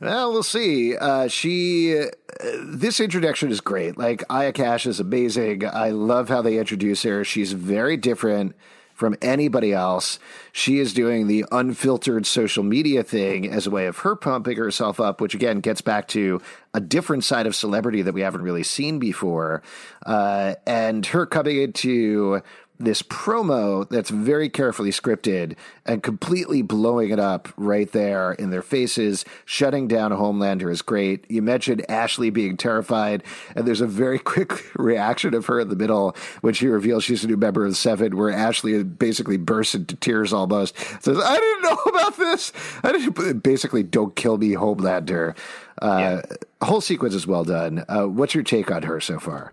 Well, 0.00 0.32
we'll 0.32 0.44
see. 0.44 0.96
Uh, 0.96 1.26
she, 1.26 1.98
uh, 1.98 2.06
this 2.62 3.00
introduction 3.00 3.50
is 3.50 3.60
great. 3.60 3.98
Like 3.98 4.22
Aya 4.30 4.52
Cash 4.52 4.86
is 4.86 5.00
amazing. 5.00 5.66
I 5.66 5.90
love 5.90 6.28
how 6.28 6.40
they 6.40 6.58
introduce 6.58 7.02
her. 7.02 7.24
She's 7.24 7.52
very 7.52 7.96
different 7.96 8.54
from 8.94 9.16
anybody 9.22 9.72
else. 9.72 10.20
She 10.52 10.78
is 10.78 10.92
doing 10.92 11.26
the 11.26 11.44
unfiltered 11.50 12.26
social 12.26 12.62
media 12.62 13.02
thing 13.02 13.48
as 13.48 13.66
a 13.66 13.70
way 13.70 13.86
of 13.86 13.98
her 13.98 14.14
pumping 14.14 14.56
herself 14.56 15.00
up, 15.00 15.20
which 15.20 15.34
again 15.34 15.60
gets 15.60 15.80
back 15.80 16.06
to 16.08 16.40
a 16.74 16.80
different 16.80 17.24
side 17.24 17.46
of 17.46 17.56
celebrity 17.56 18.02
that 18.02 18.12
we 18.12 18.20
haven't 18.20 18.42
really 18.42 18.64
seen 18.64 19.00
before. 19.00 19.62
Uh, 20.06 20.54
and 20.66 21.06
her 21.06 21.26
coming 21.26 21.60
into 21.60 22.40
this 22.78 23.02
promo 23.02 23.88
that's 23.88 24.10
very 24.10 24.48
carefully 24.48 24.90
scripted 24.90 25.56
and 25.84 26.02
completely 26.02 26.62
blowing 26.62 27.10
it 27.10 27.18
up 27.18 27.48
right 27.56 27.90
there 27.92 28.32
in 28.32 28.50
their 28.50 28.62
faces. 28.62 29.24
Shutting 29.44 29.88
down 29.88 30.12
Homelander 30.12 30.70
is 30.70 30.82
great. 30.82 31.28
You 31.28 31.42
mentioned 31.42 31.84
Ashley 31.88 32.30
being 32.30 32.56
terrified, 32.56 33.22
and 33.56 33.66
there's 33.66 33.80
a 33.80 33.86
very 33.86 34.18
quick 34.18 34.70
reaction 34.76 35.34
of 35.34 35.46
her 35.46 35.60
in 35.60 35.68
the 35.68 35.76
middle 35.76 36.14
when 36.40 36.54
she 36.54 36.68
reveals 36.68 37.04
she's 37.04 37.24
a 37.24 37.28
new 37.28 37.36
member 37.36 37.64
of 37.64 37.70
the 37.70 37.76
Seven, 37.76 38.16
where 38.16 38.30
Ashley 38.30 38.82
basically 38.84 39.36
bursts 39.36 39.74
into 39.74 39.96
tears 39.96 40.32
almost. 40.32 40.76
Says, 41.02 41.18
I 41.22 41.36
didn't 41.36 41.62
know 41.62 41.82
about 41.86 42.16
this. 42.16 42.52
I 42.82 42.92
didn't, 42.92 43.42
basically, 43.42 43.82
don't 43.82 44.14
kill 44.14 44.38
me, 44.38 44.50
Homelander. 44.50 45.36
Uh, 45.80 46.22
Whole 46.60 46.80
sequence 46.80 47.14
is 47.14 47.26
well 47.26 47.44
done. 47.44 47.84
Uh, 47.88 48.04
what's 48.06 48.34
your 48.34 48.42
take 48.42 48.70
on 48.70 48.82
her 48.82 49.00
so 49.00 49.20
far? 49.20 49.52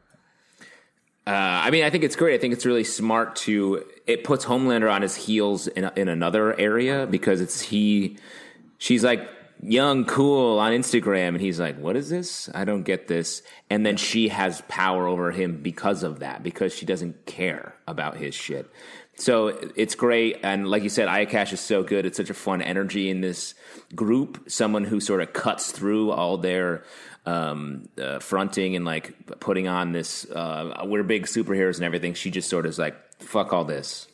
Uh, 1.27 1.31
I 1.31 1.71
mean, 1.71 1.83
I 1.83 1.89
think 1.89 2.03
it's 2.03 2.15
great. 2.15 2.35
I 2.35 2.37
think 2.37 2.53
it's 2.53 2.65
really 2.65 2.83
smart 2.83 3.35
to. 3.37 3.83
It 4.05 4.23
puts 4.23 4.45
Homelander 4.45 4.91
on 4.91 5.01
his 5.01 5.15
heels 5.15 5.67
in 5.67 5.89
in 5.95 6.07
another 6.07 6.57
area 6.59 7.07
because 7.07 7.41
it's 7.41 7.61
he. 7.61 8.17
She's 8.77 9.03
like 9.03 9.27
young, 9.63 10.05
cool 10.05 10.59
on 10.59 10.71
Instagram, 10.71 11.29
and 11.29 11.41
he's 11.41 11.59
like, 11.59 11.79
"What 11.79 11.95
is 11.95 12.09
this? 12.09 12.47
I 12.53 12.63
don't 12.63 12.83
get 12.83 13.07
this." 13.07 13.41
And 13.71 13.83
then 13.83 13.97
she 13.97 14.27
has 14.27 14.61
power 14.67 15.07
over 15.07 15.31
him 15.31 15.63
because 15.63 16.03
of 16.03 16.19
that, 16.19 16.43
because 16.43 16.75
she 16.75 16.85
doesn't 16.85 17.25
care 17.25 17.75
about 17.87 18.17
his 18.17 18.35
shit. 18.35 18.69
So 19.17 19.47
it's 19.75 19.95
great, 19.95 20.41
and 20.43 20.67
like 20.67 20.83
you 20.83 20.89
said, 20.89 21.07
Aya 21.07 21.25
Cash 21.25 21.53
is 21.53 21.61
so 21.61 21.83
good. 21.83 22.05
It's 22.05 22.17
such 22.17 22.29
a 22.29 22.33
fun 22.35 22.61
energy 22.61 23.09
in 23.09 23.21
this 23.21 23.55
group. 23.95 24.43
Someone 24.47 24.83
who 24.83 24.99
sort 24.99 25.21
of 25.21 25.33
cuts 25.33 25.71
through 25.71 26.11
all 26.11 26.37
their 26.37 26.83
um, 27.25 27.89
uh, 28.01 28.19
fronting 28.19 28.75
and 28.75 28.85
like 28.85 29.39
putting 29.39 29.67
on 29.67 29.91
this 29.91 30.29
uh, 30.29 30.83
we're 30.85 31.03
big 31.03 31.25
superheroes 31.25 31.75
and 31.75 31.83
everything. 31.83 32.13
She 32.13 32.31
just 32.31 32.49
sort 32.49 32.65
of 32.65 32.69
is 32.71 32.79
like, 32.79 32.95
fuck 33.21 33.53
all 33.53 33.65
this. 33.65 34.07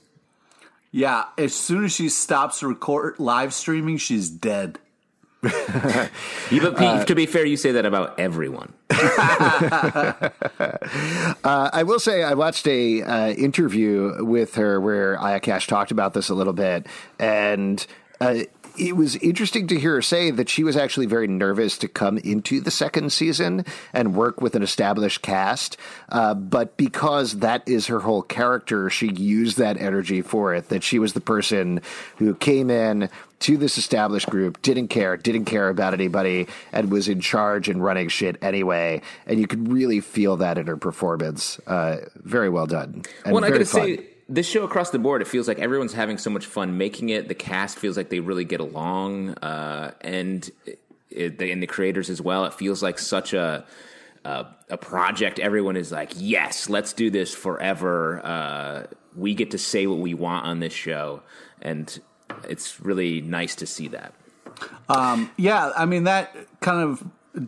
Yeah, 0.92 1.26
as 1.38 1.54
soon 1.54 1.86
as 1.86 1.94
she 1.94 2.10
stops 2.10 2.62
record 2.62 3.18
live 3.18 3.54
streaming, 3.54 3.98
she's 3.98 4.30
dead. 4.30 4.80
You, 6.52 6.60
but 6.60 6.78
Pete, 6.78 7.08
to 7.08 7.16
be 7.16 7.26
fair, 7.26 7.46
you 7.46 7.56
say 7.56 7.72
that 7.72 7.86
about 7.86 8.20
everyone. 8.20 8.74
Uh, 11.44 11.70
I 11.74 11.84
will 11.84 12.00
say 12.00 12.24
I 12.24 12.36
watched 12.36 12.68
a 12.68 13.02
uh, 13.02 13.30
interview 13.32 14.24
with 14.24 14.56
her 14.56 14.80
where 14.80 15.20
Aya 15.20 15.40
Cash 15.40 15.66
talked 15.66 15.90
about 15.90 16.14
this 16.14 16.30
a 16.30 16.36
little 16.36 16.54
bit, 16.54 16.86
and 17.18 17.86
uh, 18.20 18.44
it 18.78 18.96
was 18.96 19.16
interesting 19.18 19.68
to 19.68 19.80
hear 19.80 19.96
her 19.96 20.02
say 20.02 20.32
that 20.32 20.50
she 20.50 20.64
was 20.64 20.78
actually 20.78 21.06
very 21.06 21.28
nervous 21.28 21.78
to 21.80 21.88
come 21.88 22.18
into 22.18 22.62
the 22.62 22.72
second 22.72 23.12
season 23.12 23.66
and 23.94 24.16
work 24.16 24.42
with 24.42 24.56
an 24.56 24.64
established 24.64 25.22
cast. 25.22 25.78
Uh, 26.10 26.34
but 26.34 26.78
because 26.78 27.40
that 27.40 27.68
is 27.68 27.88
her 27.88 28.00
whole 28.00 28.22
character, 28.22 28.90
she 28.90 29.12
used 29.12 29.58
that 29.58 29.78
energy 29.78 30.22
for 30.22 30.54
it. 30.54 30.70
That 30.70 30.84
she 30.84 31.00
was 31.00 31.14
the 31.14 31.22
person 31.22 31.82
who 32.18 32.36
came 32.36 32.70
in 32.70 33.10
to 33.42 33.58
this 33.58 33.78
established 33.78 34.30
group, 34.30 34.62
didn't 34.62 34.90
care, 34.90 35.18
didn't 35.18 35.46
care 35.46 35.70
about 35.70 35.94
anybody, 35.94 36.48
and 36.72 36.92
was 36.92 37.08
in 37.08 37.20
charge 37.20 37.70
and 37.70 37.84
running 37.84 38.08
shit 38.08 38.38
anyway. 38.42 39.02
And 39.26 39.40
you 39.40 39.48
could 39.48 39.72
really 39.72 40.00
feel 40.00 40.38
that 40.38 40.58
in 40.58 40.68
her 40.68 40.78
performance. 40.78 41.60
Uh, 41.66 41.98
very 42.16 42.50
well 42.50 42.68
done. 42.68 43.04
And 43.26 43.34
well, 43.34 43.44
I 43.44 43.50
gotta 43.50 43.66
fun. 43.66 43.98
say, 43.98 44.06
this 44.32 44.48
show 44.48 44.64
across 44.64 44.92
the 44.92 45.00
board, 45.00 45.22
it 45.22 45.28
feels 45.28 45.48
like 45.48 45.60
everyone's 45.60 45.94
having 45.94 46.18
so 46.18 46.30
much 46.30 46.46
fun 46.46 46.78
making 46.78 47.10
it. 47.10 47.28
The 47.28 47.36
cast 47.36 47.78
feels 47.78 47.98
like 47.98 48.10
they 48.10 48.22
really 48.22 48.46
get 48.46 48.62
along, 48.62 49.32
uh, 49.36 49.92
and 50.00 50.50
it, 51.10 51.38
they, 51.38 51.52
and 51.52 51.62
the 51.62 51.68
creators 51.68 52.10
as 52.10 52.22
well. 52.22 52.46
It 52.46 52.54
feels 52.54 52.82
like 52.82 52.98
such 52.98 53.34
a 53.34 53.66
a, 54.24 54.46
a 54.70 54.78
project. 54.78 55.38
Everyone 55.38 55.76
is 55.76 55.92
like, 55.92 56.14
yes, 56.16 56.70
let's 56.70 56.94
do 56.94 57.10
this 57.10 57.36
forever. 57.36 58.26
Uh, 58.26 58.84
we 59.16 59.36
get 59.36 59.52
to 59.52 59.58
say 59.58 59.86
what 59.86 60.00
we 60.00 60.14
want 60.14 60.46
on 60.46 60.60
this 60.60 60.74
show, 60.74 61.22
and 61.62 62.00
it's 62.48 62.80
really 62.80 63.20
nice 63.22 63.56
to 63.56 63.66
see 63.66 63.90
that. 63.90 64.14
Yeah, 65.38 65.72
I 65.76 65.86
mean 65.86 66.06
that 66.06 66.34
kind 66.62 66.82
of 66.82 67.04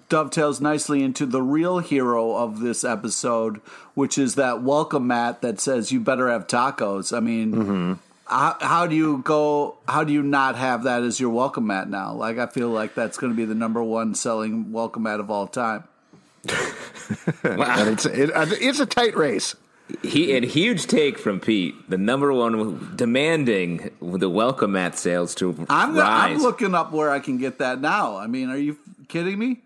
dovetails 0.09 0.61
nicely 0.61 1.03
into 1.03 1.25
the 1.25 1.41
real 1.41 1.79
hero 1.79 2.35
of 2.35 2.59
this 2.59 2.83
episode, 2.83 3.57
which 3.93 4.17
is 4.17 4.35
that 4.35 4.61
welcome 4.61 5.07
mat 5.07 5.41
that 5.41 5.59
says 5.59 5.91
you 5.91 5.99
better 5.99 6.29
have 6.29 6.47
tacos. 6.47 7.15
I 7.15 7.19
mean, 7.19 7.51
mm-hmm. 7.53 7.93
how, 8.25 8.57
how 8.61 8.87
do 8.87 8.95
you 8.95 9.19
go? 9.19 9.75
How 9.87 10.03
do 10.03 10.13
you 10.13 10.23
not 10.23 10.55
have 10.55 10.83
that 10.83 11.03
as 11.03 11.19
your 11.19 11.29
welcome 11.29 11.67
mat 11.67 11.89
now? 11.89 12.13
Like, 12.13 12.37
I 12.37 12.47
feel 12.47 12.69
like 12.69 12.95
that's 12.95 13.17
going 13.17 13.33
to 13.33 13.37
be 13.37 13.45
the 13.45 13.55
number 13.55 13.83
one 13.83 14.15
selling 14.15 14.71
welcome 14.71 15.03
mat 15.03 15.19
of 15.19 15.29
all 15.29 15.47
time. 15.47 15.83
and 17.43 17.89
it's 17.89 18.05
it, 18.05 18.33
uh, 18.33 18.45
it's 18.49 18.79
a 18.79 18.85
tight 18.85 19.15
race. 19.15 19.55
He 20.01 20.35
and 20.35 20.45
huge 20.45 20.87
take 20.87 21.19
from 21.19 21.39
Pete, 21.39 21.89
the 21.89 21.97
number 21.97 22.31
one 22.31 22.95
demanding 22.95 23.91
the 24.01 24.29
welcome 24.29 24.71
mat 24.71 24.97
sales 24.97 25.35
to 25.35 25.65
I'm 25.69 25.95
rise. 25.95 26.37
I'm 26.37 26.41
looking 26.41 26.73
up 26.73 26.93
where 26.93 27.11
I 27.11 27.19
can 27.19 27.37
get 27.37 27.59
that 27.59 27.81
now. 27.81 28.17
I 28.17 28.27
mean, 28.27 28.49
are 28.49 28.57
you 28.57 28.77
kidding 29.07 29.37
me? 29.37 29.61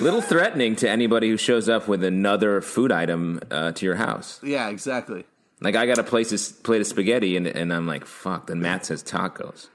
Little 0.00 0.20
threatening 0.20 0.76
to 0.76 0.88
anybody 0.88 1.28
who 1.28 1.36
shows 1.36 1.68
up 1.68 1.88
with 1.88 2.04
another 2.04 2.60
food 2.60 2.92
item 2.92 3.40
uh, 3.50 3.72
to 3.72 3.84
your 3.84 3.96
house. 3.96 4.40
Yeah, 4.42 4.68
exactly. 4.68 5.24
Like 5.60 5.76
I 5.76 5.86
got 5.86 5.98
a 5.98 6.02
place 6.02 6.30
a 6.32 6.62
plate 6.62 6.80
of 6.80 6.86
spaghetti, 6.86 7.36
and, 7.36 7.46
and 7.46 7.72
I'm 7.72 7.86
like, 7.86 8.04
"Fuck!" 8.04 8.48
Then 8.48 8.60
Matt 8.60 8.84
says 8.84 9.02
tacos. 9.02 9.68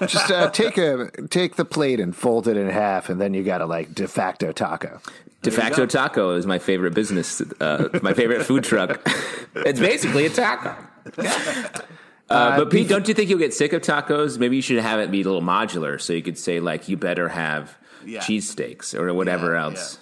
Just 0.08 0.30
uh, 0.30 0.50
take 0.50 0.78
a 0.78 1.10
take 1.28 1.56
the 1.56 1.64
plate 1.64 2.00
and 2.00 2.16
fold 2.16 2.48
it 2.48 2.56
in 2.56 2.68
half, 2.68 3.08
and 3.08 3.20
then 3.20 3.34
you 3.34 3.44
got 3.44 3.60
a 3.60 3.66
like 3.66 3.94
de 3.94 4.08
facto 4.08 4.50
taco. 4.50 5.00
De 5.42 5.50
facto 5.52 5.86
taco 5.86 6.34
is 6.34 6.46
my 6.46 6.58
favorite 6.58 6.94
business, 6.94 7.40
uh, 7.60 7.88
my 8.02 8.14
favorite 8.14 8.44
food 8.44 8.64
truck. 8.64 9.00
it's 9.54 9.78
basically 9.78 10.26
a 10.26 10.30
taco. 10.30 10.74
Uh, 12.28 12.56
but 12.58 12.70
Pete, 12.70 12.88
don't 12.88 13.06
you 13.06 13.14
think 13.14 13.30
you'll 13.30 13.38
get 13.38 13.54
sick 13.54 13.72
of 13.72 13.82
tacos? 13.82 14.38
Maybe 14.38 14.56
you 14.56 14.62
should 14.62 14.78
have 14.78 14.98
it 14.98 15.10
be 15.10 15.22
a 15.22 15.24
little 15.24 15.40
modular, 15.40 16.00
so 16.00 16.12
you 16.12 16.22
could 16.22 16.36
say 16.36 16.58
like, 16.58 16.88
"You 16.88 16.96
better 16.96 17.28
have 17.28 17.76
Yeah. 18.08 18.20
cheesesteaks 18.20 18.94
or 18.98 19.12
whatever 19.14 19.54
Yeah, 19.54 19.64
else 19.64 19.98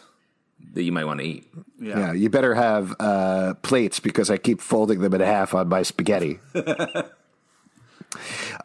that 0.75 0.83
you 0.83 0.93
might 0.93 1.05
want 1.05 1.21
to 1.21 1.27
eat." 1.27 1.45
Yeah. 1.81 1.99
Yeah, 1.99 2.13
you 2.13 2.31
better 2.31 2.55
have 2.55 2.95
uh, 3.01 3.55
plates 3.63 4.01
because 4.01 4.31
I 4.31 4.37
keep 4.39 4.61
folding 4.61 5.01
them 5.01 5.13
in 5.15 5.21
half 5.21 5.53
on 5.55 5.69
my 5.69 5.83
spaghetti. 5.83 6.39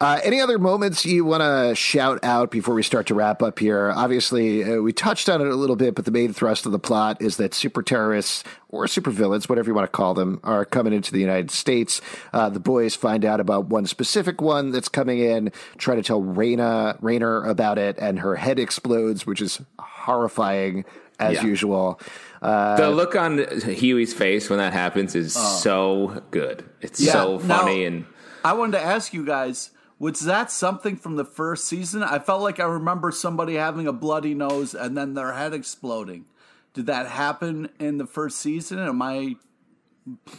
Uh, 0.00 0.20
any 0.24 0.40
other 0.40 0.58
moments 0.58 1.04
you 1.04 1.24
want 1.24 1.42
to 1.42 1.74
shout 1.74 2.18
out 2.22 2.50
before 2.50 2.74
we 2.74 2.82
start 2.82 3.06
to 3.06 3.14
wrap 3.14 3.42
up 3.42 3.58
here? 3.58 3.90
Obviously, 3.94 4.64
uh, 4.64 4.76
we 4.80 4.92
touched 4.92 5.28
on 5.28 5.40
it 5.40 5.46
a 5.48 5.54
little 5.54 5.76
bit, 5.76 5.94
but 5.94 6.04
the 6.04 6.10
main 6.10 6.32
thrust 6.32 6.66
of 6.66 6.72
the 6.72 6.78
plot 6.78 7.20
is 7.20 7.36
that 7.36 7.54
super 7.54 7.82
terrorists 7.82 8.44
or 8.68 8.86
super 8.88 9.10
villains, 9.10 9.48
whatever 9.48 9.68
you 9.70 9.74
want 9.74 9.84
to 9.86 9.96
call 9.96 10.14
them, 10.14 10.40
are 10.44 10.64
coming 10.64 10.92
into 10.92 11.12
the 11.12 11.20
United 11.20 11.50
States. 11.50 12.00
Uh, 12.32 12.48
the 12.48 12.60
boys 12.60 12.94
find 12.94 13.24
out 13.24 13.38
about 13.40 13.66
one 13.66 13.86
specific 13.86 14.40
one 14.40 14.70
that's 14.72 14.88
coming 14.88 15.18
in, 15.18 15.52
try 15.76 15.94
to 15.94 16.02
tell 16.02 16.22
Raina, 16.22 16.96
Raynor 17.02 17.44
about 17.44 17.76
it, 17.78 17.98
and 17.98 18.20
her 18.20 18.36
head 18.36 18.58
explodes, 18.58 19.26
which 19.26 19.40
is 19.42 19.60
horrifying 19.78 20.84
as 21.18 21.34
Yeah. 21.36 21.44
usual. 21.44 22.00
Uh, 22.40 22.76
the 22.76 22.90
look 22.90 23.14
on 23.14 23.38
Hughie's 23.60 24.12
face 24.14 24.50
when 24.50 24.58
that 24.58 24.72
happens 24.72 25.14
is 25.14 25.34
so 25.34 26.22
good. 26.30 26.64
It's 26.80 27.00
Yeah, 27.00 27.12
so 27.12 27.38
now- 27.44 27.58
funny 27.58 27.84
and. 27.84 28.04
I 28.44 28.52
wanted 28.54 28.72
to 28.78 28.82
ask 28.84 29.12
you 29.14 29.24
guys, 29.24 29.70
was 29.98 30.20
that 30.20 30.50
something 30.50 30.96
from 30.96 31.16
the 31.16 31.24
first 31.24 31.64
season? 31.66 32.02
I 32.02 32.18
felt 32.18 32.42
like 32.42 32.58
I 32.60 32.64
remember 32.64 33.10
somebody 33.12 33.54
having 33.54 33.86
a 33.86 33.92
bloody 33.92 34.34
nose 34.34 34.74
and 34.74 34.96
then 34.96 35.14
their 35.14 35.32
head 35.32 35.52
exploding. 35.54 36.26
Did 36.74 36.86
that 36.86 37.06
happen 37.06 37.68
in 37.78 37.98
the 37.98 38.06
first 38.06 38.38
season? 38.38 38.78
Am 38.78 39.00
I 39.02 39.36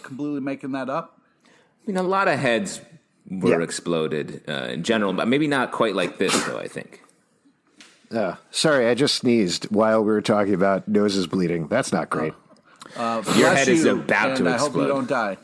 completely 0.01 0.41
making 0.41 0.71
that 0.73 0.89
up? 0.89 1.21
I 1.45 1.49
mean, 1.87 1.97
a 1.97 2.03
lot 2.03 2.27
of 2.27 2.39
heads 2.39 2.81
were 3.29 3.51
Yeah. 3.59 3.63
exploded 3.63 4.43
uh, 4.47 4.67
in 4.71 4.83
general, 4.83 5.13
but 5.13 5.27
maybe 5.27 5.47
not 5.47 5.71
quite 5.71 5.95
like 5.95 6.17
this, 6.17 6.33
though. 6.45 6.57
I 6.57 6.67
think. 6.67 7.01
uh, 8.11 8.35
sorry, 8.51 8.87
I 8.89 8.93
just 8.95 9.15
sneezed 9.15 9.65
while 9.65 10.01
we 10.01 10.11
were 10.11 10.21
talking 10.21 10.53
about 10.53 10.87
noses 10.87 11.25
bleeding. 11.27 11.67
That's 11.67 11.91
not 11.93 12.09
great. 12.09 12.33
Your 12.97 13.21
Bless 13.23 13.57
head 13.59 13.67
is 13.69 13.85
about 13.85 14.29
and 14.29 14.37
to 14.45 14.49
I 14.49 14.57
hope 14.57 14.75
you 14.75 14.81
explode. 14.81 14.87
don't 14.87 15.07
die. 15.09 15.37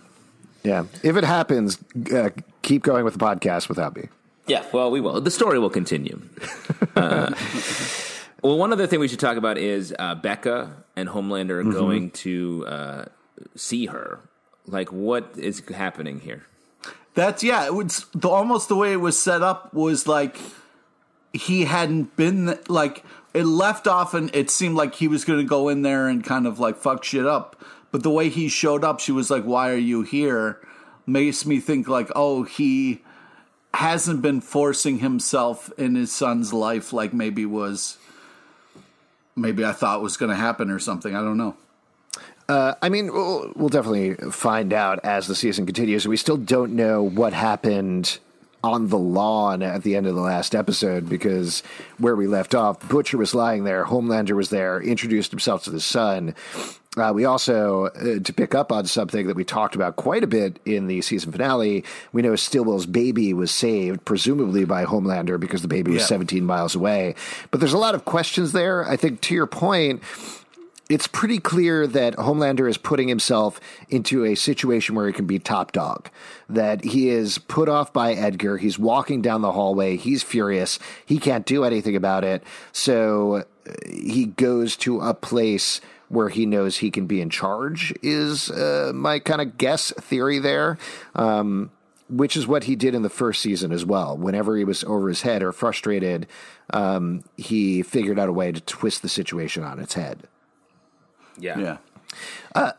Yeah. 0.64 0.86
If 1.03 1.16
it 1.16 1.24
happens, 1.24 1.78
uh, 2.14 2.30
keep 2.62 2.84
going 2.84 3.05
with 3.05 3.14
the 3.14 3.20
podcast 3.20 3.70
without 3.70 3.95
me. 3.95 4.10
Yeah, 4.47 4.66
well, 4.74 4.89
we 4.89 4.99
will. 4.99 5.22
The 5.22 5.32
story 5.32 5.60
will 5.60 5.70
continue. 5.70 6.22
uh, 6.95 7.34
well, 8.41 8.57
one 8.57 8.74
other 8.74 8.88
thing 8.88 8.99
we 8.99 9.07
should 9.07 9.20
talk 9.20 9.38
about 9.38 9.57
is 9.57 9.93
uh, 9.99 10.16
Becca 10.16 10.76
and 10.95 11.07
Homelander 11.07 11.60
are 11.60 11.72
going 11.72 12.12
to 12.12 12.66
uh, 12.68 13.05
see 13.55 13.86
her. 13.86 14.20
Like, 14.66 14.91
what 14.91 15.32
is 15.38 15.62
happening 15.70 16.20
here? 16.20 16.45
That's 17.14 17.43
yeah. 17.43 17.66
It 17.66 17.74
was 17.74 18.05
the, 18.14 18.30
almost 18.30 18.70
the 18.70 18.76
way 18.76 18.93
it 18.93 19.01
was 19.01 19.20
set 19.20 19.41
up 19.41 19.74
was 19.74 20.07
like 20.07 20.38
he 21.34 21.66
hadn't 21.66 22.16
been 22.16 22.57
like 22.68 23.03
it 23.34 23.45
left 23.45 23.88
off, 23.88 24.14
and 24.14 24.34
it 24.36 24.49
seemed 24.49 24.76
like 24.76 24.95
he 24.95 25.07
was 25.07 25.26
going 25.26 25.39
to 25.39 25.45
go 25.45 25.70
in 25.70 25.82
there 25.82 26.07
and 26.07 26.24
kind 26.24 26.47
of 26.47 26.60
like 26.60 26.78
fuck 26.78 27.03
shit 27.03 27.26
up. 27.26 27.55
But 27.92 28.04
the 28.04 28.10
way 28.10 28.30
he 28.30 28.48
showed 28.50 28.84
up, 28.84 29.00
she 29.00 29.12
was 29.12 29.30
like, 29.30 29.44
"Why 29.44 29.72
are 29.72 29.78
you 29.78 30.02
here?" 30.04 30.60
Makes 31.06 31.46
me 31.46 31.60
think 31.60 31.88
like, 31.88 32.12
oh, 32.16 32.44
he 32.44 33.02
hasn't 33.74 34.22
been 34.22 34.42
forcing 34.42 35.00
himself 35.00 35.72
in 35.78 35.96
his 35.96 36.12
son's 36.12 36.54
life 36.54 36.94
like 36.94 37.14
maybe 37.14 37.46
was 37.46 37.98
maybe 39.36 39.64
I 39.66 39.72
thought 39.72 40.02
was 40.02 40.18
going 40.18 40.30
to 40.30 40.36
happen 40.36 40.70
or 40.70 40.80
something. 40.80 41.16
I 41.16 41.22
don't 41.22 41.38
know. 41.38 41.56
Uh, 42.48 42.74
I 42.82 42.90
mean, 42.90 43.14
we'll, 43.14 43.52
we'll 43.56 43.70
definitely 43.70 44.16
find 44.32 44.74
out 44.74 45.00
as 45.04 45.28
the 45.28 45.36
season 45.36 45.66
continues. 45.66 46.08
We 46.08 46.18
still 46.18 46.38
don't 46.38 46.74
know 46.74 47.04
what 47.04 47.32
happened 47.32 48.18
on 48.64 48.88
the 48.89 48.97
lawn 48.97 49.62
at 49.64 49.84
the 49.84 49.95
end 49.95 50.05
of 50.07 50.16
the 50.16 50.22
last 50.22 50.53
episode 50.53 51.07
because 51.07 51.64
where 51.97 52.16
we 52.16 52.28
left 52.28 52.53
off, 52.53 52.88
Butcher 52.89 53.18
was 53.18 53.34
lying 53.34 53.64
there, 53.64 53.86
Homelander 53.86 54.36
was 54.36 54.49
there, 54.49 54.82
introduced 54.82 55.32
himself 55.32 55.64
to 55.64 55.70
the 55.72 55.80
son. 55.80 56.36
Uh, 56.97 57.12
we 57.14 57.24
also, 57.24 57.86
uh, 57.86 58.20
to 58.20 58.34
pick 58.34 58.55
up 58.55 58.72
on 58.72 58.86
something 58.86 59.28
that 59.28 59.36
we 59.36 59.43
talked 59.45 59.76
about 59.76 59.95
quite 59.95 60.24
a 60.24 60.28
bit 60.28 60.60
in 60.66 60.88
the 60.88 61.01
season 61.01 61.32
finale, 61.32 61.86
we 62.12 62.22
know 62.22 62.36
Stillwell's 62.36 62.88
baby 62.88 63.34
was 63.34 63.51
saved, 63.51 64.03
presumably 64.05 64.66
by 64.66 64.84
Homelander 64.86 65.39
because 65.39 65.62
the 65.62 65.68
baby 65.68 65.91
was 65.91 66.01
Yeah. 66.01 66.07
17 66.07 66.43
miles 66.43 66.76
away. 66.76 67.14
But 67.51 67.60
there's 67.60 67.74
a 67.74 67.78
lot 67.78 67.95
of 67.95 68.05
questions 68.05 68.51
there. 68.51 68.84
I 68.89 68.95
think 68.97 69.22
to 69.22 69.36
your 69.36 69.45
point, 69.45 70.01
it's 70.90 71.06
pretty 71.06 71.38
clear 71.38 71.86
that 71.86 72.16
Homelander 72.16 72.68
is 72.68 72.78
putting 72.78 73.08
himself 73.08 73.60
into 73.90 74.26
a 74.26 74.34
situation 74.34 74.96
where 74.96 75.06
he 75.06 75.14
can 75.14 75.28
be 75.28 75.38
top 75.38 75.72
dog. 75.72 76.10
That 76.50 76.84
he 76.84 77.10
is 77.10 77.38
put 77.38 77.70
off 77.70 77.94
by 77.94 78.14
Edgar. 78.14 78.58
He's 78.58 78.80
walking 78.80 79.22
down 79.22 79.44
the 79.44 79.52
hallway. 79.52 79.98
He's 79.98 80.24
furious. 80.24 80.80
He 81.06 81.20
can't 81.20 81.46
do 81.46 81.64
anything 81.64 81.96
about 81.96 82.24
it. 82.24 82.44
So 82.72 83.36
uh, 83.36 83.44
he 83.88 84.26
goes 84.26 84.76
to 84.78 85.00
a 85.02 85.14
place 85.14 85.80
where 86.08 86.30
he 86.30 86.48
knows 86.48 86.78
he 86.78 86.90
can 86.90 87.06
be 87.06 87.22
in 87.22 87.30
charge, 87.30 87.94
is 88.02 88.50
uh, 88.50 88.92
my 88.96 89.20
kind 89.20 89.42
of 89.42 89.60
guess 89.60 89.92
theory 89.92 90.40
there. 90.40 90.80
Um, 91.14 91.70
which 92.10 92.36
is 92.36 92.48
what 92.48 92.64
he 92.64 92.76
did 92.76 92.96
in 92.96 93.04
the 93.04 93.10
first 93.10 93.40
season 93.40 93.72
as 93.72 93.86
well. 93.86 94.18
Whenever 94.18 94.58
he 94.58 94.64
was 94.64 94.84
over 94.86 95.10
his 95.10 95.22
head 95.22 95.44
or 95.44 95.52
frustrated, 95.52 96.26
um, 96.74 97.24
he 97.38 97.84
figured 97.84 98.18
out 98.18 98.28
a 98.28 98.34
way 98.34 98.52
to 98.52 98.60
twist 98.62 99.04
the 99.04 99.10
situation 99.10 99.64
on 99.64 99.78
its 99.78 99.94
head. 99.94 100.28
Yeah. 101.40 101.60
Yeah. 101.60 101.78
Uh, 102.56 102.72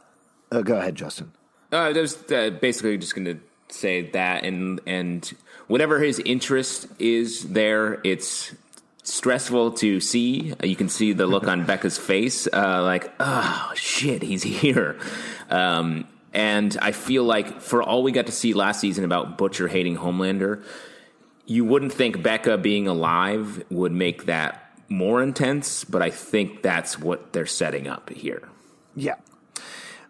go 0.63 0.77
ahead, 0.77 0.95
Justin. 0.95 1.33
Uh, 1.73 1.77
I 1.77 1.93
was 1.93 2.31
uh, 2.31 2.51
basically 2.51 2.99
just 2.99 3.15
going 3.15 3.27
to 3.27 3.41
say 3.69 4.11
that, 4.11 4.45
and 4.45 4.81
and 4.87 5.33
whatever 5.69 6.01
his 6.01 6.19
interest 6.21 6.89
is 6.99 7.49
there, 7.49 8.01
it's 8.03 8.55
stressful 9.03 9.73
to 9.73 10.01
see. 10.01 10.55
You 10.63 10.77
can 10.77 10.89
see 10.89 11.13
the 11.13 11.27
look 11.27 11.47
on 11.47 11.65
Becca's 11.65 11.99
face, 11.99 12.49
uh, 12.53 12.83
like, 12.83 13.13
oh 13.21 13.73
shit, 13.75 14.23
he's 14.23 14.43
here. 14.43 14.99
Um, 15.49 16.07
and 16.33 16.77
I 16.81 16.93
feel 16.93 17.25
like 17.25 17.61
for 17.61 17.83
all 17.83 18.03
we 18.03 18.13
got 18.13 18.27
to 18.27 18.33
see 18.33 18.53
last 18.53 18.81
season 18.81 19.05
about 19.05 19.37
Butcher 19.37 19.69
hating 19.69 19.97
Homelander, 19.97 20.63
you 21.47 21.65
wouldn't 21.65 21.93
think 21.93 22.23
Becca 22.23 22.59
being 22.59 22.87
alive 22.87 23.65
would 23.71 23.93
make 23.93 24.27
that 24.27 24.70
more 24.91 25.23
intense, 25.23 25.85
but 25.85 26.03
I 26.03 26.11
think 26.11 26.63
that's 26.63 26.99
what 26.99 27.33
they're 27.33 27.47
setting 27.47 27.89
up 27.89 28.11
here. 28.11 28.49
Yeah. 28.95 29.15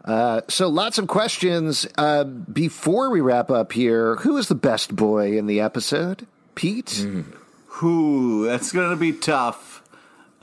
Uh, 0.05 0.41
so 0.49 0.69
lots 0.69 0.99
of 0.99 1.07
questions. 1.07 1.87
Uh, 1.99 2.25
before 2.25 3.11
we 3.11 3.21
wrap 3.21 3.51
up 3.51 3.73
here, 3.73 4.17
who 4.17 4.39
is 4.39 4.49
the 4.49 4.55
best 4.55 4.97
boy 4.97 5.37
in 5.37 5.47
the 5.47 5.61
episode? 5.61 6.27
Pete? 6.55 6.87
Mm. 6.87 7.37
Who? 7.67 8.47
That's 8.47 8.73
going 8.73 8.91
to 8.91 8.97
be 8.97 9.13
tough. 9.13 9.83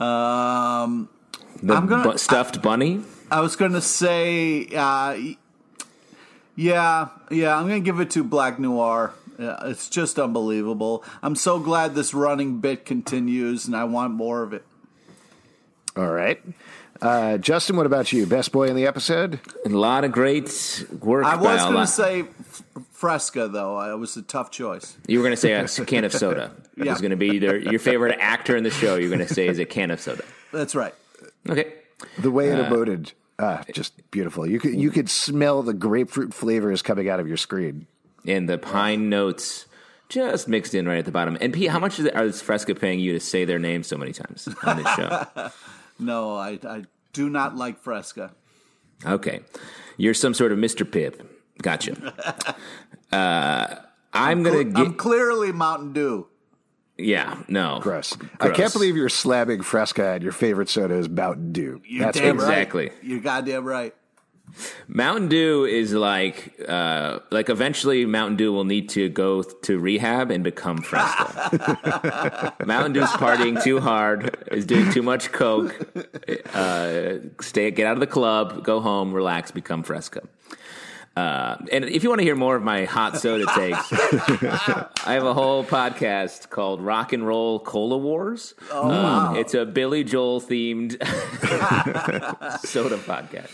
Um, 0.00 1.08
the 1.60 1.74
I'm 1.74 1.86
gonna, 1.86 2.12
bu- 2.12 2.18
stuffed 2.18 2.58
I, 2.58 2.60
bunny? 2.60 3.02
I 3.30 3.40
was 3.40 3.56
going 3.56 3.72
to 3.72 3.80
say, 3.80 4.68
uh, 4.68 5.18
yeah, 6.54 7.08
yeah, 7.30 7.56
I'm 7.56 7.68
going 7.68 7.82
to 7.82 7.84
give 7.84 7.98
it 8.00 8.10
to 8.12 8.22
Black 8.22 8.60
Noir. 8.60 9.12
It's 9.38 9.88
just 9.88 10.18
unbelievable. 10.18 11.04
I'm 11.22 11.36
so 11.36 11.60
glad 11.60 11.94
this 11.94 12.12
running 12.12 12.60
bit 12.60 12.84
continues, 12.84 13.66
and 13.66 13.76
I 13.76 13.84
want 13.84 14.12
more 14.14 14.42
of 14.42 14.52
it. 14.52 14.64
All 15.96 16.10
right. 16.10 16.40
Uh, 17.00 17.38
Justin, 17.38 17.76
what 17.76 17.86
about 17.86 18.12
you? 18.12 18.26
Best 18.26 18.50
boy 18.50 18.68
in 18.68 18.74
the 18.74 18.86
episode? 18.86 19.38
A 19.64 19.68
lot 19.68 20.04
of 20.04 20.10
great 20.10 20.84
work. 21.00 21.24
I 21.24 21.36
was 21.36 21.62
going 21.62 21.76
to 21.76 21.86
say 21.86 22.24
Fresca, 22.92 23.46
though. 23.48 23.80
It 23.92 23.96
was 23.96 24.16
a 24.16 24.22
tough 24.22 24.50
choice. 24.50 24.96
You 25.06 25.18
were 25.18 25.22
going 25.22 25.34
to 25.34 25.40
say 25.40 25.52
a 25.52 25.86
can 25.86 26.04
of 26.04 26.12
soda. 26.12 26.52
It 26.78 26.84
yeah. 26.84 26.92
was 26.92 27.00
going 27.00 27.10
to 27.10 27.16
be 27.16 27.30
either 27.30 27.58
your 27.58 27.80
favorite 27.80 28.16
actor 28.20 28.56
in 28.56 28.62
the 28.62 28.70
show. 28.70 28.94
You're 28.94 29.08
going 29.08 29.26
to 29.26 29.34
say 29.34 29.48
is 29.48 29.58
a 29.58 29.64
can 29.64 29.90
of 29.90 30.00
soda. 30.00 30.22
That's 30.52 30.76
right. 30.76 30.94
Okay. 31.48 31.72
The 32.20 32.30
way 32.30 32.50
it 32.50 32.60
uh, 32.60 32.70
emoted, 32.70 33.14
uh, 33.40 33.64
just 33.72 34.08
beautiful. 34.12 34.48
You 34.48 34.60
could 34.60 34.76
you 34.76 34.92
could 34.92 35.10
smell 35.10 35.64
the 35.64 35.74
grapefruit 35.74 36.32
flavors 36.32 36.80
coming 36.80 37.08
out 37.08 37.18
of 37.18 37.26
your 37.26 37.36
screen 37.36 37.88
and 38.26 38.48
the 38.48 38.58
pine 38.58 39.08
notes 39.08 39.66
just 40.08 40.48
mixed 40.48 40.74
in 40.74 40.86
right 40.86 40.98
at 40.98 41.04
the 41.04 41.12
bottom. 41.12 41.36
And 41.40 41.52
Pete, 41.52 41.70
how 41.70 41.78
much 41.78 41.98
is, 41.98 42.06
are 42.08 42.32
Fresca 42.32 42.74
paying 42.74 43.00
you 43.00 43.12
to 43.12 43.20
say 43.20 43.44
their 43.44 43.58
name 43.58 43.82
so 43.82 43.96
many 43.96 44.12
times 44.12 44.48
on 44.62 44.78
this 44.78 44.94
show? 44.94 45.50
no, 45.98 46.36
I, 46.36 46.58
I 46.66 46.84
do 47.12 47.28
not 47.28 47.56
like 47.56 47.80
Fresca. 47.80 48.32
Okay, 49.04 49.40
you're 49.96 50.14
some 50.14 50.34
sort 50.34 50.52
of 50.52 50.58
Mr. 50.58 50.84
Pibb. 50.84 51.24
Gotcha. 51.62 52.56
Uh, 53.10 53.76
I'm, 54.12 54.38
I'm 54.38 54.42
gonna. 54.42 54.56
Cl- 54.56 54.64
get... 54.64 54.76
I'm 54.76 54.94
clearly 54.94 55.50
Mountain 55.50 55.94
Dew. 55.94 56.26
Yeah, 56.98 57.42
no. 57.48 57.78
Gross. 57.80 58.16
Gross. 58.16 58.30
I 58.38 58.50
can't 58.50 58.72
believe 58.72 58.96
you're 58.96 59.08
slamming 59.08 59.62
Fresca 59.62 60.10
and 60.10 60.22
your 60.22 60.32
favorite 60.32 60.68
soda 60.68 60.94
is 60.94 61.08
Mountain 61.08 61.52
Dew. 61.52 61.80
You're 61.86 62.04
That's 62.04 62.18
exactly. 62.18 62.88
Right. 62.88 63.04
You're 63.04 63.20
goddamn 63.20 63.64
right. 63.64 63.94
Mountain 64.86 65.28
Dew 65.28 65.64
is 65.64 65.92
like 65.92 66.54
uh, 66.66 67.20
like 67.30 67.48
eventually 67.48 68.06
Mountain 68.06 68.36
Dew 68.36 68.52
will 68.52 68.64
need 68.64 68.88
to 68.90 69.08
go 69.08 69.42
to 69.42 69.78
rehab 69.78 70.30
and 70.30 70.42
become 70.42 70.78
Fresca. 70.78 72.54
Mountain 72.66 72.92
Dew's 72.94 73.10
partying 73.10 73.62
too 73.62 73.80
hard, 73.80 74.36
is 74.50 74.66
doing 74.66 74.90
too 74.90 75.02
much 75.02 75.30
coke. 75.32 75.74
Uh, 76.54 77.14
stay, 77.40 77.70
get 77.70 77.86
out 77.86 77.94
of 77.94 78.00
the 78.00 78.06
club, 78.06 78.64
go 78.64 78.80
home, 78.80 79.12
relax, 79.12 79.50
become 79.50 79.82
Fresca. 79.82 80.22
Uh, 81.16 81.56
and 81.72 81.84
if 81.84 82.04
you 82.04 82.08
want 82.08 82.20
to 82.20 82.24
hear 82.24 82.36
more 82.36 82.54
of 82.54 82.62
my 82.62 82.84
hot 82.84 83.18
soda 83.18 83.44
takes, 83.54 83.92
I 83.92 85.14
have 85.14 85.24
a 85.24 85.34
whole 85.34 85.64
podcast 85.64 86.48
called 86.48 86.80
Rock 86.80 87.12
and 87.12 87.26
Roll 87.26 87.58
Cola 87.58 87.98
Wars. 87.98 88.54
Oh, 88.70 88.82
um, 88.82 88.88
wow. 88.88 89.34
It's 89.34 89.52
a 89.52 89.66
Billy 89.66 90.04
Joel 90.04 90.40
themed 90.40 90.92
soda 92.64 92.98
podcast 92.98 93.50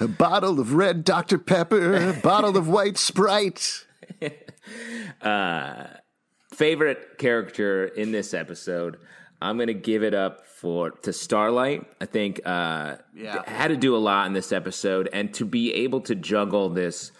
a 0.00 0.08
bottle 0.08 0.60
of 0.60 0.74
red 0.74 1.04
Dr. 1.04 1.38
Pepper, 1.38 2.10
a 2.10 2.12
bottle 2.12 2.56
of 2.56 2.68
white 2.68 2.98
Sprite. 2.98 3.86
uh, 5.22 5.86
favorite 6.52 7.18
character 7.18 7.86
in 7.86 8.12
this 8.12 8.34
episode. 8.34 8.98
I'm 9.40 9.58
gonna 9.58 9.74
give 9.74 10.02
it 10.02 10.14
up 10.14 10.46
for 10.46 10.90
to 10.90 11.12
Starlight. 11.12 11.84
I 12.00 12.06
think 12.06 12.40
uh, 12.44 12.96
yeah. 13.14 13.42
had 13.48 13.68
to 13.68 13.76
do 13.76 13.96
a 13.96 13.98
lot 13.98 14.26
in 14.26 14.32
this 14.32 14.52
episode, 14.52 15.08
and 15.12 15.34
to 15.34 15.44
be 15.44 15.74
able 15.74 16.00
to 16.02 16.14
juggle 16.14 16.68
this 16.68 17.10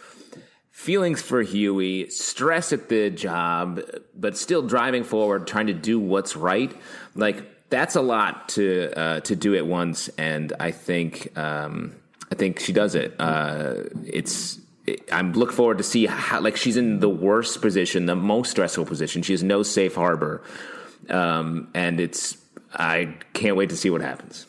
feelings 0.71 1.21
for 1.21 1.43
Hughie, 1.43 2.09
stress 2.11 2.73
at 2.73 2.89
the 2.89 3.11
job, 3.11 3.81
but 4.15 4.37
still 4.37 4.63
driving 4.63 5.05
forward, 5.05 5.47
trying 5.47 5.67
to 5.67 5.75
do 5.75 5.99
what's 5.99 6.37
right. 6.37 6.73
Like 7.15 7.69
that's 7.71 7.97
a 7.97 8.03
lot 8.03 8.51
to 8.51 8.93
uh, 8.97 9.21
to 9.21 9.35
do 9.35 9.57
at 9.57 9.67
once, 9.67 10.09
and 10.19 10.53
I 10.61 10.71
think 10.71 11.37
um, 11.37 11.97
I 12.33 12.35
think 12.35 12.61
she 12.61 12.73
does 12.73 12.95
it. 12.95 13.15
Uh, 13.19 13.75
it's 14.07 14.59
I'm 15.13 15.35
look 15.35 15.53
forward 15.53 15.77
to 15.79 15.85
see 15.85 16.07
how 16.07 16.41
like 16.41 16.57
she's 16.57 16.79
in 16.79 17.01
the 17.01 17.09
worst 17.11 17.61
position, 17.61 18.07
the 18.07 18.17
most 18.17 18.53
stressful 18.53 18.87
position. 18.87 19.21
She 19.23 19.35
has 19.35 19.43
no 19.43 19.63
safe 19.63 19.95
harbor, 19.95 20.43
um, 21.11 21.69
and 21.75 22.01
it's 22.01 22.39
I 22.73 23.17
can't 23.35 23.55
wait 23.55 23.69
to 23.69 23.77
see 23.77 23.91
what 23.91 24.01
happens. 24.01 24.47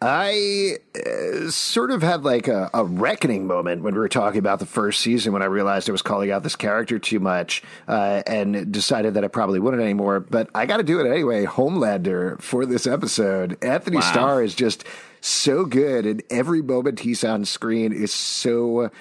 I 0.00 0.76
uh, 0.94 1.50
sort 1.50 1.90
of 1.90 2.02
had 2.02 2.22
like 2.22 2.46
a, 2.46 2.70
a, 2.72 2.84
reckoning 2.84 3.48
moment 3.48 3.82
when 3.82 3.94
we 3.94 3.98
were 3.98 4.08
talking 4.08 4.38
about 4.38 4.60
the 4.60 4.66
first 4.66 5.00
season 5.00 5.32
when 5.32 5.42
I 5.42 5.46
realized 5.46 5.88
I 5.88 5.92
was 5.92 6.02
calling 6.02 6.30
out 6.30 6.44
this 6.44 6.54
character 6.54 7.00
too 7.00 7.18
much 7.18 7.64
uh, 7.88 8.22
and 8.24 8.70
decided 8.70 9.14
that 9.14 9.24
I 9.24 9.28
probably 9.28 9.58
wouldn't 9.58 9.82
anymore. 9.82 10.20
But 10.20 10.50
I 10.54 10.66
got 10.66 10.76
to 10.76 10.84
do 10.84 11.00
it 11.00 11.10
anyway. 11.10 11.46
Homelander 11.46 12.40
for 12.40 12.64
this 12.64 12.86
episode. 12.86 13.58
Anthony 13.60 13.96
wow. 13.96 14.02
Starr 14.02 14.42
is 14.44 14.54
just 14.54 14.84
so 15.20 15.64
good, 15.64 16.06
and 16.06 16.22
every 16.30 16.62
moment 16.62 17.00
he's 17.00 17.24
on 17.24 17.44
screen 17.44 17.92
is 17.92 18.12
so 18.12 18.92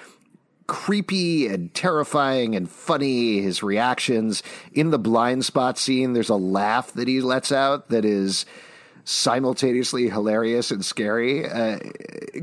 creepy 0.65 1.47
and 1.47 1.71
terrifying 1.75 2.55
and 2.55 2.69
funny. 2.69 3.41
His 3.41 3.61
reactions 3.61 4.41
in 4.73 4.89
the 4.89 4.99
blind 4.99 5.45
spot 5.45 5.77
scene, 5.77 6.13
there's 6.13 6.29
a 6.29 6.35
laugh 6.35 6.91
that 6.93 7.07
he 7.07 7.21
lets 7.21 7.51
out 7.51 7.89
that 7.89 8.03
is 8.03 8.47
simultaneously 9.07 10.09
hilarious 10.09 10.69
and 10.69 10.83
scary. 10.83 11.47
Uh, 11.49 11.79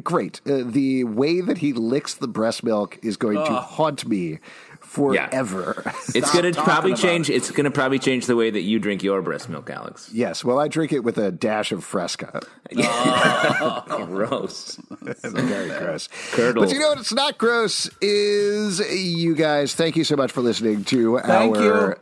great. 0.03 0.41
Uh, 0.47 0.63
the 0.65 1.05
way 1.05 1.43
that 1.43 1.59
he 1.59 1.75
licks 1.75 2.15
the 2.15 2.29
breast 2.29 2.65
milk 2.65 2.99
is 3.03 3.19
going 3.19 3.37
to 3.37 3.55
haunt 3.55 4.07
me 4.07 4.39
forever. 4.81 5.83
Yeah. 5.85 5.93
it's 6.15 6.33
going 6.33 6.53
to 6.55 6.63
probably 6.63 6.95
change. 6.95 7.29
It. 7.29 7.35
It's 7.35 7.51
going 7.51 7.65
to 7.65 7.71
probably 7.71 7.99
change 7.99 8.27
the 8.27 8.37
way 8.37 8.51
that 8.51 8.63
you 8.63 8.79
drink 8.79 9.03
your 9.03 9.21
breast 9.21 9.51
milk, 9.51 9.69
Alex. 9.69 10.09
Yes. 10.13 10.43
Well, 10.43 10.59
I 10.59 10.69
drink 10.69 10.93
it 10.93 11.01
with 11.01 11.19
a 11.19 11.31
dash 11.31 11.71
of 11.71 11.85
Fresca. 11.85 12.41
Oh, 12.77 13.83
gross. 14.07 14.77
Very 15.23 15.69
gross. 15.69 16.09
Curdle. 16.33 16.65
But 16.65 16.73
you 16.73 16.79
know 16.79 16.89
what? 16.89 16.99
It's 16.99 17.13
not 17.13 17.39
gross. 17.39 17.89
Is 18.01 18.81
you 18.81 19.35
guys? 19.35 19.75
Thank 19.75 19.97
you 19.97 20.05
so 20.05 20.17
much 20.17 20.33
for 20.33 20.41
listening 20.41 20.85
to 20.85 21.19
thank 21.21 21.57
our. 21.57 21.63
You 21.63 21.95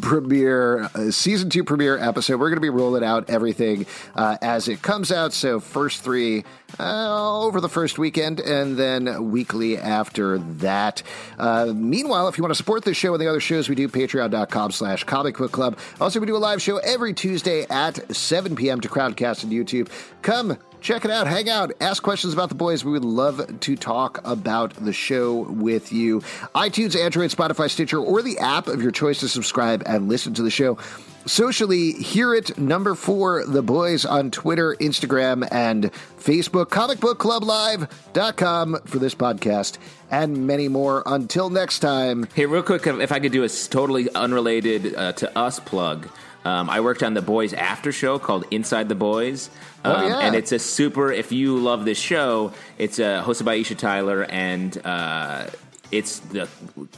premiere, 0.00 0.82
uh, 0.94 1.10
season 1.10 1.50
two 1.50 1.64
premiere 1.64 1.98
episode. 1.98 2.38
We're 2.38 2.48
going 2.50 2.56
to 2.56 2.60
be 2.60 2.70
rolling 2.70 3.04
out 3.04 3.30
everything 3.30 3.86
uh, 4.14 4.36
as 4.42 4.68
it 4.68 4.82
comes 4.82 5.10
out. 5.10 5.32
So, 5.32 5.60
first 5.60 6.02
three 6.02 6.44
uh, 6.78 7.42
over 7.42 7.60
the 7.60 7.68
first 7.68 7.98
weekend 7.98 8.40
and 8.40 8.76
then 8.76 9.30
weekly 9.30 9.78
after 9.78 10.38
that. 10.38 11.02
Uh, 11.38 11.72
meanwhile, 11.74 12.28
if 12.28 12.38
you 12.38 12.42
want 12.42 12.52
to 12.52 12.56
support 12.56 12.84
this 12.84 12.96
show 12.96 13.14
and 13.14 13.22
the 13.22 13.28
other 13.28 13.40
shows 13.40 13.68
we 13.68 13.74
do, 13.74 13.88
patreon.com 13.88 14.70
slash 14.70 15.04
comic 15.04 15.38
book 15.38 15.52
club. 15.52 15.78
Also, 16.00 16.20
we 16.20 16.26
do 16.26 16.36
a 16.36 16.38
live 16.38 16.60
show 16.60 16.78
every 16.78 17.14
Tuesday 17.14 17.66
at 17.70 18.14
7 18.14 18.56
p.m. 18.56 18.80
to 18.80 18.88
Crowdcast 18.88 19.44
and 19.44 19.52
YouTube. 19.52 19.88
Come 20.22 20.58
check 20.80 21.04
it 21.04 21.10
out, 21.10 21.26
hang 21.26 21.48
out, 21.48 21.72
ask 21.80 22.02
questions 22.02 22.32
about 22.32 22.48
the 22.48 22.54
boys. 22.54 22.84
We 22.84 22.92
would 22.92 23.04
love 23.04 23.60
to 23.60 23.76
talk 23.76 24.20
about 24.24 24.74
the 24.74 24.92
show 24.92 25.42
with 25.42 25.92
you. 25.92 26.20
iTunes, 26.54 26.98
Android, 26.98 27.30
Spotify, 27.30 27.70
Stitcher, 27.70 27.98
or 27.98 28.22
the 28.22 28.38
app 28.38 28.66
of 28.66 28.82
your 28.82 28.90
choice 28.90 29.20
to 29.20 29.28
subscribe 29.28 29.82
and 29.86 30.08
listen 30.08 30.34
to 30.34 30.42
the 30.42 30.50
show. 30.50 30.78
Socially, 31.26 31.92
hear 31.92 32.34
it 32.34 32.56
number 32.58 32.94
four, 32.94 33.44
The 33.44 33.62
Boys 33.62 34.06
on 34.06 34.30
Twitter, 34.30 34.74
Instagram, 34.80 35.46
and 35.52 35.92
Facebook. 36.18 36.66
Comicbookclublive.com 36.66 38.80
for 38.86 38.98
this 38.98 39.14
podcast 39.14 39.76
and 40.10 40.46
many 40.46 40.68
more. 40.68 41.02
Until 41.04 41.50
next 41.50 41.80
time. 41.80 42.26
Hey, 42.34 42.46
real 42.46 42.62
quick, 42.62 42.86
if 42.86 43.12
I 43.12 43.20
could 43.20 43.32
do 43.32 43.44
a 43.44 43.48
totally 43.48 44.12
unrelated 44.14 44.94
uh, 44.94 45.12
to 45.12 45.38
us 45.38 45.60
plug. 45.60 46.08
Um, 46.44 46.70
I 46.70 46.80
worked 46.80 47.02
on 47.02 47.14
the 47.14 47.22
Boys 47.22 47.52
after 47.52 47.92
show 47.92 48.18
called 48.18 48.44
Inside 48.50 48.88
the 48.88 48.94
Boys. 48.94 49.50
Oh, 49.84 49.92
Um, 49.94 50.06
yeah. 50.08 50.18
And 50.20 50.34
it's 50.34 50.52
a 50.52 50.58
super, 50.58 51.12
if 51.12 51.32
you 51.32 51.58
love 51.58 51.84
this 51.84 51.98
show, 51.98 52.52
it's 52.78 52.98
uh, 52.98 53.22
hosted 53.22 53.44
by 53.44 53.58
Aisha 53.58 53.76
Tyler 53.76 54.24
and 54.24 54.80
uh, 54.84 55.46
it's 55.92 56.20
the 56.20 56.48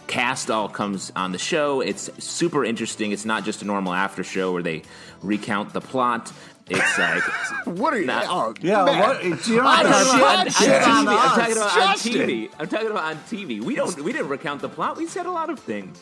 cast 0.06 0.50
all 0.50 0.68
comes 0.68 1.10
on 1.16 1.32
the 1.32 1.38
show. 1.38 1.80
It's 1.80 2.08
super 2.22 2.64
interesting. 2.64 3.10
It's 3.10 3.24
not 3.24 3.44
just 3.44 3.62
a 3.62 3.64
normal 3.64 3.94
after 3.94 4.22
show 4.22 4.52
where 4.52 4.62
they 4.62 4.82
recount 5.22 5.72
the 5.72 5.80
plot. 5.80 6.30
It's 6.68 6.98
like 6.98 7.22
What 7.66 7.94
are 7.94 8.00
you? 8.00 8.06
Not- 8.06 8.26
oh, 8.28 8.54
Yeah, 8.60 8.84
man. 8.84 8.98
what? 9.00 9.24
You 9.24 9.56
don't 9.56 9.66
I 9.66 9.76
have 9.78 9.86
to 9.86 9.92
don't 9.92 10.04
shit- 10.06 10.20
know. 10.20 10.50
shit 10.52 10.68
Yeah. 10.68 10.98
on 10.98 11.08
I'm 11.08 11.28
talking 11.40 11.56
about 11.56 11.78
on 11.78 11.94
TV. 11.96 12.50
I'm 12.60 12.68
talking 12.68 12.90
about 12.90 13.04
on 13.04 13.16
TV. 13.24 13.60
We 13.60 13.74
don't. 13.74 14.00
We 14.02 14.12
didn't 14.12 14.28
recount 14.28 14.60
the 14.60 14.68
plot. 14.68 14.96
We 14.96 15.06
said 15.08 15.26
a 15.26 15.30
lot 15.32 15.50
of 15.50 15.58
things. 15.58 16.00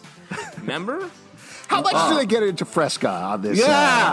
Remember? 0.59 1.09
How 1.71 1.83
much 1.83 2.09
do 2.11 2.17
they 2.17 2.27
get 2.27 2.43
into 2.43 2.65
Fresca 2.65 3.09
on 3.09 3.43
this 3.43 3.57
Yeah. 3.59 3.67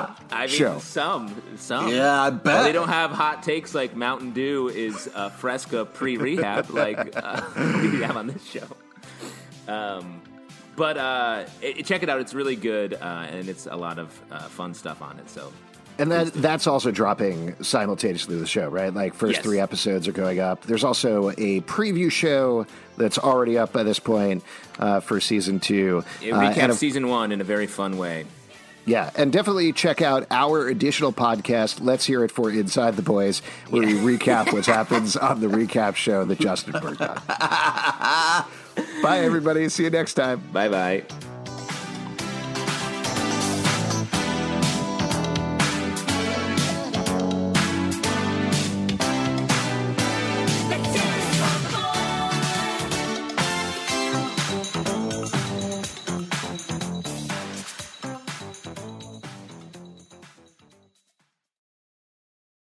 uh, 0.10 0.14
I 0.32 0.45
mean, 0.45 0.49
show? 0.49 0.78
some, 0.78 1.41
some. 1.58 1.88
Yeah, 1.89 2.22
I 2.22 2.30
But 2.30 2.43
bet. 2.43 2.64
they 2.66 2.72
don't 2.72 2.88
have 2.88 3.10
hot 3.10 3.41
takes 3.41 3.74
like 3.74 3.95
Mountain 3.95 4.32
Dew 4.34 4.70
is 4.70 5.10
uh, 5.16 5.30
Fresca 5.30 5.84
pre-rehab 5.86 6.70
like 6.84 7.16
uh, 7.16 7.41
we 7.82 8.01
have 8.03 8.16
on 8.16 8.28
this 8.28 8.45
show. 8.45 8.68
Um, 9.68 10.22
but 10.76 10.97
uh, 10.97 11.45
it, 11.62 11.86
check 11.88 12.03
it 12.03 12.10
out; 12.10 12.22
it's 12.22 12.36
really 12.36 12.55
good, 12.55 12.93
uh, 12.93 13.26
and 13.32 13.49
it's 13.49 13.66
a 13.66 13.76
lot 13.76 13.97
of 13.97 14.22
uh, 14.32 14.38
fun 14.41 14.76
stuff 14.76 15.01
on 15.01 15.18
it. 15.18 15.28
So 15.28 15.51
And 15.99 16.11
that 16.11 16.33
that's 16.33 16.67
also 16.67 16.91
dropping 16.91 17.55
simultaneously 17.63 18.35
with 18.35 18.43
the 18.43 18.47
show, 18.47 18.67
right? 18.69 18.93
Like 18.93 19.13
first 19.15 19.35
Yes. 19.37 19.43
three 19.43 19.59
episodes 19.59 20.07
are 20.07 20.11
going 20.11 20.39
up. 20.39 20.61
There's 20.63 20.83
also 20.83 21.29
a 21.31 21.61
preview 21.61 22.11
show 22.11 22.65
that's 22.97 23.17
already 23.17 23.57
up 23.57 23.73
by 23.73 23.83
this 23.83 23.99
point 23.99 24.43
uh, 24.79 24.99
for 24.99 25.19
season 25.19 25.59
two. 25.59 26.03
it 26.21 26.31
Uh, 26.31 26.39
recaps 26.39 26.69
of- 26.69 26.77
season 26.77 27.07
one 27.07 27.31
in 27.31 27.41
a 27.41 27.43
very 27.43 27.65
fun 27.67 27.97
way. 27.97 28.25
yeah, 28.85 29.09
and 29.15 29.31
definitely 29.33 29.73
check 29.73 30.01
out 30.01 30.25
our 30.31 30.67
additional 30.67 31.11
podcast. 31.11 31.79
Let's 31.81 32.05
hear 32.05 32.23
it 32.23 32.31
for 32.31 32.49
Inside 32.51 32.95
the 32.95 33.01
Boys, 33.01 33.41
where 33.69 33.81
we 33.85 33.93
recap 33.93 34.53
what 34.53 34.65
happens 34.77 35.17
on 35.17 35.41
the 35.41 35.47
recap 35.47 35.95
show 35.95 36.23
that 36.25 36.39
Justin 36.39 36.73
worked 36.81 37.01
on. 37.01 37.19
Bye, 39.01 39.19
everybody. 39.21 39.67
See 39.69 39.83
you 39.83 39.89
next 39.89 40.13
time. 40.13 40.41
Bye 40.53 40.69
bye. 40.69 41.36